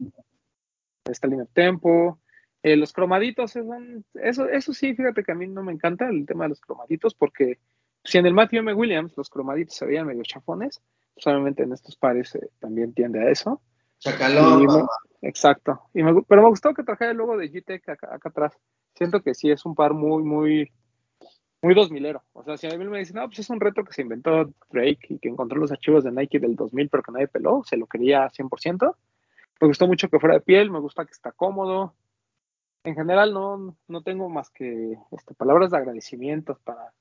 Esta 1.05 1.27
línea 1.27 1.45
Optempo. 1.45 2.21
Eh, 2.63 2.77
los 2.77 2.93
cromaditos, 2.93 3.51
son- 3.51 4.05
eso, 4.15 4.49
eso 4.49 4.73
sí, 4.73 4.95
fíjate 4.95 5.23
que 5.23 5.33
a 5.33 5.35
mí 5.35 5.47
no 5.49 5.63
me 5.63 5.73
encanta 5.73 6.09
el 6.09 6.25
tema 6.25 6.45
de 6.45 6.51
los 6.51 6.61
cromaditos, 6.61 7.15
porque 7.15 7.59
si 8.05 8.17
en 8.19 8.27
el 8.27 8.33
Matthew 8.33 8.61
M. 8.61 8.73
Williams 8.75 9.15
los 9.17 9.29
cromaditos 9.29 9.75
se 9.77 9.85
veían 9.87 10.07
medio 10.07 10.23
chafones, 10.23 10.81
pues 11.15 11.27
obviamente 11.27 11.65
en 11.65 11.73
estos 11.73 11.97
pares 11.97 12.35
eh, 12.37 12.49
también 12.61 12.95
tiende 12.95 13.21
a 13.21 13.29
eso. 13.31 13.61
Chacalón. 13.99 14.65
Me- 14.67 15.29
exacto. 15.29 15.83
Y 15.93 16.03
me 16.03 16.23
pero 16.23 16.43
me 16.43 16.49
gustó 16.49 16.73
que 16.75 16.85
trajera 16.85 17.11
el 17.11 17.17
logo 17.19 17.37
de 17.37 17.49
GTEC 17.49 17.89
acá, 17.89 18.15
acá 18.15 18.29
atrás. 18.29 18.57
Siento 18.95 19.21
que 19.23 19.35
sí 19.35 19.51
es 19.51 19.67
un 19.67 19.75
par 19.75 19.93
muy, 19.93 20.23
muy, 20.23 20.73
muy 21.65 21.75
2000ero. 21.75 22.23
O 22.35 22.45
sea, 22.45 22.57
si 22.59 22.67
a 22.67 22.77
mí 22.77 22.85
me 22.85 22.99
dicen, 22.99 23.17
no, 23.17 23.27
pues 23.27 23.39
es 23.39 23.51
un 23.51 23.59
reto 23.59 23.85
que 23.85 23.93
se 23.93 24.03
inventó 24.03 24.53
Drake 24.71 25.07
y 25.09 25.19
que 25.19 25.29
encontró 25.29 25.59
los 25.59 25.73
archivos 25.73 26.05
de 26.05 26.13
Nike 26.13 26.39
del 26.39 26.57
2000, 26.57 26.91
pero 26.91 27.03
que 27.03 27.13
nadie 27.13 27.27
peló, 27.27 27.63
se 27.65 27.79
lo 27.79 27.87
quería 27.87 28.29
100%. 28.29 28.95
Me 29.61 29.69
gustó 29.69 29.87
mucho 29.87 30.09
que 30.09 30.21
fuera 30.21 30.35
de 30.35 30.43
piel, 30.43 30.71
me 30.71 30.79
gusta 30.79 31.07
que 31.07 31.13
está 31.13 31.33
cómodo. 31.33 31.95
En 32.85 32.95
general, 32.95 33.33
no, 33.33 33.77
no 33.89 34.03
tengo 34.03 34.29
más 34.29 34.51
que 34.51 34.99
este, 35.13 35.35
palabras 35.35 35.71
de 35.71 35.79
agradecimiento 35.79 36.59
para 36.65 36.93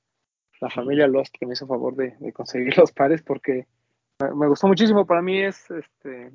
la 0.60 0.70
familia 0.70 1.08
Lost 1.08 1.36
que 1.38 1.44
me 1.44 1.52
hizo 1.52 1.66
favor 1.66 1.94
de, 1.94 2.16
de 2.18 2.32
conseguir 2.32 2.78
los 2.78 2.90
pares 2.90 3.22
porque 3.22 3.66
me, 4.18 4.48
gustó 4.48 4.66
muchísimo. 4.66 5.06
Para 5.06 5.20
mí 5.20 5.42
es, 5.42 5.70
este, 5.70 6.32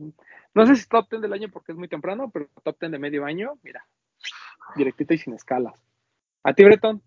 no 0.53 0.67
sé 0.67 0.75
si 0.75 0.87
top 0.87 1.09
10 1.09 1.23
del 1.23 1.33
año 1.33 1.49
porque 1.51 1.71
es 1.71 1.77
muy 1.79 1.87
temprano, 1.87 2.29
pero 2.29 2.47
top 2.63 2.77
10 2.79 2.91
de 2.91 2.99
medio 2.99 3.25
año, 3.25 3.57
mira, 3.63 3.87
directito 4.75 5.15
y 5.15 5.17
sin 5.17 5.33
escalas. 5.33 5.81
¿A 6.43 6.53
ti, 6.53 6.63
Breton? 6.63 7.01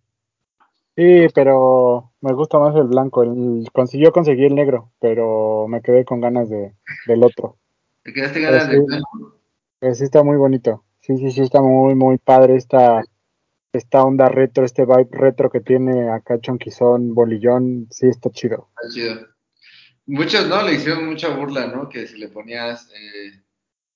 Sí, 0.96 1.26
pero 1.34 2.12
me 2.20 2.32
gusta 2.34 2.58
más 2.58 2.76
el 2.76 2.84
blanco. 2.84 3.22
El, 3.22 3.66
consiguió 3.72 4.12
conseguir 4.12 4.46
el 4.46 4.54
negro, 4.54 4.92
pero 5.00 5.66
me 5.68 5.80
quedé 5.80 6.04
con 6.04 6.20
ganas 6.20 6.50
de, 6.50 6.74
del 7.06 7.24
otro. 7.24 7.58
Te 8.02 8.12
quedaste 8.12 8.40
ganas 8.40 8.68
Pero 8.68 8.82
de 8.82 8.96
sí. 8.96 9.02
Pero 9.78 9.94
sí 9.94 10.04
está 10.04 10.22
muy 10.22 10.36
bonito. 10.36 10.84
Sí, 11.00 11.16
sí, 11.18 11.30
sí, 11.30 11.40
está 11.40 11.60
muy, 11.60 11.94
muy 11.94 12.18
padre 12.18 12.56
esta, 12.56 13.02
esta 13.72 14.02
onda 14.04 14.28
retro, 14.28 14.64
este 14.64 14.84
vibe 14.84 15.08
retro 15.10 15.50
que 15.50 15.60
tiene 15.60 16.10
acá 16.10 16.38
Chonquizón, 16.40 17.14
Bolillón. 17.14 17.88
Sí, 17.90 18.08
está 18.08 18.30
chido. 18.30 18.68
Está 18.82 18.94
chido. 18.94 19.26
Muchos, 20.06 20.46
¿no? 20.48 20.62
Le 20.62 20.74
hicieron 20.74 21.06
mucha 21.06 21.34
burla, 21.34 21.68
¿no? 21.68 21.88
Que 21.88 22.06
si 22.06 22.18
le 22.18 22.28
ponías 22.28 22.90
eh, 22.90 23.40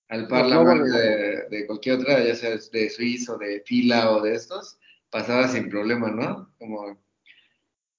al 0.08 0.28
par 0.28 0.46
la 0.46 0.62
marca 0.62 0.96
de- 0.96 1.48
de, 1.50 1.66
cualquier 1.66 2.00
otra, 2.00 2.24
ya 2.24 2.34
sea 2.34 2.50
de 2.50 2.90
Swiss 2.90 3.28
o 3.28 3.36
de 3.36 3.60
Fila 3.66 4.12
o 4.12 4.22
de 4.22 4.34
estos, 4.34 4.78
pasaba 5.16 5.48
sin 5.48 5.70
problema, 5.70 6.10
¿no? 6.10 6.52
Como, 6.58 7.02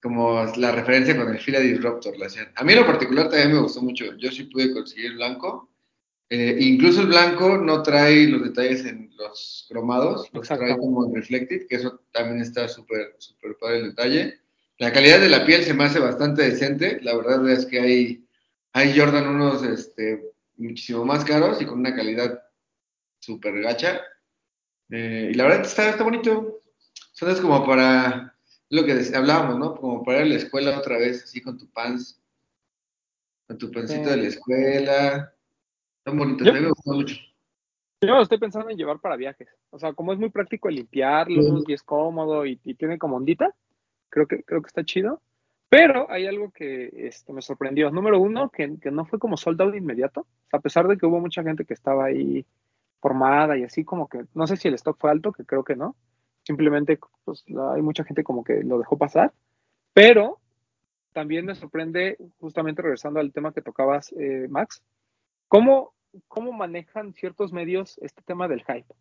como 0.00 0.44
la 0.56 0.70
referencia 0.70 1.16
con 1.16 1.28
el 1.28 1.40
Fila 1.40 1.58
Disruptor 1.58 2.16
la 2.16 2.26
hacían. 2.26 2.52
A 2.54 2.62
mí 2.62 2.72
en 2.72 2.78
lo 2.78 2.86
particular 2.86 3.28
también 3.28 3.54
me 3.54 3.60
gustó 3.60 3.82
mucho. 3.82 4.14
Yo 4.18 4.30
sí 4.30 4.44
pude 4.44 4.72
conseguir 4.72 5.14
blanco. 5.14 5.68
Eh, 6.30 6.58
incluso 6.60 7.00
el 7.00 7.08
blanco 7.08 7.58
no 7.58 7.82
trae 7.82 8.28
los 8.28 8.44
detalles 8.44 8.84
en 8.84 9.10
los 9.16 9.66
cromados, 9.68 10.30
los 10.32 10.46
trae 10.46 10.60
Exacto. 10.60 10.80
como 10.80 11.06
en 11.06 11.14
reflective, 11.16 11.66
que 11.66 11.74
eso 11.74 12.00
también 12.12 12.40
está 12.40 12.68
súper, 12.68 13.16
súper 13.18 13.56
padre 13.58 13.78
el 13.78 13.88
detalle. 13.88 14.38
La 14.76 14.92
calidad 14.92 15.18
de 15.18 15.28
la 15.28 15.44
piel 15.44 15.64
se 15.64 15.74
me 15.74 15.84
hace 15.84 15.98
bastante 15.98 16.42
decente. 16.42 17.00
La 17.02 17.16
verdad 17.16 17.50
es 17.50 17.66
que 17.66 17.80
hay, 17.80 18.28
hay 18.74 18.96
Jordan 18.96 19.26
unos 19.26 19.64
este, 19.64 20.22
muchísimo 20.56 21.04
más 21.04 21.24
caros 21.24 21.60
y 21.60 21.66
con 21.66 21.80
una 21.80 21.96
calidad 21.96 22.40
súper 23.18 23.60
gacha. 23.60 24.02
Eh, 24.90 25.30
y 25.32 25.34
la 25.34 25.44
verdad 25.44 25.62
está, 25.62 25.90
está 25.90 26.04
bonito. 26.04 26.58
Son 27.18 27.28
es 27.30 27.40
como 27.40 27.66
para 27.66 28.32
lo 28.70 28.84
que 28.84 28.92
hablábamos, 29.12 29.58
¿no? 29.58 29.74
Como 29.74 30.04
para 30.04 30.18
ir 30.18 30.22
a 30.22 30.28
la 30.28 30.34
escuela 30.36 30.78
otra 30.78 30.98
vez, 30.98 31.24
así 31.24 31.40
con 31.42 31.58
tu 31.58 31.68
pants, 31.68 32.22
con 33.48 33.58
tu 33.58 33.72
pancito 33.72 34.04
Sí. 34.04 34.10
de 34.10 34.16
la 34.18 34.28
escuela. 34.28 35.34
Están 35.98 36.16
bonitos, 36.16 36.46
Yo- 36.46 36.52
a 36.52 36.54
mí 36.54 36.60
me 36.60 36.68
gustó 36.68 36.92
mucho. 36.92 37.16
Yo 38.00 38.14
lo 38.14 38.22
estoy 38.22 38.38
pensando 38.38 38.70
en 38.70 38.76
llevar 38.76 39.00
para 39.00 39.16
viajes. 39.16 39.48
O 39.70 39.80
sea, 39.80 39.94
como 39.94 40.12
es 40.12 40.20
muy 40.20 40.30
práctico 40.30 40.68
limpiarlos 40.70 41.64
y 41.66 41.72
es 41.72 41.82
cómodo 41.82 42.46
y, 42.46 42.60
y 42.62 42.74
tiene 42.74 42.98
como 42.98 43.16
ondita, 43.16 43.52
creo 44.10 44.28
que, 44.28 44.44
creo 44.44 44.62
que 44.62 44.68
está 44.68 44.84
chido. 44.84 45.20
Pero 45.68 46.08
hay 46.08 46.28
algo 46.28 46.52
que 46.52 46.88
este, 47.08 47.32
me 47.32 47.42
sorprendió. 47.42 47.90
Número 47.90 48.20
uno, 48.20 48.48
que, 48.50 48.78
que 48.80 48.92
no 48.92 49.06
fue 49.06 49.18
como 49.18 49.36
sold 49.36 49.60
out 49.60 49.72
de 49.72 49.78
inmediato. 49.78 50.24
A 50.52 50.60
pesar 50.60 50.86
de 50.86 50.96
que 50.96 51.04
hubo 51.06 51.18
mucha 51.18 51.42
gente 51.42 51.64
que 51.64 51.74
estaba 51.74 52.04
ahí 52.04 52.46
formada 53.00 53.58
y 53.58 53.64
así 53.64 53.84
como 53.84 54.08
que, 54.08 54.24
no 54.34 54.46
sé 54.46 54.56
si 54.56 54.68
el 54.68 54.74
stock 54.74 54.96
fue 55.00 55.10
alto, 55.10 55.32
que 55.32 55.44
creo 55.44 55.64
que 55.64 55.74
no. 55.74 55.96
Simplemente, 56.48 56.98
pues 57.26 57.44
la- 57.48 57.74
hay 57.74 57.82
mucha 57.82 58.04
gente 58.04 58.24
como 58.24 58.42
que 58.42 58.62
lo 58.64 58.78
dejó 58.78 58.96
pasar. 58.96 59.34
Pero 59.92 60.38
también 61.12 61.44
me 61.44 61.54
sorprende, 61.54 62.16
justamente 62.40 62.80
regresando 62.80 63.20
al 63.20 63.34
tema 63.34 63.52
que 63.52 63.60
tocabas, 63.60 64.12
eh, 64.12 64.46
Max, 64.48 64.82
cómo, 65.46 65.92
cómo 66.26 66.52
manejan 66.52 67.12
ciertos 67.12 67.52
medios 67.52 67.98
este 67.98 68.22
tema 68.22 68.48
del 68.48 68.64
hype. 68.64 68.94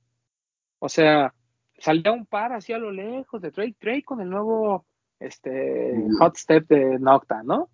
O 0.79 0.89
sea, 0.89 1.33
salía 1.77 2.12
un 2.12 2.25
par 2.25 2.51
así 2.51 2.73
a 2.73 2.79
lo 2.79 2.91
lejos 2.91 3.41
de 3.41 3.51
Drake, 3.51 3.77
Drake 3.79 4.03
con 4.03 4.19
el 4.19 4.29
nuevo 4.29 4.86
este, 5.17 5.95
hot 6.19 6.36
step 6.36 6.67
de 6.67 6.99
Nocta, 6.99 7.43
¿no? 7.43 7.69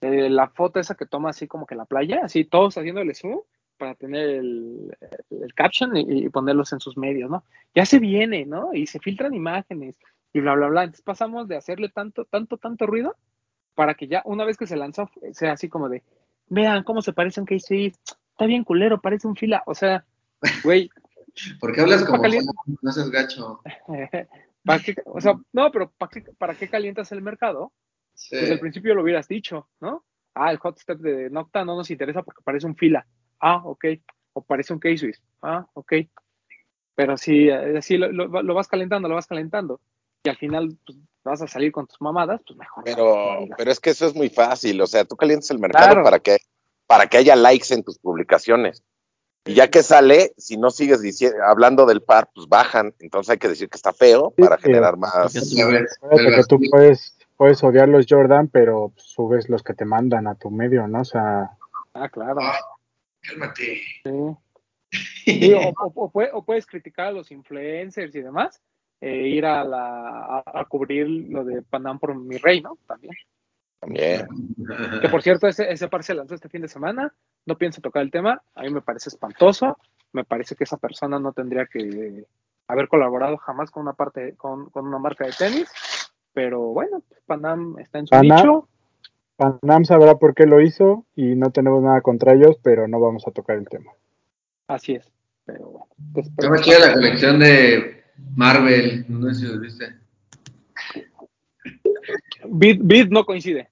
Eh, 0.00 0.30
la 0.30 0.48
foto 0.48 0.80
esa 0.80 0.94
que 0.94 1.04
toma 1.04 1.28
así 1.28 1.46
como 1.46 1.66
que 1.66 1.74
en 1.74 1.78
la 1.78 1.84
playa, 1.84 2.20
así 2.24 2.46
todos 2.46 2.78
haciéndole 2.78 3.12
zoom 3.14 3.40
para 3.80 3.94
tener 3.94 4.28
el, 4.28 4.96
el 5.30 5.54
caption 5.54 5.96
y, 5.96 6.26
y 6.26 6.28
ponerlos 6.28 6.72
en 6.72 6.80
sus 6.80 6.96
medios, 6.98 7.30
¿no? 7.30 7.42
Ya 7.74 7.86
se 7.86 7.98
viene, 7.98 8.44
¿no? 8.44 8.74
Y 8.74 8.86
se 8.86 9.00
filtran 9.00 9.34
imágenes 9.34 9.98
y 10.34 10.40
bla, 10.40 10.54
bla, 10.54 10.68
bla. 10.68 10.84
Entonces 10.84 11.02
pasamos 11.02 11.48
de 11.48 11.56
hacerle 11.56 11.88
tanto, 11.88 12.26
tanto, 12.26 12.58
tanto 12.58 12.86
ruido 12.86 13.16
para 13.74 13.94
que 13.94 14.06
ya 14.06 14.20
una 14.26 14.44
vez 14.44 14.58
que 14.58 14.66
se 14.66 14.76
lanzó 14.76 15.10
sea 15.32 15.52
así 15.52 15.70
como 15.70 15.88
de, 15.88 16.02
vean 16.48 16.84
cómo 16.84 17.00
se 17.00 17.14
parece 17.14 17.40
un 17.40 17.46
K-Swift, 17.46 17.96
está 18.32 18.44
bien 18.44 18.62
culero, 18.64 19.00
parece 19.00 19.26
un 19.26 19.36
fila, 19.36 19.62
o 19.64 19.74
sea, 19.74 20.04
güey, 20.62 20.90
¿Por 21.60 21.74
qué 21.74 21.80
hablas 21.80 22.04
como 22.04 22.22
caliente. 22.22 22.52
no 22.82 22.92
seas 22.92 23.10
gacho? 23.10 23.60
¿para 24.64 24.82
qué, 24.82 24.94
o 25.06 25.20
sea, 25.20 25.34
no, 25.52 25.70
pero 25.70 25.90
¿para 25.90 26.10
qué, 26.10 26.22
¿para 26.36 26.54
qué 26.54 26.68
calientas 26.68 27.12
el 27.12 27.22
mercado? 27.22 27.72
Sí. 28.14 28.36
Desde 28.36 28.54
el 28.54 28.60
principio 28.60 28.94
lo 28.94 29.02
hubieras 29.02 29.28
dicho, 29.28 29.68
¿no? 29.80 30.04
Ah, 30.34 30.50
el 30.50 30.58
hot 30.58 30.78
step 30.78 30.98
de 30.98 31.30
Nocta 31.30 31.64
no 31.64 31.76
nos 31.76 31.90
interesa 31.90 32.22
porque 32.22 32.42
parece 32.44 32.66
un 32.66 32.76
fila. 32.76 33.06
Ah, 33.40 33.62
ok. 33.64 33.84
O 34.34 34.42
parece 34.42 34.72
un 34.72 34.78
K-Swiss. 34.78 35.20
Ah, 35.42 35.66
ok. 35.74 35.92
Pero 36.94 37.16
si 37.16 37.48
eh, 37.48 37.78
así 37.78 37.96
lo, 37.96 38.12
lo- 38.12 38.42
lo 38.42 38.54
vas 38.54 38.68
calentando, 38.68 39.08
lo 39.08 39.14
vas 39.14 39.26
calentando, 39.26 39.80
y 40.22 40.28
al 40.28 40.36
final 40.36 40.76
pues, 40.84 40.98
vas 41.24 41.40
a 41.42 41.46
salir 41.46 41.72
con 41.72 41.86
tus 41.86 42.00
mamadas, 42.00 42.40
pues 42.46 42.58
mejor. 42.58 42.78
no 42.78 42.84
Pero, 42.84 43.46
pero 43.56 43.70
es 43.70 43.80
que 43.80 43.90
eso 43.90 44.06
es 44.06 44.14
muy 44.14 44.28
fácil. 44.28 44.80
O 44.82 44.86
sea, 44.86 45.04
tú 45.04 45.16
calientas 45.16 45.50
el 45.50 45.58
mercado 45.58 45.86
Claro. 45.88 46.04
para 46.04 46.18
que 46.18 46.38
para 46.86 47.06
que 47.06 47.18
haya 47.18 47.36
likes 47.36 47.72
en 47.72 47.84
tus 47.84 47.98
publicaciones. 48.00 48.82
Y 49.46 49.54
ya 49.54 49.70
que 49.70 49.82
sale, 49.82 50.34
si 50.36 50.56
no 50.58 50.70
sigues 50.70 51.00
dici- 51.00 51.32
hablando 51.46 51.86
del 51.86 52.02
par, 52.02 52.28
pues 52.34 52.48
bajan. 52.48 52.92
Entonces 52.98 53.30
hay 53.30 53.38
que 53.38 53.48
decir 53.48 53.68
que 53.70 53.76
está 53.76 53.92
feo 53.92 54.34
Sí, 54.36 54.42
para 54.42 54.56
sí. 54.56 54.64
generar 54.64 54.96
más. 54.96 55.34
El 55.34 56.34
que 56.34 56.42
tú 56.48 56.58
puedes, 56.68 57.16
puedes 57.36 57.62
odiar 57.62 57.88
los 57.88 58.06
Jordan, 58.08 58.48
pero 58.48 58.92
subes 58.96 59.48
los 59.48 59.62
que 59.62 59.72
te 59.72 59.84
mandan 59.84 60.26
a 60.26 60.34
tu 60.34 60.50
medio, 60.50 60.86
¿no? 60.88 61.00
O 61.02 61.04
sea, 61.04 61.50
Ah, 61.94 62.08
claro. 62.08 62.40
Cálmate. 63.22 63.80
Sí. 64.04 64.36
Sí, 65.24 65.52
o, 65.54 65.58
o- 65.84 65.92
o 65.94 66.12
pue- 66.12 66.30
o 66.32 66.44
puedes 66.44 66.66
criticar 66.66 67.08
a 67.08 67.12
los 67.12 67.30
influencers 67.30 68.14
y 68.14 68.20
demás, 68.22 68.60
eh, 69.00 69.28
ir 69.28 69.46
a, 69.46 69.62
la, 69.64 70.42
a, 70.44 70.60
a 70.60 70.64
cubrir 70.66 71.06
lo 71.08 71.44
de 71.44 71.62
Panam 71.62 71.98
por 71.98 72.14
mi 72.14 72.36
rey, 72.38 72.60
¿no? 72.60 72.76
También. 72.86 73.14
También. 73.78 74.26
Que 75.00 75.08
por 75.08 75.22
cierto, 75.22 75.46
ese, 75.46 75.70
ese 75.72 75.88
par 75.88 76.02
se 76.04 76.14
lanzó 76.14 76.34
este 76.34 76.48
fin 76.50 76.60
de 76.62 76.68
semana. 76.68 77.14
No 77.46 77.56
pienso 77.56 77.80
tocar 77.80 78.02
el 78.02 78.10
tema. 78.10 78.42
A 78.54 78.62
mí 78.62 78.70
me 78.70 78.82
parece 78.82 79.08
espantoso. 79.08 79.78
Me 80.12 80.24
parece 80.24 80.54
que 80.54 80.64
esa 80.64 80.76
persona 80.76 81.18
no 81.18 81.32
tendría 81.32 81.64
que 81.66 82.26
haber 82.68 82.88
colaborado 82.88 83.38
jamás 83.38 83.70
con 83.70 83.82
una 83.84 83.94
parte, 83.94 84.34
con, 84.36 84.68
con 84.68 84.86
una 84.86 84.98
marca 84.98 85.24
de 85.24 85.32
tenis. 85.32 85.70
Pero 86.34 86.60
bueno, 86.60 87.00
pues, 87.08 87.20
Panam 87.24 87.78
está 87.78 88.00
en 88.00 88.06
su 88.06 88.10
Panam. 88.10 88.36
nicho. 88.36 88.68
Panam 89.40 89.86
sabrá 89.86 90.16
por 90.18 90.34
qué 90.34 90.44
lo 90.44 90.60
hizo 90.60 91.06
y 91.16 91.34
no 91.34 91.50
tenemos 91.50 91.82
nada 91.82 92.02
contra 92.02 92.34
ellos, 92.34 92.56
pero 92.62 92.86
no 92.86 93.00
vamos 93.00 93.26
a 93.26 93.30
tocar 93.30 93.56
el 93.56 93.66
tema. 93.66 93.90
Así 94.68 94.92
es. 94.92 95.10
Pero 95.46 95.64
bueno. 95.64 95.86
pues, 96.12 96.26
Está 96.26 96.50
más 96.50 96.60
chida 96.60 96.78
la 96.78 96.92
colección 96.92 97.38
de 97.38 98.04
Marvel, 98.36 99.06
no 99.08 99.32
sé 99.32 99.40
si 99.40 99.46
lo 99.46 99.58
viste. 99.58 99.94
Bid, 102.50 102.80
Bid 102.82 103.08
no 103.08 103.24
coincide. 103.24 103.70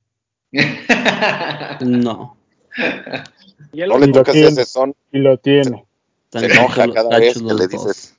No. 1.84 2.38
Y 3.72 3.82
él- 3.82 3.90
No 3.90 3.98
le 3.98 4.08
tiene. 4.08 4.48
ese 4.48 4.64
son. 4.64 4.94
Y 5.12 5.18
lo 5.18 5.36
tiene. 5.36 5.84
Se 6.32 6.46
enoja 6.46 6.90
cada 6.90 7.18
vez 7.18 7.34
que 7.36 7.44
le 7.44 7.66
dices. 7.68 8.16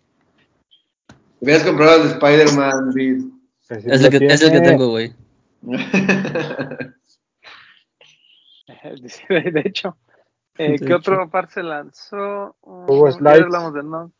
Hubieras 1.42 1.64
comprado 1.64 2.04
el 2.04 2.10
de 2.10 2.14
Spider-Man, 2.14 2.94
sí 2.94 3.32
Es 3.70 4.04
el 4.04 4.10
que, 4.20 4.28
es 4.28 4.42
el 4.44 4.52
que 4.52 4.62
tengo, 4.62 4.90
güey. 4.90 5.14
de 9.30 9.52
de 9.52 9.60
hecho. 9.66 9.98
Eh, 10.58 10.72
De 10.72 10.78
¿Qué 10.80 10.86
hecho. 10.86 10.96
otro 10.98 11.30
par 11.30 11.50
se 11.50 11.64
lanzó? 11.64 12.56
Hubo 12.62 13.12
slides. 13.12 13.42
hablamos 13.44 13.74
de 13.74 13.84
no. 13.84 14.12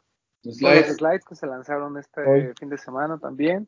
Los 0.44 0.58
Slides. 0.58 0.96
slides 0.98 1.26
que 1.26 1.36
se 1.36 1.48
lanzaron 1.48 1.98
este 1.98 2.22
Hoy. 2.22 2.54
fin 2.58 2.70
de 2.70 2.78
semana 2.78 3.18
también. 3.18 3.68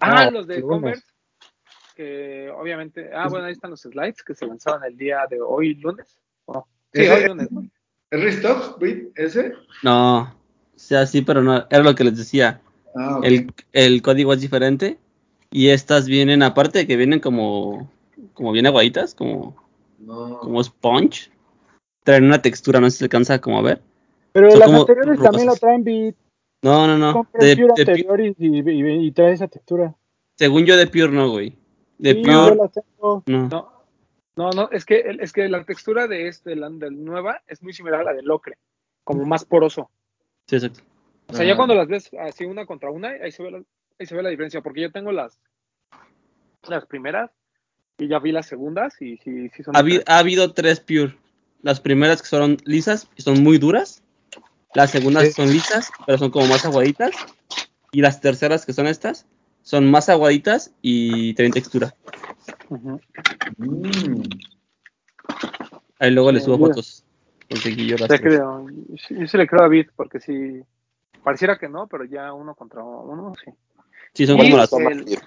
Ah, 0.00 0.26
Ah, 0.26 0.30
los 0.30 0.46
de 0.46 0.60
lunes. 0.60 0.68
Converse. 0.70 1.04
Que 1.96 2.50
obviamente. 2.56 3.10
Ah, 3.14 3.28
bueno, 3.28 3.46
ahí 3.46 3.52
están 3.52 3.70
los 3.70 3.80
slides 3.82 4.22
que 4.22 4.34
se 4.34 4.46
lanzaron 4.46 4.84
el 4.84 4.96
día 4.96 5.26
de 5.28 5.40
hoy, 5.40 5.74
lunes. 5.74 6.18
¿o 6.46 6.52
no? 6.54 6.68
Sí, 6.92 7.02
Ese- 7.02 7.12
hoy 7.14 7.28
lunes, 7.28 7.50
¿no? 7.52 7.62
¿Es 8.10 8.22
Restock? 8.22 8.80
¿Ese? 9.16 9.54
No. 9.82 10.20
O 10.22 10.78
sea, 10.78 11.06
sí, 11.06 11.22
pero 11.22 11.42
no. 11.42 11.66
Era 11.70 11.82
lo 11.82 11.94
que 11.94 12.04
les 12.04 12.16
decía. 12.16 12.60
Ah, 12.94 13.18
ok. 13.18 13.24
El, 13.24 13.52
el 13.72 14.02
código 14.02 14.32
es 14.32 14.40
diferente. 14.40 14.98
Y 15.50 15.68
estas 15.70 16.06
vienen, 16.06 16.42
aparte 16.42 16.80
de 16.80 16.86
que 16.86 16.96
vienen 16.96 17.20
como, 17.20 17.90
como 18.34 18.52
bien 18.52 18.66
aguaditas, 18.66 19.14
como, 19.14 19.56
No. 20.04 20.38
como 20.40 20.62
sponge. 20.62 21.30
Traen 22.04 22.24
una 22.24 22.42
textura, 22.42 22.80
no 22.80 22.86
sé 22.86 22.90
si 22.92 22.98
se 22.98 23.04
alcanza 23.06 23.40
como 23.40 23.58
a 23.58 23.62
ver. 23.62 23.82
Pero 24.32 24.50
Son 24.50 24.60
las 24.60 24.68
como 24.68 24.80
anteriores 24.80 25.20
también 25.22 25.46
lo 25.46 25.54
traen 25.56 25.84
beat. 25.84 26.14
No, 26.62 26.86
no, 26.86 26.98
no. 26.98 27.26
De, 27.34 27.56
Pure 27.56 28.34
de 28.34 28.34
y, 28.38 29.06
y- 29.06 29.12
trae 29.12 29.32
esa 29.32 29.48
textura. 29.48 29.94
según 30.36 30.64
yo 30.66 30.76
de 30.76 30.86
Pure 30.86 31.08
no, 31.10 31.30
güey. 31.30 31.56
De 31.98 32.12
Sí, 32.14 32.22
Pure 32.22 32.56
las 32.56 32.72
tengo. 32.72 33.22
no. 33.26 33.48
No, 33.48 33.70
no, 34.36 34.50
no, 34.50 34.68
es 34.72 34.84
que, 34.84 35.04
es 35.20 35.32
que 35.32 35.48
la 35.48 35.62
textura 35.64 36.08
de 36.08 36.26
este, 36.28 36.50
de 36.50 36.56
la 36.56 36.68
del 36.68 37.04
nueva, 37.04 37.42
es 37.46 37.62
muy 37.62 37.72
similar 37.72 38.00
a 38.00 38.04
la 38.04 38.12
del 38.14 38.30
ocre, 38.30 38.58
como 39.04 39.24
más 39.24 39.44
poroso. 39.44 39.90
Sí, 40.48 40.56
exacto. 40.56 40.80
O 41.28 41.34
sea, 41.34 41.44
ya 41.46 41.52
Ah. 41.52 41.56
cuando 41.56 41.74
las 41.74 41.86
ves 41.86 42.10
así 42.18 42.44
una 42.44 42.66
contra 42.66 42.90
una, 42.90 43.08
ahí 43.10 43.30
se 43.30 43.42
ve 43.44 43.50
la, 43.52 43.58
ahí 43.98 44.06
se 44.06 44.14
ve 44.16 44.22
la 44.22 44.30
diferencia, 44.30 44.60
porque 44.60 44.80
yo 44.82 44.90
tengo 44.92 45.12
las, 45.12 45.38
las 46.68 46.84
primeras 46.86 47.30
y 47.98 48.08
ya 48.08 48.18
vi 48.18 48.32
las 48.32 48.46
segundas 48.46 49.00
y 49.00 49.16
sí, 49.18 49.48
sí 49.54 49.62
son 49.62 49.76
Ha, 49.76 50.18
habido 50.18 50.52
tres 50.52 50.80
Pure. 50.80 51.16
Las 51.62 51.80
primeras 51.80 52.20
que 52.20 52.28
son 52.28 52.56
lisas 52.64 53.08
y 53.16 53.22
son 53.22 53.42
muy 53.42 53.58
duras. 53.58 54.02
Las 54.74 54.90
segundas 54.90 55.24
Sí. 55.26 55.32
son 55.32 55.50
lisas, 55.50 55.90
pero 56.04 56.18
son 56.18 56.30
como 56.30 56.46
más 56.46 56.64
aguaditas. 56.64 57.12
Y 57.92 58.00
las 58.00 58.20
terceras 58.20 58.66
que 58.66 58.72
son 58.72 58.86
estas, 58.88 59.26
son 59.62 59.88
más 59.90 60.08
aguaditas 60.08 60.72
y 60.82 61.32
tienen 61.34 61.52
textura. 61.52 61.94
Mm. 63.56 64.22
Ahí 66.00 66.10
luego 66.10 66.32
les 66.32 66.42
Sí, 66.42 66.46
subo 66.46 66.58
fotos. 66.66 67.04
Conseguí 67.48 67.86
yo 67.86 67.96
las 67.96 68.08
Te 68.08 68.20
creo. 68.20 68.66
Yo 68.68 69.26
sí- 69.28 69.36
le 69.38 69.46
creo 69.46 69.60
a 69.60 69.64
David, 69.64 69.86
porque 69.94 70.18
sí, 70.18 70.60
pareciera 71.22 71.56
que 71.56 71.68
no, 71.68 71.86
pero 71.86 72.04
ya 72.04 72.32
uno 72.32 72.54
contra 72.54 72.82
uno, 72.82 73.32
sí. 73.42 73.52
Sí, 74.12 74.26
son 74.26 74.36
como 74.38 74.56
las. 74.56 74.72
el- 74.72 75.18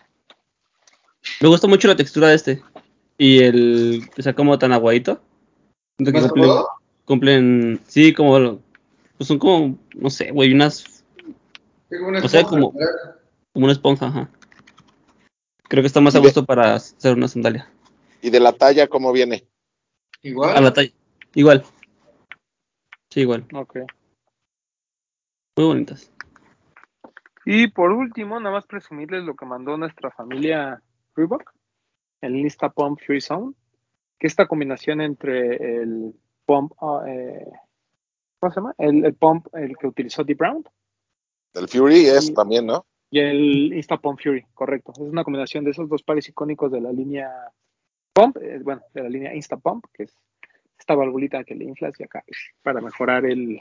Me 1.41 1.47
gusta 1.47 1.67
mucho 1.67 1.88
la 1.88 1.95
textura 1.95 2.29
de 2.29 2.35
este. 2.35 2.63
Y 3.17 3.39
el. 3.43 4.09
O 4.17 4.21
sea, 4.21 4.33
como 4.33 4.57
tan 4.57 4.73
aguadito. 4.73 5.21
Que 5.97 6.11
¿Más 6.11 6.31
cumplen. 7.05 7.81
Sí, 7.88 8.13
como. 8.13 8.59
Pues 9.17 9.27
son 9.27 9.39
como. 9.39 9.77
No 9.95 10.09
sé, 10.09 10.31
güey, 10.31 10.53
unas. 10.53 11.03
Una 11.89 12.19
O 12.19 12.27
sea, 12.27 12.41
esponja, 12.41 12.49
como- 12.49 12.71
¿verdad? 12.73 13.15
Como 13.53 13.65
una 13.65 13.73
esponja, 13.73 14.07
ajá. 14.07 14.29
Creo 15.69 15.81
que 15.83 15.88
está 15.88 16.01
más 16.01 16.15
a 16.15 16.19
gusto 16.19 16.45
para 16.45 16.75
hacer 16.75 17.15
una 17.15 17.27
sandalia. 17.27 17.69
¿Y 18.21 18.29
de 18.29 18.39
la 18.39 18.53
talla 18.53 18.88
cómo 18.88 19.11
viene? 19.11 19.45
Igual. 20.21 20.55
A 20.55 20.61
la 20.61 20.73
talla. 20.73 20.91
Igual. 21.33 21.63
Sí, 23.11 23.21
igual. 23.21 23.45
Ok. 23.53 23.77
Muy 25.57 25.65
bonitas. 25.65 26.11
Y 27.45 27.67
por 27.67 27.91
último, 27.91 28.39
nada 28.39 28.55
más 28.55 28.65
presumirles 28.65 29.23
lo 29.23 29.35
que 29.35 29.45
mandó 29.45 29.77
nuestra 29.77 30.11
familia 30.11 30.81
Reebok, 31.18 31.53
el 32.22 32.36
Insta 32.38 32.70
Pump 32.70 32.99
Free 32.99 33.20
Zone, 33.22 33.53
que 34.18 34.28
esta 34.28 34.47
combinación 34.47 35.01
entre 35.01 35.82
el 35.82 36.13
pump, 36.45 36.72
eh, 37.07 37.51
¿cómo 38.39 38.51
se 38.51 38.59
llama? 38.59 38.76
El, 38.78 39.05
el 39.05 39.15
pump, 39.15 39.47
el 39.53 39.78
que 39.78 39.88
utilizó 39.88 40.24
Deep 40.24 40.38
Brown, 40.38 40.63
El 41.53 41.68
Fury 41.68 42.05
es 42.05 42.34
también, 42.34 42.65
¿no? 42.68 42.86
y 43.09 43.20
el 43.20 43.74
Insta 43.74 43.97
Pump 43.97 44.20
Fury, 44.22 44.45
correcto. 44.53 44.91
Es 44.93 44.99
una 44.99 45.24
combinación 45.24 45.63
de 45.63 45.72
esos 45.72 45.88
dos 45.88 46.03
pares 46.03 46.28
icónicos 46.28 46.72
de 46.72 46.82
la 46.82 46.91
línea 46.91 47.32
Pump, 48.13 48.38
eh, 48.38 48.59
bueno, 48.63 48.82
de 48.93 49.03
la 49.03 49.09
línea 49.09 49.36
Insta 49.36 49.57
Pump, 49.57 49.86
que 49.93 50.03
es 50.03 50.15
esta 50.78 50.95
valvulita 50.95 51.43
que 51.43 51.55
le 51.55 51.65
inflas 51.65 51.99
y 51.99 52.03
acá 52.03 52.24
para 52.61 52.82
mejorar 52.82 53.26
el, 53.26 53.59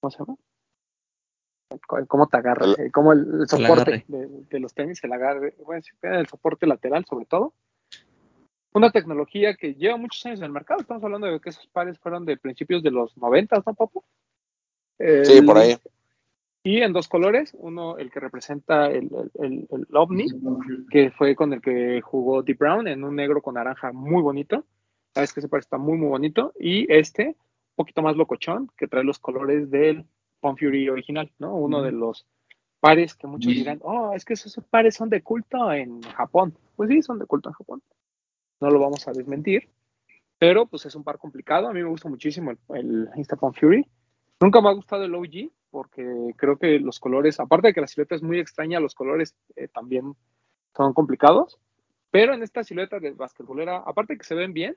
¿cómo 0.00 0.10
se 0.10 0.18
llama? 0.18 0.36
Cómo 2.06 2.26
te 2.28 2.36
agarra, 2.38 2.64
El- 2.66 2.86
eh, 2.86 2.90
cómo 2.90 3.12
el, 3.12 3.46
soporte 3.46 4.04
de, 4.08 4.28
de 4.50 4.60
los 4.60 4.72
tenis, 4.74 5.02
el 5.04 5.12
agarre, 5.12 5.54
bueno, 5.64 5.82
el 6.02 6.26
soporte 6.26 6.66
lateral 6.66 7.04
sobre 7.04 7.26
todo. 7.26 7.52
Una 8.72 8.90
tecnología 8.90 9.54
que 9.54 9.74
lleva 9.74 9.96
muchos 9.96 10.24
años 10.26 10.40
en 10.40 10.46
el 10.46 10.52
mercado. 10.52 10.80
Estamos 10.80 11.02
hablando 11.02 11.26
de 11.26 11.40
que 11.40 11.50
esos 11.50 11.66
pares 11.68 11.98
fueron 11.98 12.24
de 12.24 12.36
principios 12.36 12.82
de 12.82 12.90
los 12.90 13.16
90, 13.16 13.62
¿no, 13.66 13.74
Papu? 13.74 14.04
Sí, 15.24 15.42
por 15.42 15.58
ahí. 15.58 15.76
y 16.62 16.82
en 16.82 16.92
dos 16.92 17.08
colores, 17.08 17.54
uno 17.58 17.96
el 17.98 18.10
que 18.10 18.20
representa 18.20 18.86
el, 18.90 19.08
el, 19.14 19.30
el- 19.44 19.68
el 19.70 19.96
ovni, 19.96 20.26
que 20.90 21.10
fue 21.10 21.34
con 21.34 21.52
el 21.52 21.60
que 21.60 22.00
jugó 22.02 22.42
Deep 22.42 22.58
Brown, 22.58 22.88
en 22.88 23.04
un 23.04 23.14
negro 23.16 23.40
con 23.42 23.54
naranja 23.54 23.92
muy 23.92 24.22
bonito. 24.22 24.64
Sabes 25.14 25.32
que 25.32 25.40
ese 25.40 25.48
par 25.48 25.60
está 25.60 25.78
muy, 25.78 25.96
muy 25.96 26.08
bonito. 26.08 26.52
Y 26.58 26.90
este, 26.92 27.28
un 27.28 27.34
poquito 27.76 28.02
más 28.02 28.16
locochón, 28.16 28.70
que 28.76 28.86
trae 28.88 29.04
los 29.04 29.18
colores 29.18 29.70
del 29.70 30.04
Pump 30.40 30.58
Fury 30.58 30.88
original, 30.88 31.30
¿no? 31.38 31.54
Uno 31.54 31.82
de 31.82 31.92
los 31.92 32.26
pares 32.80 33.14
que 33.14 33.26
muchos 33.26 33.52
Sí. 33.52 33.58
dirán, 33.58 33.80
oh, 33.82 34.12
es 34.14 34.24
que 34.24 34.34
esos 34.34 34.56
pares 34.70 34.94
son 34.94 35.08
de 35.10 35.22
culto 35.22 35.72
en 35.72 36.00
Japón. 36.02 36.56
Pues 36.76 36.88
sí, 36.90 37.02
son 37.02 37.18
de 37.18 37.26
culto 37.26 37.48
en 37.48 37.54
Japón. 37.54 37.82
No 38.60 38.70
lo 38.70 38.78
vamos 38.78 39.06
a 39.08 39.12
desmentir. 39.12 39.68
Pero 40.38 40.66
pues 40.66 40.86
es 40.86 40.94
un 40.94 41.02
par 41.02 41.18
complicado. 41.18 41.68
A 41.68 41.72
mí 41.72 41.82
me 41.82 41.88
gusta 41.88 42.08
muchísimo 42.08 42.52
el, 42.52 42.58
el 42.76 43.08
Insta 43.16 43.36
Pump 43.36 43.56
Fury. 43.58 43.84
Nunca 44.40 44.60
me 44.60 44.68
ha 44.68 44.72
gustado 44.72 45.04
el 45.04 45.14
OG 45.14 45.50
porque 45.70 46.32
creo 46.36 46.56
que 46.56 46.78
los 46.78 47.00
colores, 47.00 47.40
aparte 47.40 47.68
de 47.68 47.74
que 47.74 47.80
la 47.80 47.88
silueta 47.88 48.14
es 48.14 48.22
muy 48.22 48.38
extraña, 48.38 48.78
los 48.80 48.94
colores 48.94 49.34
eh, 49.56 49.66
también 49.68 50.14
son 50.76 50.94
complicados. 50.94 51.58
Pero 52.10 52.32
en 52.34 52.42
esta 52.44 52.62
silueta 52.62 53.00
de 53.00 53.10
basquetbolera, 53.10 53.78
aparte 53.78 54.14
de 54.14 54.18
que 54.18 54.24
se 54.24 54.34
ven 54.36 54.52
bien, 54.52 54.76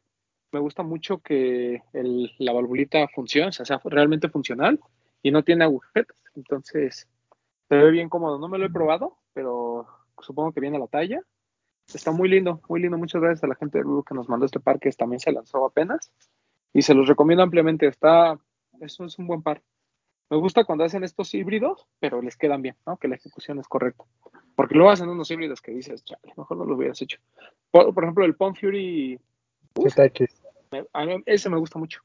me 0.51 0.59
gusta 0.59 0.81
mucho 0.83 1.19
que 1.19 1.81
el- 1.93 2.31
la 2.39 2.51
valvulita 2.51 3.07
funcione, 3.07 3.49
o 3.49 3.51
sea, 3.53 3.65
sea 3.65 3.79
realmente 3.85 4.27
funcional 4.29 4.79
y 5.21 5.31
no 5.31 5.43
tiene 5.43 5.63
agujetas. 5.65 6.17
Entonces, 6.35 7.07
se 7.69 7.75
ve 7.75 7.91
bien 7.91 8.09
cómodo. 8.09 8.39
No 8.39 8.47
me 8.47 8.57
lo 8.57 8.65
he 8.65 8.69
probado, 8.69 9.17
pero 9.33 9.87
supongo 10.19 10.51
que 10.51 10.59
viene 10.61 10.77
a 10.77 10.81
la 10.81 10.87
talla. 10.87 11.21
Está 11.93 12.11
muy 12.11 12.29
lindo, 12.29 12.61
muy 12.69 12.81
lindo. 12.81 12.97
Muchas 12.97 13.21
gracias 13.21 13.43
a 13.43 13.47
la 13.47 13.55
gente 13.55 13.77
de 13.77 13.83
Lugo 13.83 14.03
que 14.03 14.13
nos 14.15 14.29
mandó 14.29 14.45
este 14.45 14.59
par 14.59 14.79
que 14.79 14.89
también 14.91 15.19
se 15.19 15.31
lanzó 15.31 15.65
apenas. 15.65 16.11
Y 16.73 16.81
se 16.83 16.93
los 16.93 17.07
recomiendo 17.07 17.43
ampliamente. 17.43 17.87
Está, 17.87 18.39
eso 18.79 19.05
es 19.05 19.17
un 19.19 19.27
buen 19.27 19.41
par. 19.41 19.61
Me 20.29 20.37
gusta 20.37 20.63
cuando 20.63 20.85
hacen 20.85 21.03
estos 21.03 21.33
híbridos, 21.33 21.85
pero 21.99 22.21
les 22.21 22.37
quedan 22.37 22.61
bien, 22.61 22.77
¿no? 22.85 22.95
Que 22.95 23.09
la 23.09 23.15
ejecución 23.15 23.59
es 23.59 23.67
correcta. 23.67 24.05
Porque 24.55 24.75
luego 24.75 24.89
hacen 24.91 25.09
unos 25.09 25.29
híbridos 25.29 25.61
que 25.61 25.71
dices, 25.73 26.05
chale, 26.05 26.33
mejor 26.37 26.57
no 26.57 26.63
lo 26.65 26.75
hubieras 26.75 27.01
hecho. 27.01 27.19
Por, 27.69 27.93
por 27.93 28.03
ejemplo, 28.05 28.23
el 28.23 28.35
Pump 28.35 28.55
Fury, 28.57 29.19
me- 30.71 30.85
a 30.93 31.05
mí 31.05 31.21
ese 31.25 31.49
me 31.49 31.57
gusta 31.57 31.77
mucho. 31.79 32.01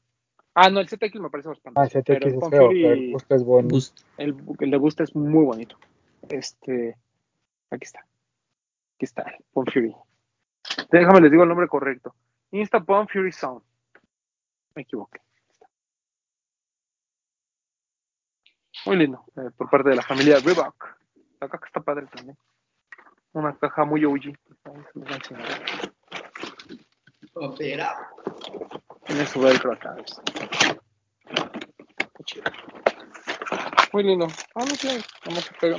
Ah, 0.59 0.71
no, 0.71 0.79
el 0.79 0.89
ZX 0.89 1.19
me 1.19 1.29
parece 1.29 1.49
más 1.49 1.59
Ah, 1.75 1.85
espantoso. 1.85 1.99
ZX 1.99 2.03
pero 2.05 2.27
el 2.27 2.33
es 2.33 2.49
feo, 2.49 2.67
Fury- 2.69 2.81
pero 2.81 2.93
el 2.95 3.11
Boost 3.11 3.31
es 3.31 3.43
bueno. 3.43 3.67
Boost. 3.69 3.99
el, 4.17 4.35
el 4.59 4.71
de 4.71 4.77
Boost 4.77 4.99
es 5.01 5.15
muy 5.15 5.45
bonito. 5.45 5.77
Este, 6.29 6.97
aquí 7.69 7.83
está. 7.83 7.99
Aquí 8.95 9.05
está, 9.05 9.21
el 9.21 9.43
Pump 9.53 9.69
Fury. 9.71 9.95
Déjame 10.91 11.21
les 11.21 11.29
digo 11.31 11.43
el 11.43 11.49
nombre 11.49 11.67
correcto. 11.67 12.15
Insta 12.51 12.79
Pump 12.83 13.07
Fury 13.11 13.31
Sound. 13.31 13.61
Me 14.73 14.81
equivoqué. 14.81 15.19
Muy 18.87 18.95
lindo, 18.97 19.23
eh, 19.35 19.51
por 19.55 19.69
parte 19.69 19.89
de 19.89 19.95
la 19.95 20.01
familia 20.01 20.39
Reebok. 20.39 20.87
La 21.39 21.49
caja 21.49 21.65
está 21.67 21.81
padre 21.81 22.07
también. 22.07 22.35
Una 23.33 23.55
caja 23.57 23.85
muy 23.85 24.03
OG. 24.05 24.33
Ahí 27.35 27.77
se 29.07 29.15
los 29.15 29.33
voy 29.33 29.47
a 29.47 29.51
enseñar. 29.51 29.67
Opera. 29.67 29.67
Tiene 29.67 29.67
su 29.67 29.67
velcro 29.67 29.73
acá. 29.73 29.95
Muy 33.93 34.03
lindo. 34.03 34.27
Ah, 34.53 34.65
no 34.65 34.75
sé, 34.75 34.99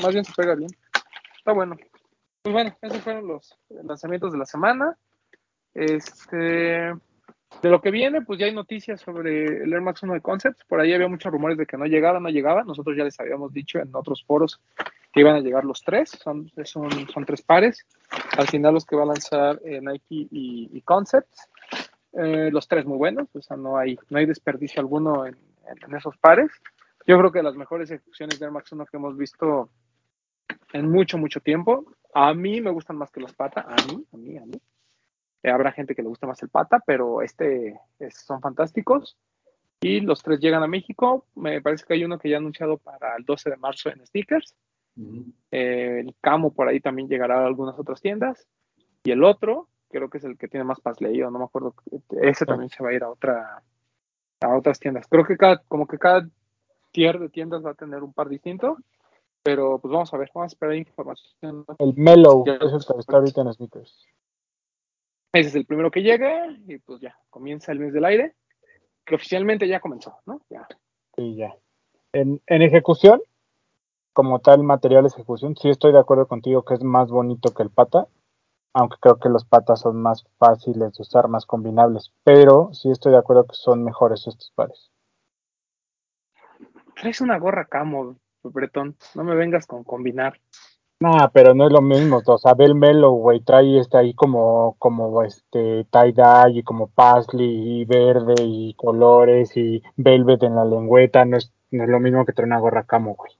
más 0.02 0.12
bien 0.12 0.24
se 0.24 0.32
pega 0.34 0.54
bien. 0.54 0.70
Está 1.36 1.52
bueno. 1.52 1.76
Pues 2.42 2.52
bueno, 2.52 2.76
esos 2.80 3.02
fueron 3.02 3.28
los 3.28 3.54
lanzamientos 3.68 4.32
de 4.32 4.38
la 4.38 4.46
semana. 4.46 4.96
Este, 5.74 6.94
de 7.62 7.70
lo 7.70 7.80
que 7.80 7.90
viene, 7.90 8.22
pues 8.22 8.38
ya 8.38 8.46
hay 8.46 8.54
noticias 8.54 9.00
sobre 9.00 9.62
el 9.62 9.72
Air 9.72 9.82
Max 9.82 10.02
1 10.02 10.14
de 10.14 10.20
Concepts. 10.20 10.64
Por 10.64 10.80
ahí 10.80 10.92
había 10.92 11.08
muchos 11.08 11.30
rumores 11.30 11.58
de 11.58 11.66
que 11.66 11.76
no 11.76 11.84
llegaba, 11.84 12.20
no 12.20 12.30
llegaba. 12.30 12.64
Nosotros 12.64 12.96
ya 12.96 13.04
les 13.04 13.20
habíamos 13.20 13.52
dicho 13.52 13.78
en 13.78 13.94
otros 13.94 14.24
foros 14.24 14.60
que 15.12 15.20
iban 15.20 15.36
a 15.36 15.40
llegar 15.40 15.64
los 15.64 15.82
tres. 15.82 16.10
Son, 16.10 16.50
son, 16.64 17.08
son 17.08 17.24
tres 17.26 17.42
pares. 17.42 17.86
Al 18.38 18.46
final 18.46 18.74
los 18.74 18.86
que 18.86 18.96
va 18.96 19.02
a 19.02 19.06
lanzar 19.06 19.60
eh, 19.64 19.80
Nike 19.80 20.28
y, 20.30 20.70
y 20.72 20.80
Concepts. 20.82 21.50
Eh, 22.12 22.50
los 22.52 22.66
tres 22.68 22.86
muy 22.86 22.96
buenos, 22.96 23.28
o 23.34 23.42
sea, 23.42 23.56
no 23.56 23.76
hay, 23.76 23.98
no 24.10 24.18
hay 24.18 24.26
desperdicio 24.26 24.80
alguno 24.80 25.26
en, 25.26 25.36
en- 25.68 25.84
en 25.90 25.94
esos 25.96 26.16
pares. 26.18 26.50
Yo 27.06 27.18
creo 27.18 27.32
que 27.32 27.42
las 27.42 27.54
mejores 27.54 27.90
ejecuciones 27.90 28.38
de 28.38 28.44
Air 28.46 28.52
Max 28.52 28.72
1 28.72 28.86
que 28.86 28.96
hemos 28.96 29.16
visto 29.16 29.70
en 30.72 30.90
mucho, 30.90 31.18
mucho 31.18 31.40
tiempo. 31.40 31.84
A 32.14 32.32
mí 32.34 32.60
me 32.60 32.70
gustan 32.70 32.96
más 32.96 33.10
que 33.10 33.20
los 33.20 33.32
pata, 33.34 33.62
a 33.68 33.76
mí, 33.86 34.04
a 34.12 34.16
mí, 34.16 34.36
a 34.38 34.44
mí. 34.46 34.60
Eh, 35.42 35.50
habrá 35.50 35.70
gente 35.72 35.94
que 35.94 36.02
le 36.02 36.08
gusta 36.08 36.26
más 36.26 36.42
el 36.42 36.48
pata, 36.48 36.82
pero 36.86 37.22
este 37.22 37.78
es- 37.98 38.18
son 38.26 38.40
fantásticos. 38.40 39.16
Y 39.80 40.00
los 40.00 40.22
tres 40.22 40.40
llegan 40.40 40.62
a 40.62 40.66
México. 40.66 41.24
Me 41.36 41.62
parece 41.62 41.84
que 41.86 41.94
hay 41.94 42.04
uno 42.04 42.18
que 42.18 42.28
ya 42.28 42.36
ha 42.36 42.40
anunciado 42.40 42.78
para 42.78 43.14
el 43.16 43.24
12 43.24 43.50
de 43.50 43.56
marzo 43.56 43.90
en 43.90 44.04
stickers. 44.06 44.54
Eh, 45.52 46.00
el 46.04 46.14
Camo 46.20 46.52
por 46.52 46.66
ahí 46.68 46.80
también 46.80 47.08
llegará 47.08 47.42
a 47.42 47.46
algunas 47.46 47.78
otras 47.78 48.00
tiendas. 48.00 48.46
Y 49.04 49.12
el 49.12 49.22
otro, 49.22 49.68
creo 49.88 50.08
que 50.10 50.18
es 50.18 50.24
el 50.24 50.36
que 50.38 50.48
tiene 50.48 50.64
más 50.64 50.80
pas 50.80 51.00
leído, 51.00 51.30
no 51.30 51.38
me 51.38 51.44
acuerdo. 51.44 51.74
Ese 52.22 52.46
también 52.46 52.70
se 52.70 52.82
va 52.82 52.90
a 52.90 52.94
ir 52.94 53.02
a 53.02 53.10
otra 53.10 53.62
a 54.40 54.56
otras 54.56 54.78
tiendas. 54.78 55.06
Creo 55.08 55.24
que 55.24 55.36
cada, 55.36 55.58
como 55.68 55.86
que 55.86 55.98
cada 55.98 56.28
tier 56.92 57.18
de 57.18 57.28
tiendas 57.28 57.64
va 57.64 57.70
a 57.70 57.74
tener 57.74 58.02
un 58.02 58.12
par 58.12 58.28
distinto. 58.28 58.76
Pero 59.42 59.78
pues 59.78 59.92
vamos 59.92 60.12
a 60.12 60.18
ver, 60.18 60.30
vamos 60.34 60.52
a 60.52 60.54
esperar 60.54 60.74
información. 60.74 61.64
El 61.78 61.94
Mellow, 61.94 62.44
Ya. 62.44 62.54
es 62.54 62.72
el 62.72 62.84
que 62.84 62.98
está 63.00 63.16
ahorita 63.16 63.40
en 63.40 63.52
sneakers. 63.52 64.06
Ese 65.32 65.48
es 65.48 65.54
el 65.54 65.64
primero 65.64 65.90
que 65.90 66.02
llega 66.02 66.46
y 66.66 66.78
pues 66.78 67.00
ya, 67.00 67.16
comienza 67.30 67.72
el 67.72 67.78
mes 67.78 67.92
del 67.92 68.04
aire, 68.04 68.34
que 69.04 69.14
oficialmente 69.14 69.68
ya 69.68 69.80
comenzó, 69.80 70.18
¿no? 70.26 70.40
Ya. 70.50 70.66
Y 71.16 71.36
ya. 71.36 71.54
En, 72.12 72.40
en 72.46 72.62
ejecución, 72.62 73.20
como 74.12 74.40
tal 74.40 74.62
material 74.64 75.04
de 75.04 75.08
ejecución, 75.08 75.56
sí 75.56 75.68
estoy 75.68 75.92
de 75.92 76.00
acuerdo 76.00 76.26
contigo 76.26 76.64
que 76.64 76.74
es 76.74 76.82
más 76.82 77.08
bonito 77.08 77.54
que 77.54 77.62
el 77.62 77.70
pata, 77.70 78.08
aunque 78.72 78.96
creo 79.00 79.18
que 79.18 79.28
los 79.28 79.44
patas 79.44 79.80
son 79.80 80.00
más 80.00 80.24
fáciles 80.38 80.92
de 80.92 81.02
usar, 81.02 81.28
más 81.28 81.46
combinables, 81.46 82.12
pero 82.24 82.70
sí 82.72 82.90
estoy 82.90 83.12
de 83.12 83.18
acuerdo 83.18 83.46
que 83.46 83.54
son 83.54 83.84
mejores 83.84 84.26
estos 84.26 84.52
pares. 84.54 84.90
Traes 87.00 87.20
una 87.20 87.38
gorra 87.38 87.66
camo, 87.66 88.16
Bretón, 88.42 88.96
no 89.14 89.24
me 89.24 89.34
vengas 89.34 89.66
con 89.66 89.84
combinar. 89.84 90.40
Nah, 91.00 91.28
pero 91.32 91.54
no 91.54 91.66
es 91.66 91.72
lo 91.72 91.80
mismo, 91.80 92.20
o 92.26 92.38
sea, 92.38 92.54
ve 92.54 92.64
el 92.64 92.74
Mellow, 92.74 93.14
güey, 93.14 93.38
trae 93.40 93.78
este 93.78 93.96
ahí 93.96 94.14
como, 94.14 94.74
como 94.80 95.22
este 95.22 95.84
tie-dye 95.84 96.58
y 96.58 96.62
como 96.64 96.88
paisley 96.88 97.80
y 97.80 97.84
verde 97.84 98.34
y 98.38 98.74
colores 98.74 99.56
y 99.56 99.80
velvet 99.96 100.42
en 100.42 100.56
la 100.56 100.64
lengüeta, 100.64 101.24
no 101.24 101.36
es, 101.36 101.52
no 101.70 101.84
es 101.84 101.88
lo 101.88 102.00
mismo 102.00 102.26
que 102.26 102.32
traer 102.32 102.48
una 102.48 102.58
gorra 102.58 102.82
camo, 102.82 103.14
güey. 103.14 103.32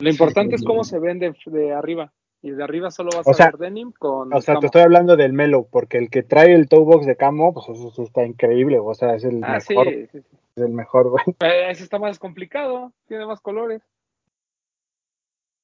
Lo 0.00 0.10
importante 0.10 0.56
es 0.56 0.64
cómo 0.64 0.84
se 0.84 0.98
ven 0.98 1.18
de, 1.18 1.34
de 1.46 1.72
arriba. 1.72 2.12
Y 2.44 2.50
de 2.50 2.64
arriba 2.64 2.90
solo 2.90 3.10
vas 3.14 3.26
O 3.26 3.40
a 3.42 3.46
ver 3.46 3.56
denim 3.58 3.92
con 3.92 4.32
O 4.34 4.40
sea, 4.40 4.58
te 4.58 4.66
estoy 4.66 4.82
hablando 4.82 5.16
del 5.16 5.32
Mellow, 5.32 5.68
porque 5.70 5.98
el 5.98 6.10
que 6.10 6.22
trae 6.24 6.52
el 6.52 6.68
toe 6.68 6.80
box 6.84 7.06
de 7.06 7.16
camo, 7.16 7.54
pues 7.54 7.68
eso 7.68 7.90
sí 7.92 8.02
está 8.02 8.24
increíble, 8.24 8.78
o 8.80 8.92
sea, 8.94 9.14
es 9.14 9.22
el 9.24 9.42
Ah, 9.44 9.60
mejor, 9.68 9.88
sí, 9.88 10.06
sí. 10.10 10.18
es 10.56 10.62
el 10.62 10.72
mejor, 10.72 11.10
güey, 11.10 11.22
Eh, 11.40 11.70
Ese 11.70 11.84
está 11.84 11.98
más 12.00 12.18
complicado, 12.18 12.92
tiene 13.06 13.26
más 13.26 13.40
colores. 13.40 13.80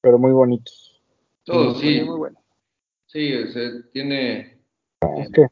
pero 0.01 0.17
muy 0.17 0.31
bonitos. 0.31 1.01
Todo, 1.43 1.75
Sí, 1.75 1.99
sí. 1.99 2.05
muy 2.05 2.17
bueno. 2.17 2.39
Sí, 3.07 3.33
o 3.35 3.47
sea, 3.47 3.69
tiene. 3.91 4.59
Es 5.17 5.29
que 5.31 5.47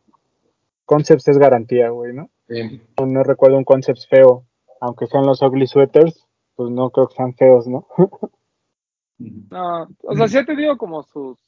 Concepts 0.86 1.28
es 1.28 1.38
garantía, 1.38 1.90
güey, 1.90 2.14
¿no? 2.14 2.30
sí. 2.48 2.82
No, 2.98 3.06
no 3.06 3.24
recuerdo 3.24 3.58
un 3.58 3.66
Concepts 3.66 4.08
feo, 4.08 4.46
aunque 4.80 5.08
sean 5.08 5.26
los 5.26 5.42
ugly 5.42 5.68
sweaters, 5.68 6.26
pues 6.56 6.70
no 6.72 6.90
creo 6.92 7.10
que 7.10 7.16
sean 7.16 7.34
feos, 7.36 7.68
¿no? 7.68 7.86
No, 9.20 9.88
o 10.04 10.16
sea, 10.16 10.28
sí 10.28 10.38
he 10.38 10.46
tenido 10.46 10.78
como 10.78 11.04
sus. 11.04 11.40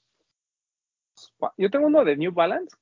Yo 1.58 1.70
tengo 1.70 1.88
uno 1.88 2.04
de 2.04 2.16
New 2.18 2.32
Balance. 2.32 2.76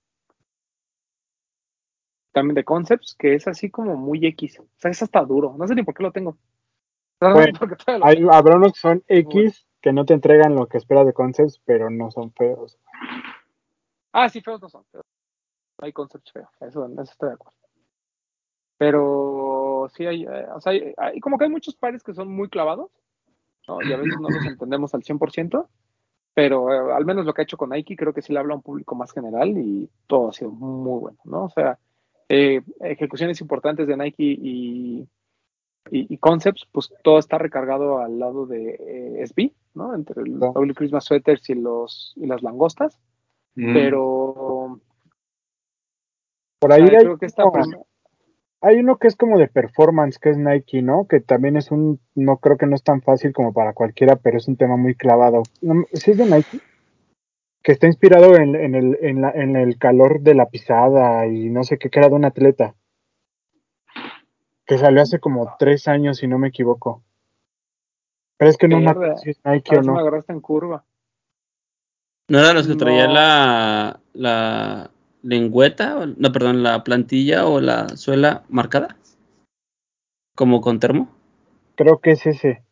También 2.31 2.55
de 2.55 2.63
Concepts, 2.63 3.15
que 3.17 3.33
es 3.33 3.47
así 3.47 3.69
como 3.71 3.95
muy 3.95 4.25
X. 4.25 4.59
O 4.59 4.67
sea, 4.77 4.91
es 4.91 5.01
hasta 5.01 5.21
duro. 5.25 5.55
No 5.57 5.67
sé 5.67 5.73
ni 5.75 5.83
por 5.83 5.93
qué 5.95 6.03
lo 6.03 6.11
tengo. 6.11 6.37
No 7.19 7.33
Bueno, 7.33 7.59
lo 7.59 8.05
Hay, 8.05 8.17
tengo. 8.17 8.31
habrá 8.31 8.57
unos 8.57 8.73
que 8.73 8.79
son 8.79 9.03
X 9.07 9.33
bueno. 9.33 9.51
que 9.81 9.91
no 9.93 10.05
te 10.05 10.13
entregan 10.13 10.55
lo 10.55 10.67
que 10.67 10.77
esperas 10.77 11.05
de 11.07 11.13
Concepts, 11.13 11.59
pero 11.65 11.89
no 11.89 12.11
son 12.11 12.31
feos. 12.33 12.77
Ah, 14.13 14.29
sí, 14.29 14.41
feos 14.41 14.61
no 14.61 14.69
son. 14.69 14.85
no 14.93 15.01
hay 15.79 15.93
Concepts 15.93 16.31
feos. 16.31 16.49
Eso 16.61 16.87
estoy 17.01 17.29
de 17.29 17.35
acuerdo. 17.35 17.57
Pero 18.77 19.87
sí 19.95 20.05
hay, 20.05 20.23
eh, 20.23 20.45
o 20.53 20.61
sea, 20.61 20.73
hay, 20.73 20.93
hay- 20.97 21.19
como 21.19 21.37
que 21.37 21.45
hay 21.45 21.49
muchos 21.49 21.75
pares 21.75 22.03
que 22.03 22.13
son 22.13 22.27
muy 22.29 22.49
clavados, 22.49 22.91
¿no? 23.67 23.81
Y 23.83 23.91
a 23.93 23.97
veces 23.97 24.19
no 24.21 24.29
los 24.29 24.45
entendemos 24.45 24.93
al 24.93 25.03
100%, 25.03 25.67
pero 26.33 26.71
eh, 26.73 26.93
al 26.93 27.05
menos 27.05 27.25
lo 27.25 27.33
que 27.33 27.41
ha 27.41 27.43
hecho 27.43 27.57
con 27.57 27.69
Nike 27.71 27.95
creo 27.95 28.13
que 28.13 28.21
sí 28.21 28.31
le 28.33 28.39
habla 28.39 28.53
a 28.53 28.57
un 28.57 28.61
público 28.63 28.95
más 28.95 29.11
general 29.11 29.49
y 29.57 29.89
todo 30.07 30.29
ha 30.29 30.33
sido 30.33 30.51
muy 30.51 30.99
bueno, 30.99 31.17
¿no? 31.25 31.45
O 31.45 31.49
sea, 31.49 31.77
eh, 32.29 32.61
ejecuciones 32.81 33.41
importantes 33.41 33.87
de 33.87 33.97
Nike 33.97 34.23
y, 34.23 34.99
y, 35.89 36.13
y 36.13 36.17
Concepts, 36.17 36.67
pues 36.71 36.93
todo 37.03 37.17
está 37.19 37.37
recargado 37.37 37.99
al 37.99 38.19
lado 38.19 38.45
de 38.45 38.75
eh, 38.79 39.21
SB, 39.25 39.51
¿no? 39.73 39.95
Entre 39.95 40.21
No. 40.29 40.51
Ugly 40.55 40.73
Christmas 40.73 41.05
Sweaters 41.05 41.49
y, 41.49 41.55
los, 41.55 42.13
y 42.15 42.25
las 42.27 42.41
langostas, 42.43 42.99
Mm. 43.59 43.73
pero 43.73 44.79
Por 46.59 46.71
o 46.71 46.73
ahí 46.75 46.85
sea, 46.87 46.97
hay, 46.99 47.05
creo 47.05 47.17
que 47.17 47.25
esta 47.25 47.49
prim- 47.51 47.81
hay 48.61 48.77
uno 48.79 48.97
que 48.97 49.07
es 49.07 49.15
como 49.15 49.37
de 49.37 49.47
performance, 49.47 50.17
que 50.19 50.29
es 50.31 50.37
Nike, 50.37 50.81
¿no? 50.81 51.07
Que 51.07 51.19
también 51.19 51.57
es 51.57 51.71
un, 51.71 51.99
no 52.15 52.37
creo 52.37 52.57
que 52.57 52.65
no 52.65 52.75
es 52.75 52.83
tan 52.83 53.01
fácil 53.01 53.33
como 53.33 53.53
para 53.53 53.73
cualquiera, 53.73 54.15
pero 54.15 54.37
es 54.37 54.47
un 54.47 54.57
tema 54.57 54.77
muy 54.77 54.95
clavado. 54.95 55.43
No, 55.61 55.85
¿Sí 55.93 56.11
es 56.11 56.17
de 56.17 56.25
Nike? 56.25 56.59
Que 57.63 57.71
está 57.73 57.87
inspirado 57.87 58.35
en, 58.35 58.55
en 58.55 58.75
el, 58.75 58.97
en, 59.01 59.21
la, 59.21 59.31
en 59.31 59.55
el 59.55 59.77
calor 59.77 60.21
de 60.21 60.33
la 60.35 60.49
pisada 60.49 61.27
y 61.27 61.49
no 61.49 61.63
sé 61.63 61.77
qué, 61.77 61.89
que 61.89 61.99
era 61.99 62.09
de 62.09 62.15
un 62.15 62.25
atleta. 62.25 62.75
Que 64.65 64.77
salió 64.77 65.01
hace 65.01 65.19
como 65.19 65.55
tres 65.59 65.87
años, 65.87 66.17
si 66.17 66.27
no 66.27 66.37
me 66.39 66.49
equivoco. 66.49 67.03
Pero 68.37 68.49
es 68.51 68.57
que 68.57 68.67
no 68.67 68.79
me 68.79 68.89
acuerdo 68.89 69.17
si 69.17 69.31
es 69.31 69.39
Nike 69.45 69.69
Ahora 69.75 69.79
o 69.79 69.83
sí 69.83 69.89
me 69.89 69.93
no. 69.95 69.99
agarraste 69.99 70.33
en 70.33 70.41
curva. 70.41 70.83
¿No 72.29 72.39
eran 72.39 72.55
los 72.55 72.67
que 72.67 72.75
traía 72.75 73.07
No. 73.07 73.13
la, 73.13 73.99
la 74.13 74.91
lengüeta? 75.23 76.05
No, 76.17 76.31
perdón, 76.31 76.63
la 76.63 76.83
plantilla 76.83 77.45
o 77.47 77.59
la 77.61 77.89
suela 77.89 78.43
marcada? 78.49 78.97
¿Como 80.35 80.61
con 80.61 80.79
termo? 80.79 81.09
Creo 81.75 81.99
que 81.99 82.11
es 82.11 82.25
ese. 82.25 82.63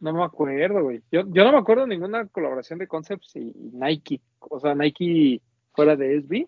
No 0.00 0.12
me 0.12 0.24
acuerdo, 0.24 0.82
güey. 0.82 1.02
Yo, 1.10 1.22
yo 1.28 1.44
no 1.44 1.52
me 1.52 1.58
acuerdo 1.58 1.84
de 1.84 1.88
ninguna 1.90 2.26
colaboración 2.26 2.78
de 2.78 2.88
Concepts 2.88 3.36
y, 3.36 3.40
y 3.40 3.70
Nike. 3.72 4.20
O 4.40 4.60
sea, 4.60 4.74
Nike 4.74 5.40
fuera 5.72 5.96
de 5.96 6.20
SB. 6.20 6.46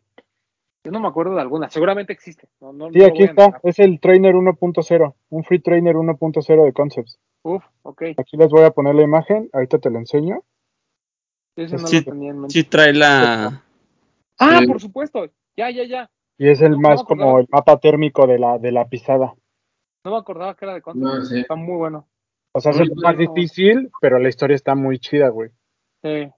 Yo 0.84 0.92
no 0.92 1.00
me 1.00 1.08
acuerdo 1.08 1.34
de 1.34 1.40
alguna. 1.40 1.70
Seguramente 1.70 2.12
existe. 2.12 2.48
No, 2.60 2.72
no, 2.72 2.90
Sí, 2.92 2.98
no 2.98 3.06
aquí 3.06 3.22
está. 3.24 3.58
Es 3.62 3.78
el 3.78 3.98
Trainer 3.98 4.34
1.0. 4.34 5.14
Un 5.30 5.44
Free 5.44 5.60
Trainer 5.60 5.96
1.0 5.96 6.64
de 6.64 6.72
Concepts. 6.72 7.18
Uf, 7.42 7.64
ok. 7.82 8.02
Aquí 8.18 8.36
les 8.36 8.50
voy 8.50 8.62
a 8.64 8.70
poner 8.70 8.94
la 8.94 9.02
imagen. 9.02 9.48
Ahorita 9.52 9.78
te 9.78 9.90
lo 9.90 9.98
enseño. 9.98 10.42
Ese 11.56 11.76
no 11.76 11.86
Sí. 11.86 11.96
lo 12.00 12.12
tenía 12.12 12.30
en 12.30 12.38
mente. 12.40 12.52
Sí, 12.52 12.64
trae 12.64 12.92
la. 12.92 13.64
Ah, 14.38 14.58
Sí. 14.60 14.66
por 14.66 14.80
supuesto. 14.80 15.26
Ya, 15.56 15.70
ya, 15.70 15.84
ya. 15.84 16.10
Y 16.38 16.48
es 16.48 16.60
el 16.60 16.72
No, 16.72 16.78
más 16.80 17.02
como 17.04 17.38
el 17.38 17.46
mapa 17.50 17.78
térmico 17.78 18.26
de 18.26 18.38
la, 18.38 18.58
de 18.58 18.72
la 18.72 18.88
pisada. 18.88 19.34
No 20.04 20.10
me 20.12 20.18
acordaba 20.18 20.54
que 20.54 20.64
era 20.66 20.74
de 20.74 20.82
Concepts. 20.82 21.04
No, 21.18 21.24
sí. 21.24 21.40
Está 21.40 21.54
muy 21.56 21.76
bueno. 21.76 22.06
O 22.52 22.60
sea, 22.60 22.72
es 22.72 22.78
Muy 22.78 22.88
el 22.88 22.94
más 22.96 23.16
bueno. 23.16 23.32
difícil, 23.34 23.90
pero 24.00 24.18
la 24.18 24.28
historia 24.28 24.54
está 24.54 24.74
muy 24.74 24.98
chida, 24.98 25.28
güey. 25.28 25.50
Sí. 26.02 26.30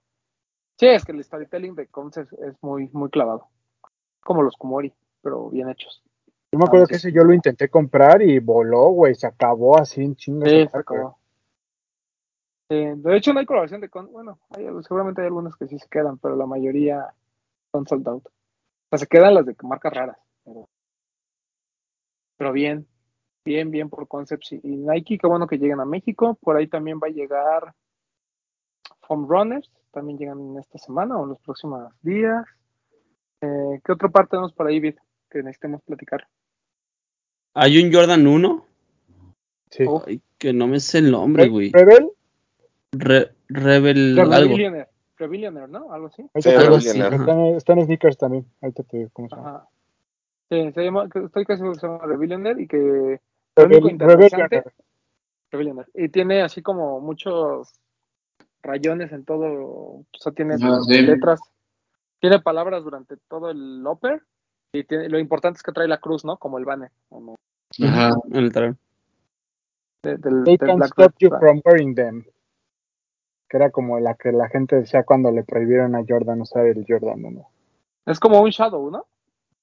Sí, 0.77 0.87
es 0.87 1.03
que 1.03 1.11
el 1.11 1.23
storytelling 1.23 1.75
de 1.75 1.87
Concepts 1.87 2.31
es 2.33 2.55
muy, 2.61 2.89
muy 2.93 3.09
clavado. 3.09 3.47
Como 4.21 4.41
los 4.43 4.55
Kumori, 4.55 4.93
pero 5.21 5.49
bien 5.49 5.69
hechos. 5.69 6.01
Yo 6.51 6.57
me 6.57 6.65
acuerdo 6.65 6.85
Ah, 6.85 6.87
que 6.87 6.97
sí. 6.97 7.07
ese 7.09 7.15
yo 7.15 7.23
lo 7.23 7.33
intenté 7.33 7.69
comprar 7.69 8.21
y 8.21 8.39
voló, 8.39 8.89
güey. 8.89 9.13
Se 9.15 9.27
acabó 9.27 9.77
así 9.77 10.01
en 10.03 10.15
chingas. 10.15 10.49
Sí, 10.49 10.67
se 10.67 10.77
acabó. 10.77 11.17
De 12.69 13.17
hecho, 13.17 13.33
no 13.33 13.39
hay 13.39 13.45
colaboración 13.45 13.81
de 13.81 13.89
con. 13.89 14.11
Bueno, 14.11 14.39
hay- 14.51 14.65
seguramente 14.83 15.21
hay 15.21 15.27
algunas 15.27 15.55
que 15.55 15.67
sí 15.67 15.79
se 15.79 15.87
quedan, 15.89 16.17
pero 16.19 16.35
la 16.35 16.45
mayoría 16.45 17.13
son 17.71 17.87
sold 17.87 18.07
out. 18.07 18.25
O 18.27 18.31
sea, 18.91 18.99
se 18.99 19.07
quedan 19.07 19.33
las 19.35 19.45
de 19.45 19.55
marcas 19.63 19.93
raras. 19.93 20.17
Pero, 20.43 20.69
pero 22.37 22.51
bien, 22.51 22.87
bien, 23.45 23.71
bien 23.71 23.89
por 23.89 24.07
Concepts 24.07 24.53
y, 24.53 24.59
y 24.63 24.77
Nike. 24.77 25.17
Qué 25.17 25.27
bueno 25.27 25.47
que 25.47 25.57
lleguen 25.57 25.79
a 25.79 25.85
México. 25.85 26.37
Por 26.41 26.57
ahí 26.57 26.67
también 26.67 26.99
va 27.01 27.07
a 27.07 27.11
llegar 27.11 27.73
home 29.07 29.27
runners 29.27 29.69
también 29.91 30.17
llegan 30.17 30.39
en 30.39 30.57
esta 30.59 30.77
semana 30.77 31.17
o 31.17 31.23
en 31.23 31.29
los 31.29 31.39
próximos 31.41 31.91
días. 32.01 32.45
Eh, 33.41 33.79
¿Qué 33.83 33.91
otra 33.91 34.09
parte 34.09 34.31
tenemos 34.31 34.53
por 34.53 34.67
ahí, 34.67 34.79
Vid, 34.79 34.95
que 35.29 35.39
necesitemos 35.39 35.81
platicar? 35.81 36.27
Hay 37.55 37.83
un 37.83 37.91
Jordan 37.91 38.27
1. 38.27 38.65
Sí. 39.71 39.83
Oh. 39.87 40.03
Ay, 40.05 40.21
que 40.37 40.53
no 40.53 40.67
me 40.67 40.79
sé 40.79 40.99
el 40.99 41.11
nombre, 41.11 41.47
güey. 41.47 41.71
Rebel, 41.71 42.11
Re- 42.91 43.35
Rebel 43.47 44.19
algo. 44.19 44.33
Rebillionaire, 44.35 44.88
Rebillionaire, 45.19 45.67
¿no? 45.67 45.91
Algo 45.93 46.07
así. 46.07 46.21
ahorita 46.21 46.39
Sí, 46.41 46.43
te 46.43 46.49
digo, 46.51 46.63
Rebel 46.63 46.81
sí, 46.81 46.97
Leonard. 46.97 47.19
está, 47.19 47.31
en- 47.33 47.55
está 47.55 47.73
en 47.73 47.85
sneakers 47.85 48.17
también. 48.17 48.45
Ahorita 48.61 48.83
te 48.83 48.97
digo 48.97 49.09
cómo 49.13 49.29
se 49.29 49.35
llama. 49.35 49.49
Ajá. 49.49 49.67
Sí, 50.49 50.71
se 50.71 50.81
llama, 50.83 51.03
estoy 51.13 51.45
casi 51.45 51.57
seguro 51.57 51.73
que 51.73 51.79
se 51.79 51.87
llama 51.87 52.05
Rebillionaire 52.05 52.61
y 52.63 52.67
que 52.67 53.21
lo 53.57 53.65
único 53.65 53.89
interesante. 53.89 54.63
Rebillionaire. 55.51 55.91
Y 55.93 56.09
tiene 56.09 56.41
así 56.41 56.61
como 56.63 56.99
muchos 57.01 57.71
rayones 58.63 59.11
en 59.11 59.25
todo, 59.25 59.45
o 59.45 60.05
sea, 60.13 60.31
tiene 60.31 60.55
Ah, 60.61 60.79
sí. 60.85 61.01
letras, 61.01 61.39
tiene 62.19 62.39
palabras 62.39 62.83
durante 62.83 63.17
todo 63.27 63.51
el 63.51 63.83
upper 63.85 64.23
y 64.73 64.83
tiene, 64.85 65.09
lo 65.09 65.19
importante 65.19 65.57
es 65.57 65.63
que 65.63 65.71
trae 65.71 65.87
la 65.87 65.99
cruz, 65.99 66.25
¿no? 66.25 66.37
Como 66.37 66.57
el 66.57 66.65
banner 66.65 66.91
como 67.09 67.35
Ajá. 67.83 68.15
En 68.29 68.35
el 68.35 68.49
de- 68.51 70.17
del, 70.17 70.43
They 70.43 70.57
del 70.57 70.67
can 70.67 70.77
Black 70.77 70.91
stop 70.91 71.13
you 71.19 71.29
from 71.29 71.61
wearing 71.65 71.93
them. 71.95 72.23
Que 73.49 73.57
era 73.57 73.71
como 73.71 73.99
la 73.99 74.15
que 74.15 74.31
la 74.31 74.47
gente 74.47 74.75
decía 74.75 75.03
cuando 75.03 75.31
le 75.31 75.43
prohibieron 75.43 75.95
a 75.95 76.03
Jordan 76.07 76.41
usar 76.41 76.67
el 76.67 76.85
Jordan 76.87 77.25
1. 77.25 77.49
Es 78.05 78.19
como 78.19 78.41
un 78.41 78.49
shadow, 78.49 78.89
¿no? 78.91 79.05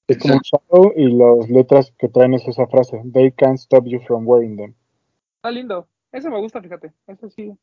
Es 0.07 0.17
como 0.17 0.35
un 0.35 0.41
shadow 0.41 0.93
y 0.95 1.09
las 1.11 1.49
letras 1.49 1.93
que 1.97 2.09
traen 2.09 2.33
es 2.33 2.47
esa 2.47 2.67
frase. 2.67 3.01
They 3.13 3.31
can't 3.31 3.57
stop 3.57 3.85
you 3.85 3.99
from 4.01 4.27
wearing 4.27 4.57
them. 4.57 4.73
Está 5.37 5.51
lindo. 5.51 5.87
Ese 6.11 6.29
me 6.29 6.39
gusta, 6.39 6.61
fíjate. 6.61 6.93
Ese 7.07 7.29
sí. 7.29 7.57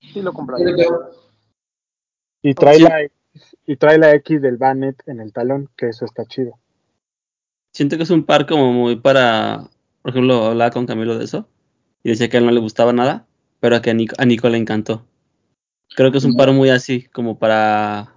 Sí 0.00 0.22
lo 0.22 0.32
compraría. 0.32 0.74
Y 2.42 2.54
trae 2.54 2.76
Sí. 2.76 2.82
la 2.82 3.02
X, 3.02 3.56
y 3.66 3.76
trae 3.76 3.98
la 3.98 4.14
X 4.14 4.40
del 4.40 4.56
Bannet 4.56 5.02
en 5.06 5.20
el 5.20 5.32
talón, 5.32 5.68
que 5.76 5.88
eso 5.88 6.04
está 6.04 6.24
chido. 6.24 6.58
Siento 7.72 7.96
que 7.96 8.02
es 8.04 8.10
un 8.10 8.24
par 8.24 8.46
como 8.46 8.72
muy 8.72 8.96
para. 8.96 9.68
Por 10.02 10.10
ejemplo, 10.10 10.46
hablaba 10.46 10.70
con 10.70 10.86
Camilo 10.86 11.18
de 11.18 11.24
eso. 11.24 11.46
Y 12.02 12.10
decía 12.10 12.28
que 12.28 12.38
a 12.38 12.40
él 12.40 12.46
no 12.46 12.52
le 12.52 12.60
gustaba 12.60 12.92
nada. 12.92 13.26
Pero 13.60 13.76
a 13.76 13.82
que 13.82 13.90
a 13.90 13.94
Nico, 13.94 14.14
a 14.18 14.24
Nico 14.24 14.48
le 14.48 14.58
encantó. 14.58 15.04
Creo 15.96 16.10
que 16.12 16.18
es 16.18 16.24
un 16.24 16.36
par 16.36 16.52
muy 16.52 16.70
así, 16.70 17.04
como 17.04 17.38
para 17.38 18.14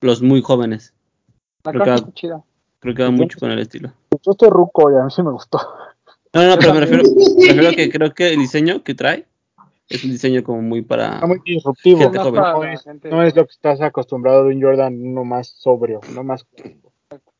los 0.00 0.22
muy 0.22 0.40
jóvenes. 0.42 0.94
La 1.64 1.72
Creo 1.72 1.84
que- 1.84 1.94
está 1.94 2.12
chida. 2.14 2.42
Creo 2.80 2.94
que 2.94 3.02
va 3.02 3.10
mucho 3.10 3.38
con 3.38 3.50
el 3.50 3.58
estilo. 3.58 3.92
Yo 4.24 4.32
estoy 4.32 4.48
ruco 4.48 4.90
y 4.90 4.94
a 4.98 5.04
mí 5.04 5.10
sí 5.10 5.22
me 5.22 5.30
gustó. 5.30 5.58
No, 6.32 6.46
no, 6.48 6.56
pero 6.58 6.72
me 6.74 6.80
refiero, 6.86 7.02
me 7.38 7.46
refiero 7.52 7.70
que 7.76 7.90
creo 7.90 8.14
que 8.14 8.32
el 8.32 8.38
diseño 8.38 8.82
que 8.82 8.94
trae 8.94 9.26
es 9.88 10.02
un 10.04 10.10
diseño 10.12 10.42
como 10.42 10.62
muy 10.62 10.80
para. 10.80 11.14
Está 11.16 11.26
muy 11.26 11.40
disruptivo. 11.44 11.98
Gente 12.00 12.18
Más 12.18 12.26
joven. 12.26 12.40
para 12.42 12.52
No 12.54 12.64
es, 12.64 12.82
gente- 12.82 13.10
no 13.10 13.22
es 13.22 13.36
lo 13.36 13.44
que 13.46 13.52
estás 13.52 13.80
acostumbrado 13.82 14.44
de 14.44 14.54
un 14.54 14.62
Jordan 14.62 14.98
uno 15.06 15.24
más 15.24 15.48
sobrio, 15.48 16.00
no 16.14 16.24
más 16.24 16.46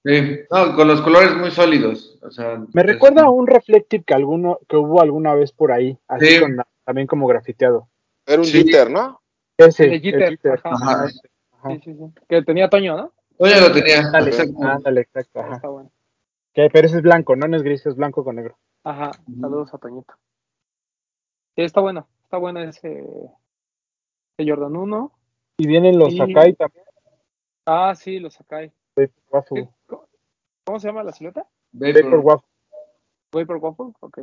Sí. 0.05 0.39
No, 0.51 0.75
con 0.77 0.89
los 0.89 1.01
colores 1.03 1.37
muy 1.37 1.51
sólidos. 1.51 2.19
O 2.23 2.31
sea, 2.31 2.59
Me 2.73 2.81
es- 2.83 2.87
recuerda 2.87 3.23
a 3.23 3.31
un 3.31 3.47
reflective 3.47 4.03
que 4.05 4.15
alguno 4.15 4.59
que 4.69 4.77
hubo 4.77 5.01
alguna 5.01 5.35
vez 5.35 5.53
por 5.53 5.73
ahí, 5.73 5.97
así 6.09 6.27
Sí. 6.27 6.41
con 6.41 6.57
también 6.91 7.07
como 7.07 7.29
grafiteado. 7.29 7.89
Era 8.27 8.39
un 8.39 8.45
Sí. 8.45 8.65
jitter, 8.65 8.91
¿no? 8.91 9.21
Ese, 9.57 9.85
El 9.95 10.01
Jeter, 10.01 10.61
ajá. 10.65 10.71
Ajá. 10.75 11.05
Ajá. 11.53 11.71
Sí, 11.71 11.81
sí, 11.85 11.95
sí. 11.95 12.05
Que 12.29 12.43
tenía 12.43 12.69
Toño, 12.69 12.97
¿no? 12.97 13.13
Oye, 13.39 13.61
lo 13.61 13.71
tenía. 13.73 14.01
Ándale, 14.01 14.31
Exacto. 14.31 14.63
ándale, 14.65 15.01
exacto. 15.03 15.39
Ajá. 15.41 15.55
Está 15.55 15.69
bueno. 15.69 15.93
Que- 16.53 16.69
pero 16.73 16.87
ese 16.89 16.97
es 16.97 17.03
blanco, 17.03 17.37
no, 17.37 17.47
no 17.47 17.57
es 17.57 17.63
gris, 17.63 17.87
es 17.87 17.95
blanco 17.95 18.25
con 18.25 18.35
negro. 18.37 18.59
Ajá. 18.83 19.13
Saludos 19.41 19.73
a 19.73 19.79
Toñito. 19.79 20.15
Sí, 21.55 21.63
está 21.63 21.81
bueno. 21.81 22.09
Está 22.25 22.39
bueno 22.39 22.61
ese, 22.61 23.05
ese 24.37 24.51
Jordan 24.51 24.77
1. 24.77 25.13
Y 25.59 25.67
vienen 25.69 25.97
los 25.97 26.13
Y- 26.13 26.19
Sakai 26.19 26.55
también. 26.55 26.85
Ah, 27.67 27.95
sí, 27.95 28.19
los 28.19 28.35
Sakai. 28.35 28.73
Vapor 28.97 29.13
Waffle. 29.31 29.69
¿Qué- 29.89 29.97
¿Cómo, 30.65 30.81
se 30.81 30.89
llama 30.89 31.05
la 31.05 31.13
silueta? 31.13 31.47
Vapor. 31.71 32.17
Waffle. 32.17 32.49
Vapor 33.33 33.57
Waffle. 33.59 33.93
Ok. 34.01 34.19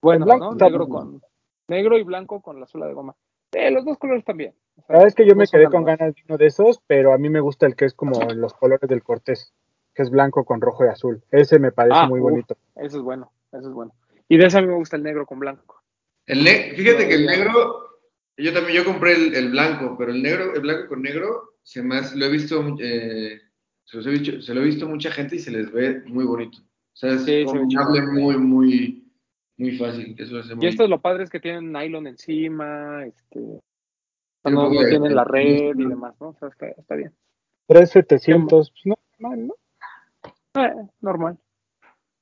Bueno, 0.00 0.26
blanco 0.26 0.44
¿no? 0.44 0.54
Negro 0.54 0.86
bueno. 0.86 1.10
con 1.10 1.29
negro 1.70 1.96
y 1.96 2.02
blanco 2.02 2.42
con 2.42 2.60
la 2.60 2.66
suela 2.66 2.86
de 2.86 2.92
goma. 2.94 3.16
Eh, 3.52 3.70
los 3.70 3.84
dos 3.84 3.96
colores 3.98 4.24
también. 4.24 4.54
O 4.76 4.82
sea, 4.82 4.84
La 4.88 4.94
verdad 4.96 5.08
es 5.08 5.14
que 5.14 5.26
yo 5.26 5.34
me 5.34 5.46
quedé 5.46 5.66
con 5.68 5.84
ganas 5.84 6.14
de 6.14 6.22
uno 6.28 6.36
de 6.36 6.46
esos, 6.46 6.80
pero 6.86 7.12
a 7.14 7.18
mí 7.18 7.30
me 7.30 7.40
gusta 7.40 7.66
el 7.66 7.74
que 7.74 7.86
es 7.86 7.94
como 7.94 8.20
los 8.34 8.52
colores 8.54 8.88
del 8.88 9.02
Cortés, 9.02 9.52
que 9.94 10.02
es 10.02 10.10
blanco 10.10 10.44
con 10.44 10.60
rojo 10.60 10.84
y 10.84 10.88
azul. 10.88 11.22
Ese 11.30 11.58
me 11.58 11.72
parece 11.72 11.96
Ah, 12.02 12.06
muy 12.06 12.20
uf. 12.20 12.30
bonito. 12.30 12.56
Eso 12.76 12.98
es 12.98 13.02
bueno. 13.02 13.32
Eso 13.52 13.68
es 13.68 13.74
bueno. 13.74 13.92
Y 14.28 14.36
de 14.36 14.46
ese 14.46 14.58
a 14.58 14.60
mí 14.62 14.68
me 14.68 14.74
gusta 14.76 14.96
el 14.96 15.02
negro 15.02 15.26
con 15.26 15.38
blanco. 15.40 15.82
El 16.26 16.44
ne- 16.44 16.72
Fíjate 16.76 17.08
que 17.08 17.14
el 17.14 17.26
negro, 17.26 17.88
yo 18.36 18.52
también, 18.52 18.76
yo 18.76 18.84
compré 18.84 19.14
el, 19.14 19.34
el 19.34 19.50
blanco, 19.50 19.96
pero 19.98 20.12
el 20.12 20.22
negro, 20.22 20.54
el 20.54 20.60
blanco 20.60 20.88
con 20.88 21.02
negro, 21.02 21.54
se 21.62 21.82
me 21.82 21.96
hace- 21.96 22.16
lo 22.16 22.26
he 22.26 22.30
visto, 22.30 22.76
eh, 22.80 23.40
se, 23.84 23.96
los 23.96 24.06
he 24.06 24.10
visto, 24.10 24.40
se 24.40 24.54
lo 24.54 24.60
he 24.60 24.64
visto 24.64 24.86
mucha 24.88 25.10
gente 25.10 25.34
y 25.36 25.38
se 25.40 25.50
les 25.50 25.72
ve 25.72 26.02
muy 26.06 26.24
bonito. 26.24 26.58
O 26.58 26.96
sea, 26.96 27.10
es 27.14 27.22
Sí, 27.22 27.26
se 27.26 27.38
ve 27.38 27.44
combinable 27.46 28.00
chido. 28.00 28.12
muy, 28.12 28.36
muy, 28.36 29.09
muy 29.60 29.76
fácil. 29.78 30.14
Eso 30.18 30.38
hace 30.38 30.54
muy 30.54 30.64
Y 30.64 30.68
esto 30.68 30.84
es 30.84 30.90
lo 30.90 31.00
padre 31.00 31.24
es 31.24 31.30
que 31.30 31.40
tienen 31.40 31.72
nylon 31.72 32.06
encima, 32.06 33.04
este, 33.04 33.38
no, 34.44 34.50
no 34.50 34.70
tienen 34.70 35.14
la 35.14 35.24
red 35.24 35.76
y 35.78 35.86
demás, 35.86 36.14
¿no? 36.20 36.28
O 36.30 36.34
sea, 36.34 36.48
está, 36.48 36.66
está 36.68 36.94
bien. 36.96 37.12
3700, 37.66 38.70
pues 38.70 38.86
no, 38.86 38.96
mal, 39.18 39.46
¿no? 39.46 39.54
Eh, 40.62 40.74
normal. 41.00 41.38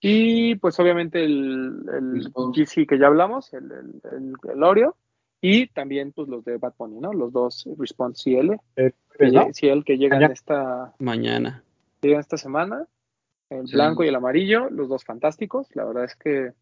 Y 0.01 0.55
pues 0.57 0.78
obviamente 0.78 1.24
el, 1.24 1.84
el. 1.93 2.32
GC 2.55 2.86
que 2.86 2.99
ya 2.99 3.07
hablamos, 3.07 3.53
el, 3.55 3.64
el, 3.72 4.01
el- 4.12 4.51
el 4.53 4.62
Oreo, 4.62 4.97
y 5.41 5.66
también 5.68 6.12
pues 6.12 6.28
los 6.28 6.45
de 6.45 6.57
Bad 6.59 6.74
Bunny, 6.78 7.01
¿no? 7.01 7.12
Los 7.12 7.32
dos 7.32 7.68
Response 7.78 8.30
CL, 8.30 8.57
El 8.76 8.95
que, 9.18 9.30
¿no? 9.30 9.47
CL 9.53 9.82
que 9.84 9.97
llegan 9.97 10.18
Mañana. 10.18 10.34
esta, 10.34 10.95
Mañana. 10.99 11.64
llegan 12.03 12.20
esta 12.20 12.36
semana, 12.36 12.86
el 13.51 13.66
Sí. 13.66 13.74
blanco 13.74 14.05
y 14.05 14.09
el 14.09 14.14
amarillo, 14.14 14.68
los 14.70 14.89
dos 14.89 15.05
fantásticos, 15.05 15.74
la 15.74 15.84
verdad 15.84 16.05
es 16.05 16.14
que 16.16 16.53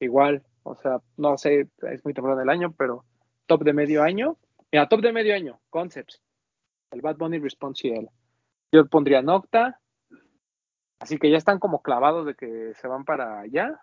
igual, 0.00 0.42
o 0.62 0.74
sea, 0.76 1.00
no 1.16 1.36
sé, 1.38 1.68
es 1.90 2.04
muy 2.04 2.14
temprano 2.14 2.38
del 2.38 2.48
año, 2.50 2.72
pero 2.76 3.04
top 3.46 3.62
de 3.64 3.72
medio 3.72 4.02
año, 4.02 4.36
mira, 4.70 4.88
top 4.88 5.00
de 5.00 5.12
medio 5.12 5.34
año, 5.34 5.60
Concepts, 5.70 6.20
el 6.90 7.00
Bad 7.00 7.16
Bunny 7.16 7.38
Response 7.38 7.88
CL. 7.88 8.08
Yo 8.72 8.86
pondría 8.86 9.22
Nocta, 9.22 9.80
así 11.00 11.18
que 11.18 11.30
ya 11.30 11.36
están 11.38 11.58
como 11.58 11.82
clavados 11.82 12.26
de 12.26 12.34
que 12.34 12.72
se 12.74 12.86
van 12.88 13.04
para 13.04 13.40
allá. 13.40 13.80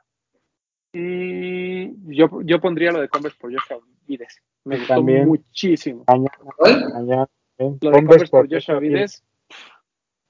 Y 0.93 1.91
yo, 2.15 2.41
yo 2.43 2.61
pondría 2.61 2.91
lo 2.91 3.01
de 3.01 3.09
Converse 3.09 3.37
por 3.39 3.51
Joshua 3.53 3.79
Vides. 4.07 4.41
Me 4.63 4.77
gustó 4.77 4.93
también- 4.95 5.27
muchísimo. 5.27 6.05
¿eh? 6.07 6.75
Lo 7.57 7.89
de 7.89 7.91
Converse 7.91 8.27
por 8.27 8.49
Joshua 8.49 8.79
Vides, 8.79 9.23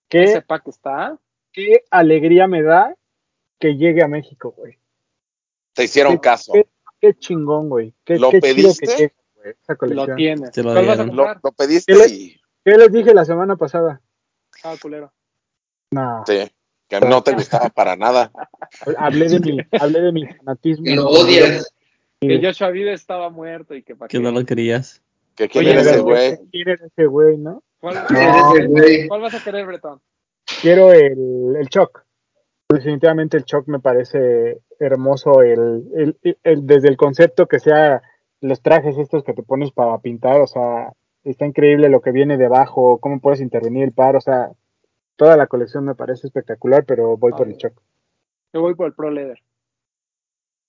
¿Qué, 0.09 0.23
ese 0.23 0.41
pack 0.41 0.67
está. 0.67 1.19
qué 1.51 1.83
alegría 1.91 2.47
me 2.47 2.63
da 2.63 2.95
que 3.59 3.75
llegue 3.75 4.03
a 4.03 4.07
México, 4.07 4.51
güey. 4.57 4.77
Te 5.75 5.83
hicieron 5.83 6.13
Sí, 6.13 6.19
caso. 6.19 6.53
Qué, 6.53 6.67
qué 7.01 7.13
chingón, 7.19 7.69
güey. 7.69 7.93
Qué, 8.03 8.17
¿Lo 8.17 8.31
qué 8.31 8.41
chido 8.41 8.55
pediste? 8.55 8.85
que 8.87 8.91
llegue, 8.97 9.13
güey, 9.35 9.53
esa 9.61 9.77
Lo 10.07 10.15
tienes. 10.15 10.51
Te 10.51 10.63
lo 10.63 10.73
¿Cuál 10.73 10.85
vas 10.87 10.99
a 10.99 11.03
dieron. 11.03 11.15
Lo, 11.17 11.33
lo 11.43 11.51
pediste 11.51 11.93
¿Qué 11.93 11.99
le- 11.99 12.07
y 12.07 12.41
¿Qué 12.63 12.71
les 12.77 12.91
dije 12.91 13.13
la 13.13 13.25
semana 13.25 13.55
pasada? 13.57 14.01
Ah, 14.63 14.73
culero. 14.81 15.13
No, 15.91 16.23
sí, 16.25 16.51
que 16.87 16.99
no 17.01 17.21
te 17.21 17.33
gustaba 17.33 17.69
para 17.69 17.95
nada. 17.95 18.31
hablé 18.97 19.29
de 19.29 19.39
mi, 19.39 19.57
hablé 19.79 20.01
de 20.01 20.11
mi 20.11 20.25
fanatismo. 20.25 20.83
Que 20.85 20.95
lo 20.95 21.07
odias. 21.09 21.71
Que 22.19 22.41
Joshua 22.43 22.69
Vides 22.71 23.01
estaba 23.01 23.29
muerto 23.29 23.75
y 23.75 23.83
que 23.83 23.95
para 23.95 24.07
Que 24.07 24.17
qué. 24.17 24.23
no 24.23 24.31
lo 24.31 24.43
querías. 24.45 25.03
Que 25.35 25.47
quién 25.49 25.65
Oye, 25.65 25.71
era 25.73 25.81
ese 25.81 25.99
güey. 25.99 26.37
¿Quién 26.51 26.69
era 26.69 26.85
ese 26.85 27.05
güey, 27.05 27.37
no? 27.37 27.61
¿Cuál, 27.79 27.97
Ese 28.09 28.65
güey. 28.67 29.07
cuál 29.07 29.21
vas 29.21 29.33
a 29.35 29.43
querer, 29.43 29.65
Bretón? 29.67 30.01
Quiero 30.61 30.91
el, 30.93 31.55
el 31.59 31.69
Choc. 31.69 32.04
Definitivamente 32.69 33.37
el 33.37 33.45
Choc 33.45 33.67
me 33.67 33.79
parece 33.79 34.61
hermoso 34.79 35.41
el, 35.43 35.87
el- 36.23 36.37
el- 36.43 36.65
desde 36.65 36.89
el 36.89 36.97
concepto 36.97 37.47
que 37.47 37.59
sea 37.59 38.01
los 38.41 38.61
trajes 38.61 38.97
estos 38.97 39.23
que 39.23 39.33
te 39.33 39.43
pones 39.43 39.71
para 39.71 39.97
pintar, 39.99 40.41
o 40.41 40.47
sea, 40.47 40.93
está 41.23 41.45
increíble 41.45 41.89
lo 41.89 42.01
que 42.01 42.11
viene 42.11 42.37
debajo, 42.37 42.97
cómo 42.99 43.19
puedes 43.19 43.39
intervenir 43.39 43.83
el 43.83 43.91
par, 43.91 44.15
o 44.15 44.21
sea, 44.21 44.51
toda 45.15 45.37
la 45.37 45.47
colección 45.47 45.85
me 45.85 45.95
parece 45.95 46.27
espectacular, 46.27 46.85
pero 46.85 47.17
voy 47.17 47.31
por 47.33 47.47
el. 47.47 47.55
Choc. 47.57 47.73
Yo 48.51 48.61
voy 48.61 48.73
por 48.75 48.87
el 48.87 48.93
Pro 48.93 49.11
Leather. 49.11 49.39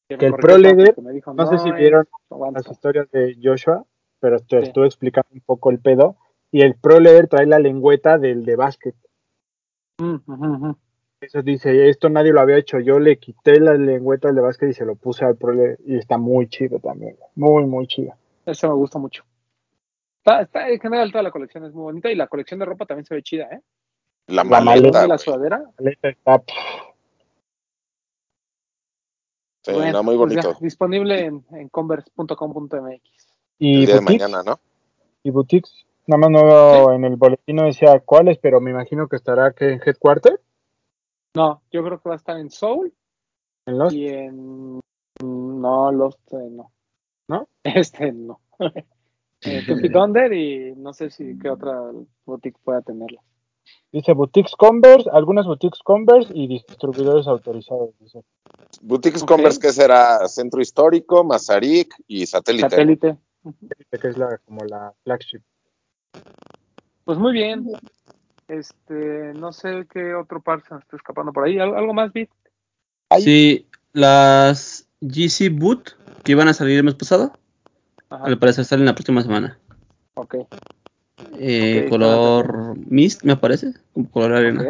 Que 0.08 0.26
el 0.26 0.34
Pro 0.34 0.56
Leather, 0.58 0.94
dijo, 1.12 1.34
no 1.34 1.46
sé 1.46 1.58
si 1.58 1.72
vieron 1.72 2.06
aguanta". 2.30 2.60
las 2.60 2.70
historias 2.70 3.10
de 3.10 3.36
Joshua, 3.42 3.84
pero 4.20 4.38
te 4.38 4.60
Sí. 4.60 4.66
estuve 4.68 4.86
explicando 4.86 5.30
un 5.32 5.40
poco 5.40 5.70
el 5.70 5.80
pedo, 5.80 6.16
y 6.52 6.60
el 6.60 6.74
Pro 6.76 7.00
Leather 7.00 7.26
trae 7.26 7.46
la 7.46 7.58
lengüeta 7.58 8.18
del 8.18 8.44
de 8.44 8.54
básquet. 8.56 8.94
Mm. 9.98 10.70
Eso 11.20 11.42
dice, 11.42 11.88
esto 11.88 12.08
nadie 12.08 12.32
lo 12.32 12.40
había 12.40 12.58
hecho. 12.58 12.78
Yo 12.78 12.98
le 12.98 13.18
quité 13.18 13.58
la 13.58 13.74
lengüeta 13.74 14.28
al 14.28 14.34
de 14.34 14.42
básquet 14.42 14.70
y 14.70 14.74
se 14.74 14.84
lo 14.84 14.96
puse 14.96 15.24
al 15.24 15.36
Pro 15.36 15.52
Leather, 15.52 15.78
y 15.86 15.96
está 15.96 16.18
muy 16.18 16.48
chido 16.48 16.78
también. 16.78 17.16
Muy, 17.34 17.64
muy 17.64 17.86
chido. 17.86 18.14
Ese 18.44 18.68
me 18.68 18.74
gusta 18.74 18.98
mucho. 18.98 19.24
Está, 20.18 20.42
está, 20.42 20.68
en 20.68 20.80
general 20.80 21.10
toda 21.10 21.22
la 21.22 21.30
colección 21.30 21.64
es 21.64 21.72
muy 21.72 21.84
bonita 21.84 22.10
y 22.10 22.16
la 22.16 22.26
colección 22.26 22.60
de 22.60 22.66
ropa 22.66 22.84
también 22.84 23.06
se 23.06 23.14
ve 23.14 23.22
chida, 23.22 23.44
¿eh? 23.44 23.60
La 24.26 24.42
maleta, 24.44 25.04
y 25.04 25.08
la 25.08 25.18
sudadera. 25.18 25.62
La 25.78 25.90
está 25.90 26.42
Sí, 29.62 29.72
Bueno, 29.72 29.92
no, 29.92 30.02
muy 30.02 30.16
pues 30.16 30.34
ya, 30.34 30.42
bonito. 30.42 30.58
disponible 30.60 31.24
en, 31.24 31.44
en 31.52 31.68
converse.com.mx. 31.68 33.00
Y 33.58 33.80
el 33.80 33.86
día 33.86 33.94
de 33.96 34.00
mañana, 34.00 34.42
¿no? 34.44 34.60
y 35.26 35.30
boutiques. 35.30 35.86
Nada 36.06 36.20
más 36.20 36.30
no 36.30 36.44
veo 36.44 36.92
en 36.92 37.04
el 37.04 37.16
boletín 37.16 37.56
no 37.56 37.64
decía 37.64 37.98
cuáles, 37.98 38.38
pero 38.38 38.60
me 38.60 38.70
imagino 38.70 39.08
que 39.08 39.16
estará 39.16 39.52
que 39.52 39.72
en 39.72 39.80
Headquarter, 39.84 40.40
No, 41.36 41.62
yo 41.70 41.84
creo 41.84 42.00
que 42.00 42.08
va 42.08 42.14
a 42.14 42.18
estar 42.18 42.38
en 42.38 42.50
Soul 42.50 42.94
en 43.66 43.78
los 43.78 43.92
y 43.92 44.08
en. 44.08 44.80
No, 45.22 45.92
Lost, 45.92 46.32
eh, 46.32 46.48
no. 46.50 46.72
¿No? 47.28 47.48
Este, 47.62 48.10
no. 48.10 48.40
eh, 49.42 49.62
Tupi 49.66 49.90
Thunder 49.90 50.32
y 50.32 50.74
no 50.76 50.94
sé 50.94 51.10
si 51.10 51.38
qué 51.38 51.50
otra 51.50 51.78
boutique 52.24 52.58
pueda 52.64 52.80
tenerla. 52.80 53.20
dice 53.92 54.14
boutiques 54.14 54.54
Converse, 54.56 55.10
algunas 55.12 55.46
boutiques 55.46 55.80
Converse 55.82 56.32
y 56.34 56.46
distribuidores 56.46 57.26
autorizados. 57.26 57.90
dice. 57.98 58.22
Boutiques. 58.80 59.22
Converse, 59.22 59.60
que 59.60 59.72
será 59.72 60.26
Centro 60.28 60.62
Histórico, 60.62 61.22
Mazarik 61.22 61.94
y 62.06 62.24
Satélite. 62.24 62.70
Satélite. 62.70 63.18
que 63.90 64.08
es 64.08 64.16
la 64.16 64.38
como 64.38 64.64
la 64.64 64.94
flagship. 65.04 65.42
Pues 67.04 67.18
muy 67.18 67.32
bien. 67.32 67.66
Este, 68.48 69.32
no 69.34 69.52
sé 69.52 69.86
qué 69.92 70.14
otro 70.14 70.40
par 70.40 70.62
se 70.62 70.74
me 70.74 70.80
está 70.80 70.96
escapando 70.96 71.32
por 71.32 71.44
ahí. 71.44 71.58
¿Al- 71.58 71.74
¿Algo 71.76 71.92
más, 71.94 72.12
Bit? 72.12 72.30
Sí, 73.18 73.66
las 73.92 74.88
GC 75.00 75.48
Boot 75.50 75.96
que 76.22 76.32
iban 76.32 76.48
a 76.48 76.54
salir 76.54 76.76
el 76.78 76.84
mes 76.84 76.94
pasado, 76.94 77.32
Ajá. 78.08 78.24
al 78.24 78.38
parecer 78.38 78.64
salen 78.64 78.86
la 78.86 78.94
próxima 78.94 79.22
semana. 79.22 79.58
Ok. 80.14 80.36
Eh, 81.38 81.82
Ok, 81.84 81.90
color 81.90 82.76
mist, 82.78 83.22
me 83.24 83.36
parece, 83.36 83.72
como 83.92 84.10
color 84.10 84.34
arena. 84.34 84.64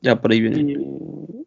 Ya 0.00 0.16
por 0.20 0.30
ahí 0.32 0.40
viene. 0.40 0.72
Y, 0.72 1.46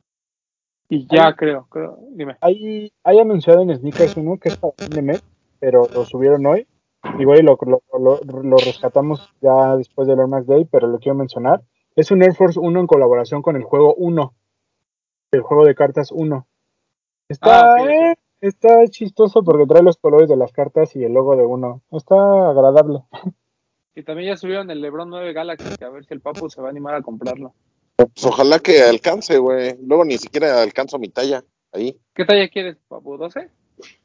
y 0.90 1.08
ya 1.08 1.36
creo, 1.36 1.68
creo. 1.70 2.00
Dime. 2.12 2.36
Hay, 2.42 2.92
hay 3.04 3.20
anunciado 3.20 3.62
en 3.62 3.76
Sneakers 3.78 4.18
uno 4.18 4.38
que 4.40 4.50
es 4.50 4.58
para 4.58 4.74
fin 4.78 4.90
de 4.90 5.02
mes, 5.02 5.24
pero 5.60 5.88
lo 5.94 6.06
subieron 6.06 6.46
hoy. 6.46 6.68
Igual 7.18 7.39
y 7.39 7.43
lo, 7.43 7.58
lo, 7.62 7.82
lo, 8.00 8.20
lo 8.43 8.58
rescatamos 8.58 9.34
ya 9.41 9.76
después 9.78 10.08
del 10.08 10.20
Air 10.20 10.28
Max 10.28 10.47
Day, 10.47 10.66
pero 10.66 10.88
lo 10.88 11.00
quiero 11.00 11.18
mencionar. 11.18 11.62
Es 11.95 12.12
un 12.12 12.22
Air 12.24 12.36
Force 12.36 12.60
1 12.60 12.80
en 12.80 12.88
colaboración 12.88 13.41
con 13.41 13.56
el 13.56 13.64
juego 13.64 13.93
1, 13.95 14.34
el 15.32 15.41
juego 15.41 15.66
de 15.66 15.76
cartas 15.76 16.12
1. 16.12 16.45
Está, 17.30 17.76
Ah, 17.76 17.86
eh, 17.86 18.16
está 18.41 18.86
chistoso 18.88 19.43
porque 19.43 19.66
trae 19.66 19.84
los 19.84 19.97
colores 19.97 20.30
de 20.30 20.36
las 20.38 20.52
cartas 20.52 20.95
y 20.95 21.04
el 21.04 21.14
logo 21.14 21.36
de 21.36 21.45
uno. 21.45 21.82
Está 21.91 22.50
agradable. 22.50 23.04
Y 23.95 24.04
también 24.04 24.30
ya 24.30 24.38
subieron 24.38 24.72
el 24.72 24.80
LeBron 24.80 25.10
9 25.10 25.34
Galaxy, 25.34 25.84
a 25.84 25.89
ver 25.89 26.06
si 26.06 26.14
el 26.14 26.22
Papu 26.22 26.50
se 26.50 26.62
va 26.62 26.68
a 26.68 26.70
animar 26.70 26.95
a 26.95 27.02
comprarlo. 27.02 27.54
Pues 27.97 28.26
ojalá 28.26 28.60
que 28.60 28.82
alcance, 28.82 29.38
güey. 29.39 29.76
Luego 29.86 30.06
ni 30.06 30.18
siquiera 30.18 30.62
alcanzo 30.62 30.97
mi 31.00 31.10
talla. 31.10 31.43
Ahí. 31.74 32.00
¿Qué 32.14 32.24
talla 32.24 32.47
quieres, 32.47 32.78
Papu? 32.88 33.18
¿12? 33.18 33.50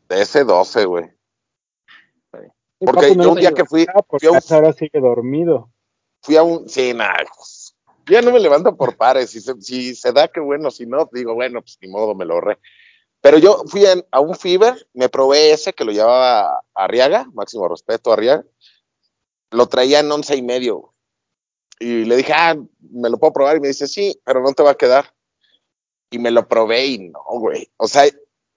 De 0.09 0.21
ese 0.21 0.43
12, 0.43 0.87
güey. 0.87 1.05
Porque 2.85 3.15
yo 3.15 3.33
un 3.33 3.39
día 3.39 3.53
que 3.53 3.65
fui, 3.65 3.87
porque 4.09 4.29
fui 4.29 4.37
a 4.37 4.39
un, 4.39 4.55
ahora 4.55 4.73
sigue 4.73 5.01
dormido. 5.01 5.71
fui 6.23 6.37
a 6.37 6.43
un, 6.43 6.69
sí, 6.69 6.93
nah, 6.95 7.17
pues, 7.37 7.75
ya 8.09 8.23
no 8.23 8.33
me 8.33 8.41
levanto 8.41 8.77
por 8.77 8.97
pares. 8.97 9.31
Si 9.31 9.41
se, 9.41 9.61
si 9.61 9.95
se 9.95 10.13
da, 10.13 10.29
qué 10.29 10.41
bueno. 10.41 10.71
Si 10.71 10.87
no, 10.87 11.09
digo, 11.13 11.35
bueno, 11.35 11.61
pues 11.61 11.79
ni 11.81 11.89
modo, 11.89 12.15
me 12.15 12.25
lo 12.25 12.35
ahorré. 12.35 12.59
Pero 13.21 13.39
yo 13.39 13.65
fui 13.67 13.87
a, 13.87 13.95
a 14.11 14.21
un 14.21 14.35
Fever, 14.35 14.87
me 14.93 15.09
probé 15.09 15.53
ese 15.53 15.73
que 15.73 15.85
lo 15.85 15.93
llevaba 15.93 16.63
Arriaga, 16.75 17.27
máximo 17.33 17.69
respeto 17.69 18.11
a 18.11 18.15
Arriaga. 18.15 18.45
Lo 19.51 19.67
traía 19.67 20.01
en 20.01 20.13
once 20.13 20.37
y 20.37 20.43
medio. 20.43 20.93
Y 21.79 22.05
le 22.05 22.17
dije, 22.17 22.33
ah, 22.35 22.57
me 22.81 23.09
lo 23.09 23.19
puedo 23.19 23.33
probar. 23.33 23.57
Y 23.57 23.61
me 23.61 23.69
dice, 23.69 23.87
sí, 23.87 24.21
pero 24.25 24.43
no 24.43 24.53
te 24.53 24.63
va 24.63 24.73
a 24.73 24.77
quedar. 24.77 25.15
Y 26.11 26.19
me 26.19 26.31
lo 26.31 26.47
probé 26.47 26.87
y 26.87 26.99
no, 27.11 27.23
güey. 27.27 27.71
O 27.77 27.89
sea, 27.89 28.05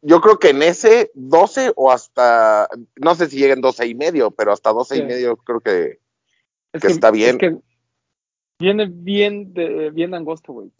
yo 0.07 0.21
creo 0.21 0.39
que 0.39 0.51
en 0.51 0.63
ese 0.63 1.11
12 1.15 1.73
o 1.75 1.91
hasta, 1.91 2.69
no 2.95 3.13
sé 3.13 3.29
si 3.29 3.37
lleguen 3.37 3.59
12 3.59 3.87
y 3.87 3.93
medio, 3.93 4.31
pero 4.31 4.53
hasta 4.53 4.71
12 4.71 4.99
y 4.99 5.01
medio 5.03 5.35
creo 5.35 5.59
que 5.59 5.99
Es 6.71 6.81
Que 6.81 6.87
está 6.87 7.11
bien. 7.11 7.31
Es 7.31 7.37
que 7.37 7.57
viene 8.57 8.87
bien, 8.89 9.53
de, 9.53 9.91
bien 9.91 10.13
angosto, 10.13 10.53
güey. 10.53 10.71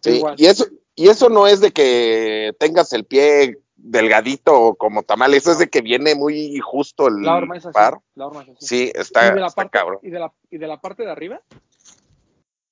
Sí, 0.00 0.22
y 0.36 0.44
eso, 0.44 0.66
y 0.94 1.08
eso 1.08 1.30
no 1.30 1.46
es 1.46 1.62
de 1.62 1.70
que 1.70 2.54
tengas 2.58 2.92
el 2.92 3.06
pie 3.06 3.58
delgadito 3.74 4.74
como 4.74 5.02
tamal, 5.02 5.32
eso 5.32 5.52
es 5.52 5.58
de 5.58 5.68
que 5.68 5.80
viene 5.80 6.14
muy 6.14 6.58
justo 6.58 7.08
el 7.08 7.22
La 7.22 7.36
horma 7.36 7.56
es 7.56 7.64
así. 7.64 7.72
par. 7.72 8.00
La 8.16 8.26
horma 8.26 8.42
es 8.42 8.50
así. 8.50 8.66
Sí, 8.66 8.92
y, 8.94 9.00
está, 9.00 9.32
de 9.32 9.40
la 9.40 9.46
está 9.46 9.62
parte, 9.62 9.78
cabrón. 9.78 9.98
y, 10.02 10.10
de 10.10 10.18
la, 10.18 10.30
y 10.50 10.58
de 10.58 10.66
la 10.66 10.78
parte 10.78 11.04
de 11.04 11.10
arriba, 11.10 11.40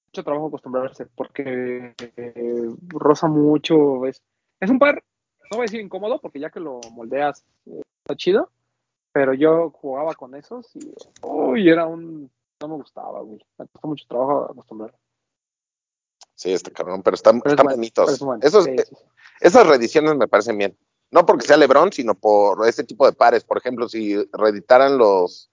mucho 0.09 0.25
trabajo 0.25 0.49
acostumbrarse, 0.49 1.07
porque 1.07 1.95
eh, 2.17 2.69
roza 2.89 3.29
mucho. 3.29 4.05
Es, 4.07 4.23
es 4.61 4.69
un 4.69 4.79
par, 4.79 5.03
no 5.51 5.57
voy 5.57 5.65
a 5.65 5.67
decir 5.67 5.81
incómodo, 5.81 6.21
porque 6.21 6.41
ya 6.41 6.51
que 6.51 6.61
lo 6.61 6.81
moldeas, 6.93 7.45
eh, 7.67 7.83
está 8.05 8.17
chido, 8.17 8.51
pero 9.13 9.35
yo 9.35 9.71
jugaba 9.71 10.15
con 10.15 10.35
esos 10.35 10.75
y, 10.77 10.93
uy, 11.23 11.69
era 11.69 11.87
un. 11.87 12.31
No 12.61 12.69
me 12.69 12.75
gustaba, 12.77 13.21
güey. 13.23 13.45
Me 13.59 13.67
costó 13.69 13.89
mucho 13.89 14.05
trabajo 14.07 14.45
acostumbrar. 14.51 14.95
Sí, 16.35 16.53
está 16.53 16.71
cabrón, 16.71 17.03
pero 17.03 17.15
están, 17.15 17.41
Pero 17.41 17.55
están 17.55 17.67
bonitos. 17.67 18.13
es 18.13 18.21
bueno. 18.21 18.41
Esos, 18.43 18.65
Sí, 18.65 18.77
sí, 18.79 18.85
sí. 18.97 19.05
Esas 19.41 19.67
reediciones 19.67 20.15
me 20.17 20.29
parecen 20.29 20.59
bien. 20.59 20.77
No 21.11 21.27
porque 21.27 21.47
sea 21.47 21.57
LeBron, 21.57 21.91
sino 21.93 22.15
por 22.15 22.67
ese 22.69 22.85
tipo 22.85 23.05
de 23.07 23.13
pares. 23.13 23.45
Por 23.45 23.59
ejemplo, 23.59 23.89
si 23.89 24.17
reeditaran 24.33 24.97
los, 24.99 25.51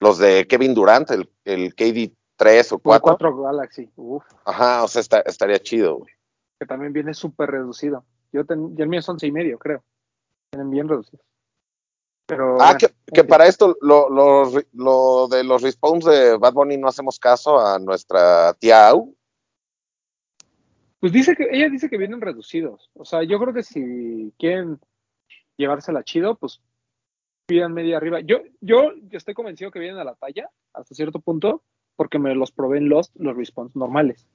los 0.00 0.18
de 0.18 0.46
Kevin 0.46 0.74
Durant, 0.74 1.10
el, 1.10 1.30
el 1.44 1.74
KD 1.74 2.14
3 2.36 2.72
o 2.72 2.78
4, 2.78 3.02
4 3.02 3.42
Galaxy, 3.42 3.90
uff, 3.96 4.24
ajá, 4.44 4.84
o 4.84 4.88
sea, 4.88 5.00
está- 5.00 5.20
estaría 5.22 5.58
chido, 5.58 5.96
güey. 5.98 6.12
que 6.60 6.66
también 6.66 6.92
viene 6.92 7.12
súper 7.14 7.50
reducido. 7.50 8.04
Yo, 8.32 8.44
ten, 8.44 8.76
yo 8.76 8.82
el 8.84 8.88
mío 8.88 9.00
es 9.00 9.08
11 9.08 9.26
y 9.26 9.32
medio, 9.32 9.58
creo. 9.58 9.82
Vienen 10.52 10.70
bien 10.70 10.88
reducidos. 10.88 11.24
Pero. 12.26 12.60
Ah, 12.60 12.76
bueno, 12.78 12.94
que, 13.12 13.24
para 13.24 13.46
esto, 13.46 13.76
lo, 13.80 14.08
lo, 14.10 14.50
lo 14.74 15.28
de 15.28 15.44
los 15.44 15.62
respawns 15.62 16.04
de 16.04 16.36
Bad 16.36 16.52
Bunny 16.52 16.76
no 16.76 16.88
hacemos 16.88 17.18
caso 17.18 17.58
a 17.58 17.78
nuestra 17.78 18.52
tía 18.54 18.88
Au. 18.88 19.14
Pues 21.00 21.12
dice 21.12 21.34
que, 21.36 21.48
ella 21.50 21.68
dice 21.68 21.88
que 21.88 21.96
vienen 21.96 22.20
reducidos. 22.20 22.90
O 22.94 23.04
sea, 23.04 23.22
yo 23.22 23.38
creo 23.38 23.54
que 23.54 23.62
si 23.62 24.32
quieren 24.38 24.80
llevársela 25.56 26.02
chido, 26.02 26.36
pues 26.36 26.60
pidan 27.46 27.72
media 27.72 27.96
arriba. 27.96 28.20
Yo, 28.20 28.42
yo, 28.60 28.92
yo 28.94 29.16
estoy 29.16 29.34
convencido 29.34 29.70
que 29.70 29.78
vienen 29.78 29.98
a 29.98 30.04
la 30.04 30.14
talla, 30.16 30.50
hasta 30.74 30.94
cierto 30.94 31.20
punto, 31.20 31.62
porque 31.96 32.18
me 32.18 32.34
los 32.34 32.52
probé 32.52 32.78
en 32.78 32.88
los, 32.88 33.10
los 33.14 33.36
response 33.36 33.78
normales. 33.78 34.26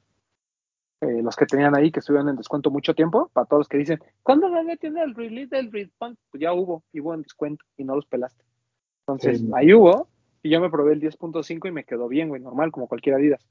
Eh, 1.04 1.22
los 1.22 1.36
que 1.36 1.46
tenían 1.46 1.76
ahí, 1.76 1.92
que 1.92 2.00
estuvieron 2.00 2.30
en 2.30 2.38
descuento 2.38 2.72
mucho 2.72 2.94
tiempo, 2.94 3.30
para 3.34 3.46
todos 3.46 3.62
los 3.62 3.68
que 3.68 3.78
dicen, 3.78 4.02
¿cuándo 4.22 4.50
van 4.50 4.70
a 4.70 4.78
tener 4.78 5.04
el 5.04 5.14
release 5.14 5.54
del 5.54 5.70
response? 5.70 6.18
Pues 6.32 6.42
ya 6.42 6.54
hubo, 6.54 6.84
y 6.94 7.02
hubo 7.02 7.14
en 7.14 7.24
descuento, 7.24 7.66
y 7.76 7.84
no 7.84 7.96
los 7.96 8.06
pelaste. 8.06 8.44
Entonces, 9.06 9.42
Sí. 9.42 9.52
ahí 9.54 9.74
hubo, 9.74 10.08
y 10.42 10.50
yo 10.50 10.62
me 10.62 10.70
probé 10.70 10.94
el 10.94 11.02
10.5 11.02 11.68
y 11.68 11.72
me 11.72 11.84
quedó 11.84 12.08
bien, 12.08 12.30
güey, 12.30 12.42
normal, 12.42 12.72
como 12.72 12.88
cualquier 12.88 13.16
Adidas. 13.16 13.46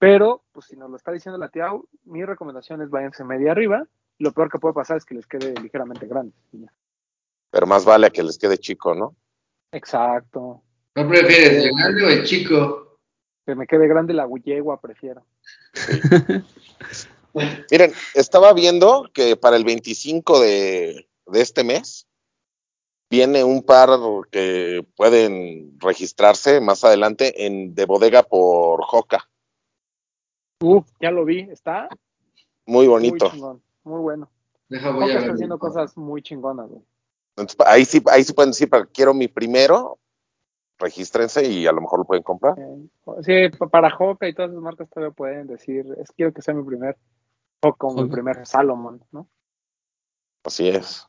Pero, 0.00 0.42
pues 0.52 0.66
si 0.66 0.76
nos 0.76 0.90
lo 0.90 0.96
está 0.96 1.12
diciendo 1.12 1.38
la 1.38 1.48
tía, 1.48 1.68
mi 2.04 2.24
recomendación 2.24 2.82
es 2.82 2.90
váyanse 2.90 3.22
media 3.22 3.52
arriba. 3.52 3.86
Lo 4.18 4.32
peor 4.32 4.50
que 4.50 4.58
puede 4.58 4.74
pasar 4.74 4.96
es 4.96 5.04
que 5.04 5.14
les 5.14 5.26
quede 5.26 5.54
ligeramente 5.60 6.06
grande. 6.06 6.34
Pero 7.50 7.66
más 7.66 7.84
vale 7.84 8.06
a 8.06 8.10
que 8.10 8.22
les 8.22 8.38
quede 8.38 8.58
chico, 8.58 8.94
¿no? 8.94 9.14
Exacto. 9.72 10.62
¿No 10.96 11.08
prefieres 11.08 11.64
el 11.66 11.76
grande 11.76 12.04
o 12.04 12.08
el 12.08 12.24
chico? 12.24 12.98
Que 13.46 13.54
me 13.54 13.66
quede 13.66 13.86
grande 13.88 14.12
la 14.14 14.26
yegua, 14.42 14.80
prefiero. 14.80 15.24
Miren, 17.70 17.92
estaba 18.14 18.52
viendo 18.52 19.08
que 19.12 19.36
para 19.36 19.56
el 19.56 19.64
25 19.64 20.40
de, 20.40 21.08
de 21.26 21.40
este 21.40 21.62
mes 21.64 22.06
viene 23.10 23.44
un 23.44 23.62
par 23.62 23.90
que 24.30 24.86
pueden 24.96 25.78
registrarse 25.80 26.60
más 26.60 26.84
adelante 26.84 27.46
en 27.46 27.74
de 27.74 27.84
bodega 27.84 28.22
por 28.22 28.82
Joca. 28.84 29.28
Uf, 30.62 30.86
ya 31.00 31.10
lo 31.10 31.24
vi. 31.24 31.40
Está 31.50 31.88
Muy 32.66 32.86
muy 32.86 32.88
bonito. 32.88 33.30
chingón. 33.30 33.62
Muy 33.84 34.00
bueno. 34.00 34.30
Deja, 34.68 34.90
voy 34.90 35.06
Coca 35.06 35.14
a 35.14 35.18
está 35.20 35.32
haciendo 35.32 35.58
cosas 35.58 35.96
muy 35.96 36.22
chingonas, 36.22 36.68
güey. 36.68 36.82
Entonces, 37.36 37.56
ahí 37.66 37.84
sí, 37.84 38.02
ahí 38.06 38.22
sí 38.22 38.32
pueden 38.32 38.50
decir, 38.50 38.68
"Pero 38.68 38.88
quiero 38.92 39.14
mi 39.14 39.26
primero, 39.26 39.98
regístrense 40.80 41.46
y 41.46 41.66
a 41.66 41.72
lo 41.72 41.80
mejor 41.80 42.00
lo 42.00 42.04
pueden 42.04 42.22
comprar. 42.24 42.54
Sí, 43.22 43.48
pa- 43.58 43.68
para 43.68 43.94
Hoka 43.96 44.26
y 44.28 44.34
todas 44.34 44.50
las 44.50 44.60
marcas 44.60 44.88
todavía 44.90 45.14
pueden 45.14 45.46
decir, 45.46 45.86
es 46.00 46.10
quiero 46.12 46.32
que 46.32 46.42
sea 46.42 46.54
mi 46.54 46.64
primer 46.64 46.96
Hoka 47.62 47.76
como 47.78 47.94
mi 47.96 48.02
Hoka. 48.02 48.12
primer 48.12 48.46
Salomon, 48.46 49.00
¿no? 49.12 49.28
Así 50.44 50.68
es. 50.68 51.06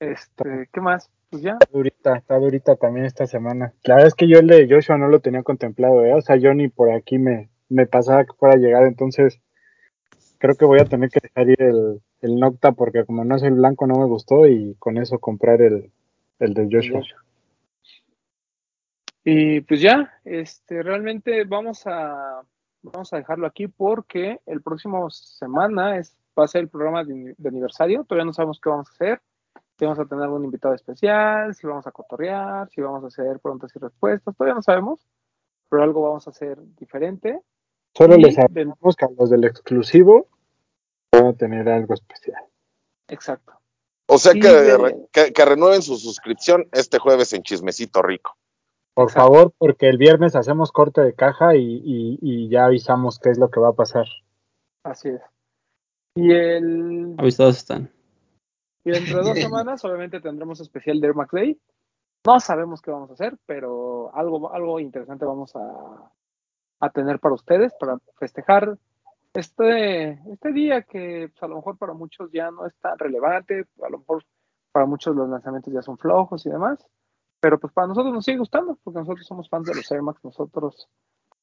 Este, 0.00 0.68
¿qué 0.72 0.80
más? 0.80 1.10
Pues 1.30 1.42
ya. 1.42 1.52
Está 1.60 1.68
durita, 1.72 2.16
está 2.16 2.38
durita 2.38 2.76
también 2.76 3.06
esta 3.06 3.26
semana. 3.26 3.72
La 3.84 3.94
verdad 3.94 4.08
es 4.08 4.14
que 4.14 4.28
yo 4.28 4.38
el 4.38 4.46
de 4.46 4.68
Joshua 4.68 4.98
no 4.98 5.08
lo 5.08 5.20
tenía 5.20 5.42
contemplado, 5.42 6.04
¿eh? 6.04 6.14
O 6.14 6.20
sea, 6.20 6.36
yo 6.36 6.52
ni 6.54 6.68
por 6.68 6.92
aquí 6.92 7.18
me, 7.18 7.48
me 7.68 7.86
pasaba 7.86 8.24
que 8.24 8.34
fuera 8.34 8.54
a 8.56 8.58
llegar, 8.58 8.84
entonces 8.86 9.40
creo 10.38 10.54
que 10.56 10.64
voy 10.66 10.80
a 10.80 10.84
tener 10.84 11.08
que 11.08 11.20
dejar 11.20 11.48
ir 11.48 11.62
el, 11.62 12.02
el 12.20 12.38
Nocta 12.38 12.72
porque 12.72 13.04
como 13.06 13.24
no 13.24 13.36
es 13.36 13.42
el 13.42 13.54
blanco 13.54 13.86
no 13.86 13.98
me 13.98 14.04
gustó 14.06 14.46
y 14.46 14.74
con 14.78 14.98
eso 14.98 15.18
comprar 15.18 15.62
el, 15.62 15.90
el 16.40 16.54
de 16.54 16.68
Joshua. 16.70 17.00
Y 19.24 19.60
pues 19.62 19.80
ya, 19.80 20.12
este, 20.24 20.82
realmente 20.82 21.44
vamos 21.44 21.86
a, 21.86 22.42
vamos 22.82 23.12
a 23.12 23.16
dejarlo 23.16 23.46
aquí 23.46 23.68
porque 23.68 24.40
el 24.46 24.60
próximo 24.62 25.08
semana 25.10 25.96
es, 25.98 26.14
va 26.38 26.44
a 26.44 26.48
ser 26.48 26.62
el 26.62 26.68
programa 26.68 27.04
de, 27.04 27.34
de 27.36 27.48
aniversario. 27.48 28.04
Todavía 28.04 28.26
no 28.26 28.32
sabemos 28.34 28.60
qué 28.60 28.68
vamos 28.68 28.88
a 28.90 28.92
hacer. 28.92 29.22
si 29.78 29.84
vamos 29.86 29.98
a 29.98 30.04
tener 30.04 30.24
algún 30.24 30.44
invitado 30.44 30.74
especial, 30.74 31.54
si 31.54 31.66
vamos 31.66 31.86
a 31.86 31.90
cotorrear, 31.92 32.68
si 32.70 32.80
vamos 32.82 33.02
a 33.04 33.06
hacer 33.06 33.38
preguntas 33.40 33.72
y 33.74 33.78
respuestas, 33.78 34.36
todavía 34.36 34.54
no 34.56 34.62
sabemos, 34.62 35.00
pero 35.70 35.82
algo 35.82 36.02
vamos 36.02 36.26
a 36.26 36.30
hacer 36.30 36.58
diferente. 36.76 37.40
Solo 37.96 38.16
Y 38.16 38.22
les 38.24 38.38
avisamos 38.38 38.94
que 38.96 39.04
a 39.06 39.08
los 39.18 39.30
del 39.30 39.44
exclusivo 39.44 40.28
van 41.12 41.26
a 41.28 41.32
tener 41.32 41.68
algo 41.68 41.94
especial. 41.94 42.42
Exacto. 43.08 43.54
O 44.06 44.18
sea 44.18 44.32
Sí, 44.32 44.40
que, 44.40 44.48
de- 44.48 45.06
que, 45.12 45.32
que 45.32 45.44
renueven 45.44 45.80
su 45.80 45.96
suscripción 45.96 46.68
este 46.72 46.98
jueves 46.98 47.32
en 47.32 47.42
Chismecito 47.42 48.02
Rico. 48.02 48.36
Por 48.94 49.08
Exacto. 49.08 49.32
favor, 49.34 49.52
porque 49.58 49.88
el 49.88 49.98
viernes 49.98 50.36
hacemos 50.36 50.70
corte 50.70 51.00
de 51.00 51.14
caja 51.14 51.56
y, 51.56 51.82
y- 51.84 52.18
y 52.22 52.48
ya 52.48 52.66
avisamos 52.66 53.18
qué 53.18 53.30
es 53.30 53.38
lo 53.38 53.50
que 53.50 53.58
va 53.60 53.70
a 53.70 53.74
pasar. 53.74 54.06
Así 54.84 55.08
es. 55.08 55.20
Y 56.14 56.32
el 56.32 57.16
Avisados 57.18 57.56
están. 57.56 57.90
y 58.84 58.92
dentro 58.92 59.18
de 59.18 59.24
dos 59.30 59.34
semanas, 59.64 59.84
obviamente, 59.84 60.20
tendremos 60.20 60.60
especial 60.60 61.00
de 61.00 61.08
Air 61.08 61.14
Max 61.16 61.32
Day. 61.32 61.60
No 62.26 62.38
sabemos 62.40 62.80
qué 62.80 62.90
vamos 62.92 63.10
a 63.10 63.14
hacer, 63.14 63.36
pero 63.46 64.14
algo, 64.14 64.52
algo 64.52 64.78
interesante 64.80 65.24
vamos 65.26 65.54
a, 65.56 66.10
a 66.80 66.90
tener 66.90 67.18
para 67.18 67.34
ustedes, 67.34 67.74
para 67.80 67.98
festejar 68.16 68.78
este, 69.34 70.12
este 70.32 70.52
día 70.52 70.82
que 70.82 71.28
pues, 71.32 71.42
a 71.42 71.48
lo 71.48 71.56
mejor 71.56 71.76
para 71.76 71.92
muchos 71.94 72.30
ya 72.32 72.50
no 72.52 72.64
es 72.66 72.74
tan 72.76 72.96
relevante, 72.98 73.64
a 73.82 73.88
lo 73.90 73.98
mejor 73.98 74.22
para 74.72 74.86
muchos 74.86 75.14
los 75.16 75.28
lanzamientos 75.28 75.72
ya 75.74 75.82
son 75.82 75.98
flojos 75.98 76.46
y 76.46 76.50
demás, 76.50 76.86
pero 77.44 77.58
pues 77.58 77.74
para 77.74 77.88
nosotros 77.88 78.14
nos 78.14 78.24
sigue 78.24 78.38
gustando, 78.38 78.78
porque 78.82 79.00
nosotros 79.00 79.26
somos 79.26 79.50
fans 79.50 79.66
de 79.66 79.74
los 79.74 79.90
Air 79.90 80.00
Max, 80.00 80.18
nosotros 80.24 80.88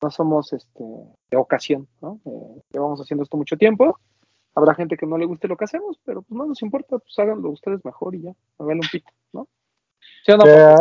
no 0.01 0.09
somos 0.09 0.51
este, 0.51 0.83
de 1.29 1.37
ocasión, 1.37 1.87
¿no? 2.01 2.19
Eh, 2.25 2.63
llevamos 2.71 2.99
haciendo 2.99 3.21
esto 3.21 3.37
mucho 3.37 3.55
tiempo, 3.55 3.99
habrá 4.55 4.73
gente 4.73 4.97
que 4.97 5.05
no 5.05 5.15
le 5.19 5.27
guste 5.27 5.47
lo 5.47 5.55
que 5.55 5.65
hacemos, 5.65 5.99
pero 6.03 6.23
pues 6.23 6.35
no 6.35 6.47
nos 6.47 6.59
importa, 6.63 6.97
pues 6.97 7.19
háganlo 7.19 7.51
ustedes 7.51 7.85
mejor 7.85 8.15
y 8.15 8.23
ya, 8.23 8.31
háganle 8.57 8.81
un 8.81 8.89
pito, 8.91 9.11
¿no? 9.31 9.47
¿Sí 10.25 10.31
o 10.31 10.37
no, 10.37 10.47
Eh? 10.47 10.75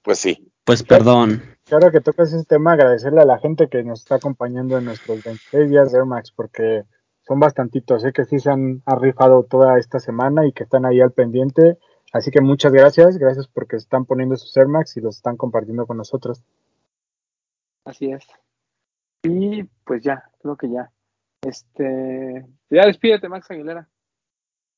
Pues 0.00 0.18
sí. 0.18 0.50
Pues 0.64 0.82
perdón. 0.82 1.42
ahora 1.70 1.90
que 1.90 2.00
tocas 2.00 2.32
ese 2.32 2.46
tema, 2.46 2.72
agradecerle 2.72 3.20
a 3.20 3.26
la 3.26 3.38
gente 3.38 3.68
que 3.68 3.82
nos 3.82 4.00
está 4.00 4.14
acompañando 4.14 4.78
en 4.78 4.86
nuestros 4.86 5.22
26 5.24 5.68
días 5.68 5.92
de 5.92 5.98
Air 5.98 6.06
Max, 6.06 6.32
porque 6.34 6.84
son 7.20 7.38
bastantitos, 7.38 8.00
sé 8.00 8.14
que 8.14 8.24
sí 8.24 8.38
se 8.38 8.50
han 8.50 8.82
arrifado 8.86 9.42
toda 9.42 9.78
esta 9.78 10.00
semana 10.00 10.46
y 10.46 10.52
que 10.52 10.62
están 10.62 10.86
ahí 10.86 11.02
al 11.02 11.12
pendiente. 11.12 11.76
Así 12.12 12.30
que 12.30 12.40
muchas 12.40 12.72
gracias, 12.72 13.18
gracias 13.18 13.48
porque 13.48 13.76
están 13.76 14.06
poniendo 14.06 14.36
sus 14.36 14.56
Air 14.56 14.68
Max 14.68 14.96
y 14.96 15.00
los 15.00 15.16
están 15.16 15.36
compartiendo 15.36 15.86
con 15.86 15.98
nosotros. 15.98 16.42
Así 17.84 18.10
es. 18.10 18.26
Y 19.22 19.64
pues 19.84 20.02
ya, 20.02 20.30
creo 20.40 20.56
que 20.56 20.70
ya. 20.70 20.90
Este, 21.42 22.46
ya 22.70 22.86
despídete, 22.86 23.28
Max 23.28 23.50
Aguilera. 23.50 23.88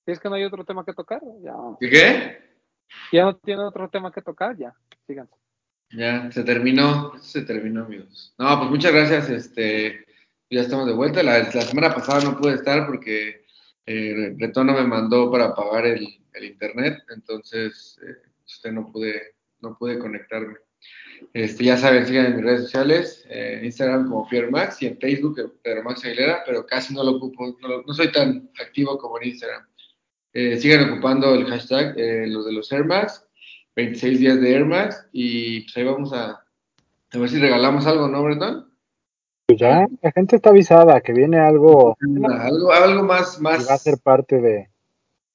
Si 0.05 0.13
es 0.13 0.21
que 0.21 0.29
no 0.29 0.35
hay 0.35 0.45
otro 0.45 0.65
tema 0.65 0.85
que 0.85 0.93
tocar, 0.93 1.21
ya. 1.43 1.55
¿Y 1.81 1.91
qué? 1.91 2.39
Ya 3.13 3.25
no 3.25 3.37
tiene 3.37 3.63
otro 3.63 3.89
tema 3.89 4.13
que 4.13 4.23
tocar, 4.23 4.57
ya. 4.57 4.75
Síganse. 5.07 5.35
Ya, 5.93 6.31
se 6.31 6.45
terminó, 6.45 7.19
se 7.19 7.43
terminó, 7.43 7.85
amigos. 7.85 8.35
No, 8.39 8.59
pues 8.59 8.71
muchas 8.71 8.93
gracias, 8.93 9.29
este, 9.29 10.05
ya 10.49 10.61
estamos 10.61 10.87
de 10.87 10.95
vuelta. 10.95 11.23
La, 11.23 11.39
la 11.39 11.63
semana 11.63 11.95
pasada 11.95 12.25
no 12.25 12.37
pude 12.37 12.55
estar 12.55 12.87
porque 12.87 13.45
eh, 13.91 14.31
Bretón 14.37 14.69
no 14.69 14.75
me 14.75 14.87
mandó 14.87 15.31
para 15.31 15.55
pagar 15.55 15.87
el, 15.87 16.07
internet, 16.43 17.03
entonces 17.15 17.99
eh, 18.03 18.31
usted 18.47 18.73
no 18.73 18.91
pude, 18.91 19.35
no 19.61 19.77
pude 19.77 19.99
conectarme. 19.99 20.57
Este, 21.33 21.65
ya 21.65 21.77
saben, 21.77 22.07
sigan 22.07 22.27
en 22.27 22.37
mis 22.37 22.45
redes 22.45 22.63
sociales, 22.63 23.25
eh, 23.29 23.59
en 23.59 23.67
Instagram 23.67 24.09
como 24.09 24.29
Piermax 24.29 24.83
y 24.83 24.87
en 24.87 24.99
Facebook 24.99 25.39
eh, 25.39 25.49
Pedro 25.63 25.85
Max 25.85 26.05
Aguilera, 26.05 26.43
pero 26.47 26.65
casi 26.67 26.95
no 26.95 27.05
lo 27.05 27.13
ocupo, 27.13 27.57
no, 27.61 27.93
soy 27.93 28.11
tan 28.11 28.51
activo 28.61 28.97
como 28.99 29.21
en 29.21 29.29
Instagram. 29.29 29.67
Eh, 30.33 30.57
sigan 30.57 30.91
ocupando 30.91 31.35
el 31.35 31.47
hashtag, 31.47 31.99
eh, 31.99 32.27
los 32.27 32.47
de 32.47 32.53
los 32.53 32.71
Air 32.73 32.85
Max, 32.85 33.27
26 33.77 34.21
días 34.21 34.41
de 34.41 34.55
Air 34.55 34.65
Max, 34.65 35.07
y 35.13 35.63
pues 35.63 35.77
ahí 35.77 35.85
vamos 35.85 36.13
a, 36.13 36.45
a 37.13 37.19
ver 37.19 37.29
si 37.29 37.39
regalamos 37.39 37.87
algo, 37.87 38.09
¿no, 38.09 38.23
Bretón? 38.23 38.70
Pues 39.51 39.59
ya, 39.61 39.87
la 40.01 40.13
gente 40.13 40.37
está 40.37 40.51
avisada 40.51 41.01
que 41.01 41.13
viene 41.13 41.39
algo 41.39 41.97
Algo, 42.01 42.73
algo 42.73 43.03
más, 43.03 43.39
y 43.41 43.43
va 43.43 43.55
a 43.55 43.59
más. 43.59 43.83
ser 43.83 43.99
parte 43.99 44.41
de. 44.41 44.71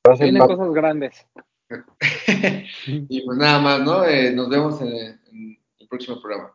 Va 0.07 0.13
a 0.13 0.16
ser 0.16 0.26
Vienen 0.28 0.39
parte- 0.39 0.55
cosas 0.55 0.74
grandes. 0.74 1.28
y 2.88 3.26
pues 3.26 3.38
nada 3.38 3.59
más, 3.59 3.82
¿no? 3.82 4.05
Eh, 4.05 4.32
nos 4.32 4.47
vemos 4.49 4.80
en, 4.82 4.88
en 4.88 5.59
el 5.80 5.88
próximo 5.89 6.22
programa. 6.22 6.53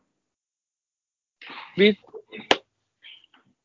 Bit, 1.77 1.99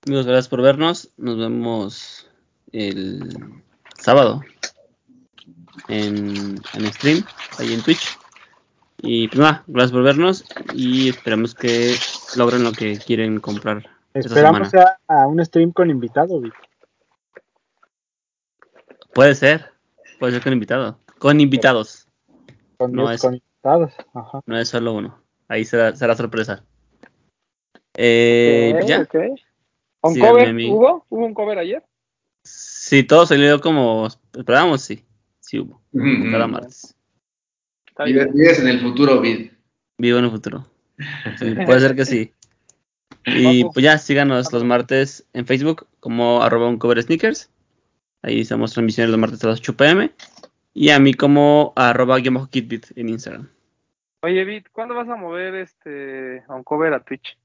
Amigos, 0.05 0.25
gracias 0.25 0.49
por 0.49 0.61
vernos. 0.61 1.11
Nos 1.17 1.37
vemos 1.37 2.29
el 2.73 3.21
sábado 3.97 4.41
en, 5.87 6.55
en 6.73 6.85
stream, 6.93 7.23
ahí 7.59 7.73
en 7.73 7.81
Twitch. 7.81 8.17
Y 9.05 9.27
pues 9.27 9.39
nada, 9.39 9.63
gracias 9.67 9.91
por 9.91 10.03
vernos 10.03 10.45
y 10.73 11.09
esperamos 11.09 11.53
que 11.55 11.95
logren 12.35 12.63
lo 12.63 12.71
que 12.71 12.97
quieren 12.97 13.39
comprar 13.39 13.77
esta 14.13 14.29
Esperamos 14.29 14.69
semana. 14.69 14.97
a, 15.07 15.23
a 15.23 15.27
un 15.27 15.43
stream 15.45 15.71
con 15.71 15.89
invitado, 15.89 16.39
Vic. 16.41 16.53
Puede 19.13 19.35
ser, 19.35 19.71
puede 20.19 20.33
ser 20.33 20.43
con 20.43 20.53
invitado, 20.53 20.99
con 21.19 21.39
invitados, 21.39 22.07
con, 22.77 22.91
No, 22.91 23.09
es- 23.09 23.15
es- 23.15 23.21
con 23.21 23.33
invitados. 23.35 23.93
Ajá. 24.13 24.41
no 24.45 24.57
es 24.57 24.69
solo 24.69 24.93
uno. 24.93 25.21
Ahí 25.47 25.63
será, 25.65 25.95
será 25.95 26.15
sorpresa. 26.15 26.63
Eh, 27.93 28.71
pues 28.73 28.87
ya. 28.87 29.07
¿Un 30.01 30.19
cover? 30.19 30.53
¿Hubo? 30.53 31.05
¿Hubo 31.09 31.25
un 31.25 31.33
cover 31.33 31.59
ayer? 31.59 31.83
si 32.43 33.03
todo 33.03 33.25
salió 33.25 33.59
como 33.59 34.07
esperábamos, 34.33 34.81
sí, 34.83 35.03
sí 35.39 35.59
hubo, 35.59 35.81
Ujú. 35.93 36.31
cada 36.31 36.45
martes. 36.45 36.94
Está 37.95 38.03
Vives, 38.03 38.25
bien. 38.25 38.35
vives 38.35 38.59
en 38.59 38.67
el 38.67 38.81
futuro, 38.81 39.21
Vid. 39.21 39.51
Vivo 39.97 40.19
en 40.19 40.25
el 40.25 40.31
futuro. 40.31 40.67
Sí, 41.39 41.55
puede 41.65 41.79
ser 41.79 41.95
que 41.95 42.03
sí. 42.05 42.33
Y 43.25 43.63
pues 43.63 43.83
ya, 43.85 43.97
síganos 43.97 44.51
los 44.51 44.65
martes 44.65 45.25
en 45.31 45.45
Facebook 45.45 45.87
como 46.01 46.43
arroba 46.43 46.67
un 46.67 46.77
cover 46.77 47.01
sneakers. 47.01 47.49
Ahí 48.21 48.41
hacemos 48.41 48.73
transmisiones 48.73 49.11
los 49.11 49.19
martes 49.19 49.41
a 49.45 49.47
las 49.47 49.59
8 49.59 49.77
pm. 49.77 50.11
Y 50.73 50.89
a 50.89 50.99
mí 50.99 51.13
como 51.13 51.71
arroba 51.77 52.17
guion 52.19 52.33
bajo 52.33 52.49
kitbit 52.49 52.87
en 52.97 53.07
Instagram. 53.07 53.49
Oye, 54.23 54.43
Bit, 54.43 54.67
¿cuándo 54.73 54.93
vas 54.93 55.07
a 55.07 55.15
mover 55.15 55.55
este 55.55 56.43
a 56.49 56.55
un 56.55 56.63
cover 56.65 56.93
a 56.93 57.01
Twitch? 57.01 57.37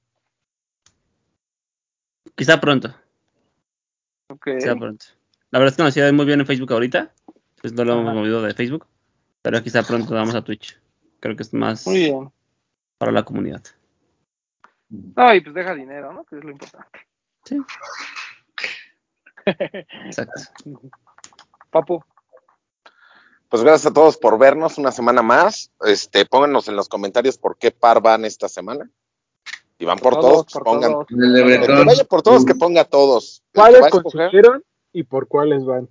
Quizá 2.35 2.61
pronto, 2.61 2.93
Ok. 4.29 4.49
quizá 4.59 4.75
pronto. 4.75 5.07
La 5.53 5.61
verdad 5.61 5.73
es 5.73 5.77
que 5.77 5.83
nos 5.85 5.97
iba 5.97 6.11
muy 6.13 6.27
bien 6.27 6.41
en 6.41 6.47
Facebook 6.47 6.73
ahorita. 6.73 7.13
Pues 7.61 7.73
no 7.73 7.85
lo 7.85 7.93
hemos 7.93 8.07
Ajá. 8.07 8.15
movido 8.15 8.43
de 8.43 8.55
Facebook. 8.55 8.87
Pero 9.43 9.63
quizá 9.63 9.83
pronto 9.83 10.15
vamos 10.15 10.35
a 10.35 10.43
Twitch. 10.43 10.79
Creo 11.21 11.37
que 11.37 11.43
es 11.43 11.53
más 11.53 11.87
Muy 11.87 11.97
bien. 11.99 12.33
para 12.99 13.13
la 13.13 13.25
comunidad. 13.25 13.63
No, 14.89 15.35
y 15.35 15.41
pues 15.41 15.55
deja 15.55 15.75
dinero, 15.75 16.13
¿no? 16.13 16.25
Que 16.25 16.37
es 16.39 16.45
lo 16.45 16.51
importante. 16.51 16.99
Sí. 17.45 17.57
Exacto. 19.47 20.43
Papu, 21.71 22.03
Pues 23.49 23.63
gracias 23.63 23.87
a 23.91 23.95
todos 23.95 24.17
por 24.17 24.39
vernos 24.39 24.79
una 24.79 24.93
semana 24.93 25.23
más. 25.23 25.71
Este, 25.81 26.27
pónganos 26.27 26.69
en 26.69 26.77
los 26.77 26.89
comentarios 26.89 27.39
por 27.39 27.57
qué 27.59 27.71
par 27.71 28.03
van 28.03 28.25
esta 28.25 28.49
semana. 28.49 28.91
Si 29.79 29.85
van 29.87 29.99
por 29.99 30.15
todos, 30.21 30.45
pues 30.45 30.53
por 30.55 30.65
pongan. 30.65 30.93
todos. 30.93 31.07
El 31.11 31.61
que 31.67 31.85
vaya 31.85 32.05
por 32.05 32.23
todos, 32.23 32.45
que 32.45 32.55
ponga 32.55 32.85
todos. 32.85 33.43
¿Cuáles 33.55 33.81
escoger- 33.83 34.03
consiguieron 34.03 34.65
y 34.93 35.05
por 35.05 35.27
cuáles 35.27 35.65
van? 35.65 35.89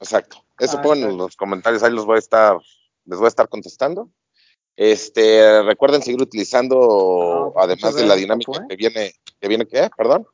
Exacto. 0.00 0.43
Eso 0.58 0.78
Ah, 0.78 0.82
pongan 0.82 1.10
en 1.10 1.16
los 1.16 1.36
comentarios, 1.36 1.82
ahí 1.82 1.92
los 1.92 2.06
voy 2.06 2.16
a 2.16 2.18
estar, 2.20 2.56
les 3.06 3.18
voy 3.18 3.26
a 3.26 3.28
estar 3.28 3.48
contestando. 3.48 4.08
Este, 4.76 5.62
recuerden 5.62 6.02
seguir 6.02 6.20
utilizando, 6.22 6.76
No, 6.76 7.52
pues, 7.54 7.64
además 7.64 7.94
de 7.94 8.06
la 8.06 8.16
dinámica 8.16 8.52
Papu, 8.52 8.64
¿eh? 8.64 8.66
que 8.68 8.76
viene, 8.76 9.12
que 9.40 9.48
viene, 9.48 9.66
¿qué? 9.66 9.88
Perdón. 9.96 10.26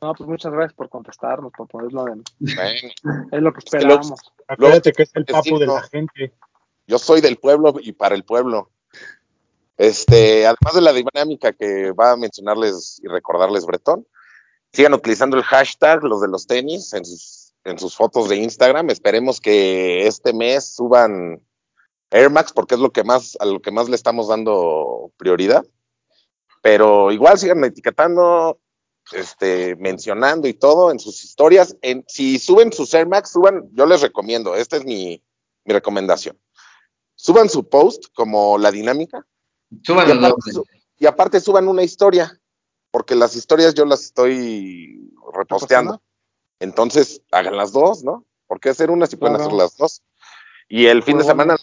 no, 0.00 0.14
pues 0.14 0.28
muchas 0.28 0.52
gracias 0.52 0.74
por 0.74 0.88
contestarnos, 0.88 1.52
Papu. 1.56 1.84
Es 1.86 1.92
lo, 1.92 2.04
de- 2.04 2.22
Bueno, 2.38 3.28
es 3.32 3.42
lo 3.42 3.52
que 3.52 3.60
que 3.64 3.78
luego- 3.84 4.00
esperábamos. 4.02 4.20
Acuérdate 4.46 4.92
que 4.92 5.02
es 5.02 5.10
el 5.14 5.24
es 5.26 5.32
papu 5.32 5.54
de 5.58 5.66
digno. 5.66 5.74
la 5.74 5.82
gente. 5.82 6.32
yo 6.86 6.98
soy 6.98 7.20
del 7.20 7.36
pueblo 7.38 7.74
y 7.80 7.92
para 7.92 8.14
el 8.14 8.24
pueblo. 8.24 8.70
Este, 9.76 10.44
además 10.46 10.74
de 10.74 10.80
la 10.80 10.92
dinámica 10.92 11.52
que 11.52 11.92
va 11.92 12.12
a 12.12 12.16
mencionarles 12.16 13.00
y 13.02 13.06
recordarles 13.06 13.64
Bretón, 13.64 14.06
sigan 14.72 14.94
utilizando 14.94 15.36
el 15.36 15.44
hashtag 15.44 16.02
los 16.02 16.20
de 16.20 16.28
los 16.28 16.46
tenis 16.46 16.92
en 16.94 17.04
sus, 17.04 17.47
en 17.68 17.78
sus 17.78 17.96
fotos 17.96 18.28
de 18.28 18.36
Instagram. 18.36 18.90
Esperemos 18.90 19.40
que 19.40 20.06
este 20.06 20.32
mes 20.32 20.74
suban 20.74 21.42
Air 22.10 22.30
Max 22.30 22.52
porque 22.52 22.74
es 22.74 22.80
lo 22.80 22.90
que 22.90 23.04
más, 23.04 23.36
a 23.40 23.44
lo 23.44 23.60
que 23.60 23.70
más 23.70 23.88
le 23.88 23.96
estamos 23.96 24.28
dando 24.28 25.12
prioridad. 25.16 25.64
Pero 26.62 27.12
igual 27.12 27.38
sigan 27.38 27.62
etiquetando, 27.64 28.58
este, 29.12 29.76
mencionando 29.76 30.48
y 30.48 30.54
todo 30.54 30.90
en 30.90 30.98
sus 30.98 31.22
historias. 31.24 31.76
En, 31.82 32.04
si 32.08 32.38
suben 32.38 32.72
sus 32.72 32.92
Air 32.94 33.06
Max, 33.06 33.30
suban, 33.30 33.68
yo 33.72 33.86
les 33.86 34.00
recomiendo, 34.02 34.54
esta 34.56 34.76
es 34.76 34.84
mi, 34.84 35.22
mi 35.64 35.72
recomendación. 35.72 36.38
Suban 37.14 37.48
su 37.48 37.68
post 37.68 38.06
como 38.14 38.58
la 38.58 38.70
dinámica 38.70 39.26
Suban 39.84 40.08
y 40.08 40.12
aparte, 40.12 40.52
su- 40.52 40.64
y 40.98 41.06
aparte 41.06 41.40
suban 41.40 41.68
una 41.68 41.82
historia, 41.82 42.40
porque 42.90 43.14
las 43.14 43.36
historias 43.36 43.74
yo 43.74 43.84
las 43.84 44.02
estoy 44.02 45.12
reposteando. 45.34 46.00
Entonces, 46.60 47.22
hagan 47.30 47.56
las 47.56 47.72
dos, 47.72 48.02
¿no? 48.04 48.24
¿Por 48.46 48.60
qué 48.60 48.70
hacer 48.70 48.90
una 48.90 49.06
si 49.06 49.16
pueden 49.16 49.36
Claro. 49.36 49.48
hacer 49.48 49.58
las 49.58 49.76
dos? 49.76 50.02
Y 50.68 50.86
el 50.86 51.02
fin 51.02 51.16
Muy 51.16 51.24
de 51.24 51.30
semana 51.30 51.56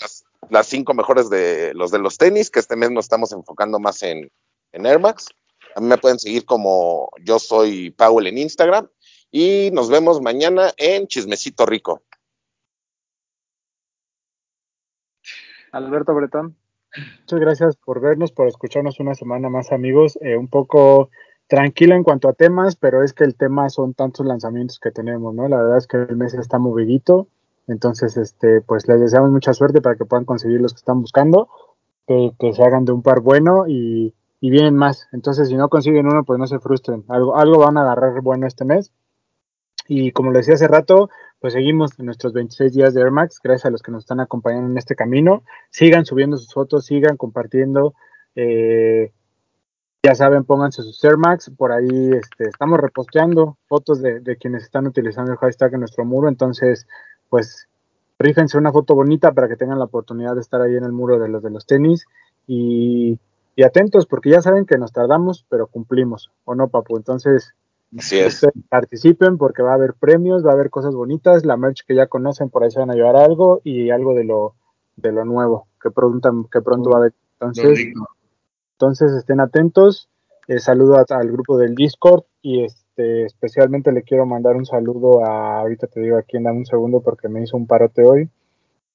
las 0.49 0.67
cinco 0.67 0.93
mejores 0.93 1.29
de 1.29 1.73
los 1.73 1.91
de 1.91 1.99
los 1.99 2.17
tenis, 2.17 2.49
que 2.49 2.59
este 2.59 2.75
mes 2.75 2.91
nos 2.91 3.05
estamos 3.05 3.31
enfocando 3.31 3.79
más 3.79 4.01
en, 4.03 4.31
en 4.71 4.85
Air 4.85 4.99
Max. 4.99 5.27
A 5.75 5.81
mí 5.81 5.87
me 5.87 5.97
pueden 5.97 6.19
seguir 6.19 6.45
como 6.45 7.09
yo 7.23 7.39
soy 7.39 7.91
Powell 7.91 8.27
en 8.27 8.37
Instagram. 8.37 8.87
Y 9.31 9.69
nos 9.73 9.89
vemos 9.89 10.21
mañana 10.21 10.71
en 10.77 11.07
Chismecito 11.07 11.65
Rico. 11.65 12.03
Alberto 15.71 16.13
Bretón. 16.13 16.55
Muchas 17.21 17.39
gracias 17.39 17.75
por 17.75 17.99
vernos, 17.99 18.31
por 18.31 18.47
escucharnos 18.47 18.99
una 19.01 19.13
semana 19.15 19.49
más, 19.49 19.73
amigos. 19.73 20.17
Eh, 20.21 20.37
un 20.37 20.47
poco 20.47 21.09
tranquilo 21.47 21.95
en 21.95 22.03
cuanto 22.03 22.29
a 22.29 22.33
temas, 22.33 22.75
pero 22.75 23.03
es 23.03 23.13
que 23.13 23.23
el 23.23 23.35
tema 23.35 23.69
son 23.69 23.93
tantos 23.93 24.25
lanzamientos 24.25 24.79
que 24.79 24.91
tenemos, 24.91 25.33
¿no? 25.33 25.47
La 25.47 25.57
verdad 25.57 25.77
es 25.77 25.87
que 25.87 25.97
el 25.97 26.15
mes 26.17 26.33
está 26.33 26.57
movidito. 26.59 27.27
Entonces, 27.67 28.17
este, 28.17 28.61
pues 28.61 28.87
les 28.87 28.99
deseamos 28.99 29.31
mucha 29.31 29.53
suerte 29.53 29.81
para 29.81 29.95
que 29.95 30.05
puedan 30.05 30.25
conseguir 30.25 30.61
los 30.61 30.73
que 30.73 30.79
están 30.79 31.01
buscando, 31.01 31.49
que, 32.07 32.31
que 32.39 32.53
se 32.53 32.63
hagan 32.63 32.85
de 32.85 32.91
un 32.91 33.01
par 33.01 33.21
bueno 33.21 33.67
y, 33.67 34.13
y 34.39 34.49
vienen 34.49 34.75
más. 34.75 35.07
Entonces, 35.11 35.49
si 35.49 35.55
no 35.55 35.69
consiguen 35.69 36.05
uno, 36.05 36.23
pues 36.23 36.37
no 36.39 36.47
se 36.47 36.59
frustren. 36.59 37.03
Algo, 37.07 37.35
algo 37.35 37.59
van 37.59 37.77
a 37.77 37.81
agarrar 37.81 38.21
bueno 38.21 38.45
este 38.47 38.65
mes. 38.65 38.91
Y 39.87 40.11
como 40.11 40.31
les 40.31 40.45
decía 40.45 40.55
hace 40.55 40.67
rato, 40.67 41.09
pues 41.39 41.53
seguimos 41.53 41.97
en 41.99 42.05
nuestros 42.05 42.33
26 42.33 42.73
días 42.73 42.93
de 42.93 43.01
Air 43.01 43.11
Max. 43.11 43.39
Gracias 43.43 43.65
a 43.65 43.69
los 43.69 43.81
que 43.81 43.91
nos 43.91 44.03
están 44.03 44.19
acompañando 44.19 44.69
en 44.69 44.77
este 44.77 44.95
camino. 44.95 45.43
Sigan 45.69 46.05
subiendo 46.05 46.37
sus 46.37 46.53
fotos, 46.53 46.85
sigan 46.85 47.17
compartiendo. 47.17 47.93
Eh, 48.35 49.11
ya 50.06 50.16
saben, 50.16 50.43
pónganse 50.43 50.84
sus 50.84 51.03
Air 51.03 51.18
Max. 51.18 51.51
Por 51.56 51.72
ahí 51.72 52.12
este, 52.14 52.49
estamos 52.49 52.80
reposteando 52.80 53.58
fotos 53.68 54.01
de, 54.01 54.20
de 54.20 54.38
quienes 54.38 54.64
están 54.64 54.88
utilizando 54.88 55.32
el 55.32 55.38
hashtag 55.38 55.74
en 55.74 55.82
nuestro 55.82 56.06
muro. 56.06 56.30
Entonces, 56.30 56.88
pues 57.30 57.68
rífense 58.20 58.58
una 58.58 58.72
foto 58.72 58.95
bonita 58.95 59.32
para 59.34 59.47
que 59.47 59.58
tengan 59.58 59.80
la 59.80 59.86
oportunidad 59.86 60.36
de 60.36 60.41
estar 60.41 60.62
ahí 60.62 60.76
en 60.76 60.84
el 60.84 60.91
muro 60.91 61.20
de 61.20 61.28
los 61.28 61.43
de 61.43 61.49
los 61.49 61.66
tenis. 61.66 62.06
Y, 62.47 63.20
y 63.56 63.64
atentos, 63.64 64.06
porque 64.06 64.30
ya 64.30 64.41
saben 64.41 64.66
que 64.66 64.78
nos 64.78 64.91
tardamos, 64.91 65.45
pero 65.49 65.68
cumplimos. 65.68 66.32
¿O 66.45 66.56
no, 66.56 66.68
papu? 66.68 66.97
Entonces, 66.97 67.53
Así 67.97 68.18
es. 68.18 68.36
Ustedes 68.36 68.53
participen 68.70 69.38
porque 69.38 69.62
va 69.62 69.72
a 69.72 69.76
haber 69.76 69.93
premios, 69.93 70.45
va 70.45 70.51
a 70.51 70.53
haber 70.53 70.70
cosas 70.70 70.95
bonitas, 70.95 71.45
la 71.45 71.56
merch 71.56 71.86
que 71.86 71.95
ya 71.95 72.08
conocen 72.08 72.49
por 72.49 72.64
ahí 72.64 72.72
se 72.72 72.80
van 72.80 72.91
a 72.91 72.95
llevar 72.95 73.16
algo 73.16 73.62
y 73.64 73.89
algo 73.89 74.14
de 74.14 74.26
lo 74.26 74.56
de 74.97 75.12
lo 75.12 75.26
nuevo 75.26 75.68
que 75.82 75.91
pronto 75.91 76.49
que 76.51 76.62
pronto 76.62 76.89
va 76.89 76.97
a 76.97 76.99
haber. 76.99 77.14
Lo 77.39 77.47
Entonces, 77.47 77.78
rico. 77.78 78.08
Entonces 78.78 79.13
estén 79.13 79.39
atentos. 79.39 80.09
Eh, 80.47 80.59
saludo 80.59 80.97
a- 80.97 81.05
al 81.09 81.32
grupo 81.32 81.57
del 81.57 81.73
Discord 81.76 82.23
y 82.41 82.63
este 82.63 83.26
especialmente 83.26 83.91
le 83.91 84.03
quiero 84.03 84.26
mandar 84.26 84.55
un 84.55 84.65
saludo 84.65 85.26
a 85.26 85.59
ahorita 85.59 85.88
te 85.88 86.01
digo 86.01 86.17
a 86.17 86.21
quién 86.23 86.43
dame 86.43 86.59
un 86.59 86.65
segundo 86.65 87.01
porque 87.01 87.28
me 87.30 87.41
hizo 87.43 87.57
un 87.57 87.67
parote 87.67 88.03
hoy. 88.03 88.30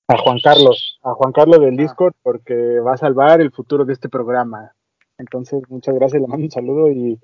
A 0.08 0.16
Juan 0.18 0.38
Carlos, 0.42 0.98
a 1.02 1.12
Juan 1.14 1.32
Carlos 1.32 1.60
del 1.60 1.74
Ah. 1.74 1.82
Discord 1.82 2.14
porque 2.22 2.80
va 2.80 2.94
a 2.94 2.96
salvar 2.96 3.40
el 3.40 3.50
futuro 3.52 3.84
de 3.84 3.92
este 3.92 4.08
programa. 4.08 4.72
Entonces, 5.18 5.62
muchas 5.68 5.94
gracias, 5.94 6.20
le 6.22 6.28
mando 6.28 6.44
un 6.46 6.50
saludo 6.50 6.90
y 6.90 7.18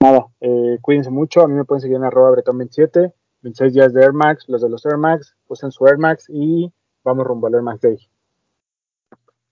nada, 0.00 0.26
eh, 0.40 0.78
cuídense 0.80 1.10
mucho. 1.10 1.42
A 1.42 1.48
mí 1.48 1.54
me 1.54 1.64
pueden 1.64 1.80
seguir 1.82 1.96
en 1.96 2.04
arroba 2.04 2.30
bretón27, 2.30 3.12
26 3.42 3.72
días 3.74 3.92
de 3.92 4.02
Air 4.02 4.12
Max, 4.12 4.44
los 4.48 4.62
de 4.62 4.68
los 4.68 4.84
Air 4.86 4.98
Max, 4.98 5.34
usen 5.48 5.70
su 5.72 5.86
Air 5.86 5.98
Max 5.98 6.26
y 6.28 6.72
vamos 7.04 7.26
rumbo 7.26 7.46
al 7.48 7.54
Air 7.54 7.62
Max 7.62 7.80
Day. 7.80 7.98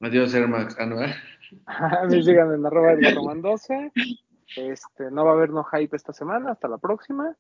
Adiós, 0.01 0.33
Air 0.35 0.49
Max. 0.49 0.77
Ah, 0.79 0.87
no, 0.87 1.03
¿eh? 1.03 1.13
A 1.67 2.05
mí 2.07 2.23
síganme 2.23 2.55
en 2.55 2.67
arroba 2.67 2.95
Román 3.15 3.43
12. 3.43 3.93
Este, 4.57 5.11
no 5.11 5.25
va 5.25 5.33
a 5.33 5.35
haber 5.35 5.51
no 5.51 5.65
hype 5.65 5.97
esta 5.97 6.13
semana, 6.13 6.53
hasta 6.53 6.69
la 6.69 6.79
próxima. 6.79 7.37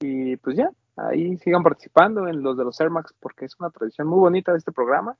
Y 0.00 0.36
pues 0.36 0.56
ya, 0.56 0.70
ahí 0.96 1.36
sigan 1.38 1.62
participando 1.62 2.28
en 2.28 2.42
los 2.42 2.56
de 2.56 2.64
los 2.64 2.80
Air 2.80 2.90
Max 2.90 3.14
porque 3.18 3.46
es 3.46 3.58
una 3.58 3.70
tradición 3.70 4.06
muy 4.06 4.20
bonita 4.20 4.52
de 4.52 4.58
este 4.58 4.72
programa 4.72 5.16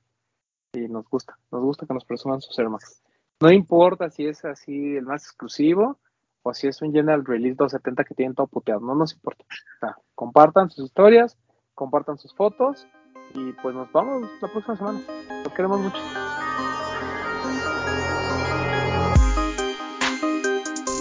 y 0.73 0.87
nos 0.87 1.07
gusta, 1.09 1.37
nos 1.51 1.61
gusta 1.61 1.85
que 1.85 1.93
nos 1.93 2.05
presuman 2.05 2.39
sus 2.39 2.57
Air 2.57 2.69
Max. 2.69 3.01
No 3.41 3.51
importa 3.51 4.09
si 4.09 4.25
es 4.25 4.43
así 4.45 4.95
el 4.95 5.05
más 5.05 5.23
exclusivo 5.23 5.99
o 6.43 6.53
si 6.53 6.67
es 6.67 6.81
un 6.81 6.93
General 6.93 7.25
Release 7.25 7.55
270 7.55 8.03
que 8.05 8.15
tienen 8.15 8.35
todo 8.35 8.47
puteado, 8.47 8.79
no 8.79 8.95
nos 8.95 9.13
importa. 9.13 9.43
O 9.43 9.79
sea, 9.79 9.97
compartan 10.15 10.69
sus 10.69 10.85
historias, 10.85 11.37
compartan 11.73 12.17
sus 12.17 12.33
fotos 12.33 12.87
y 13.33 13.51
pues 13.61 13.75
nos 13.75 13.91
vamos 13.91 14.29
la 14.41 14.47
próxima 14.47 14.77
semana. 14.77 15.01
Los 15.43 15.53
queremos 15.53 15.79
mucho. 15.79 16.28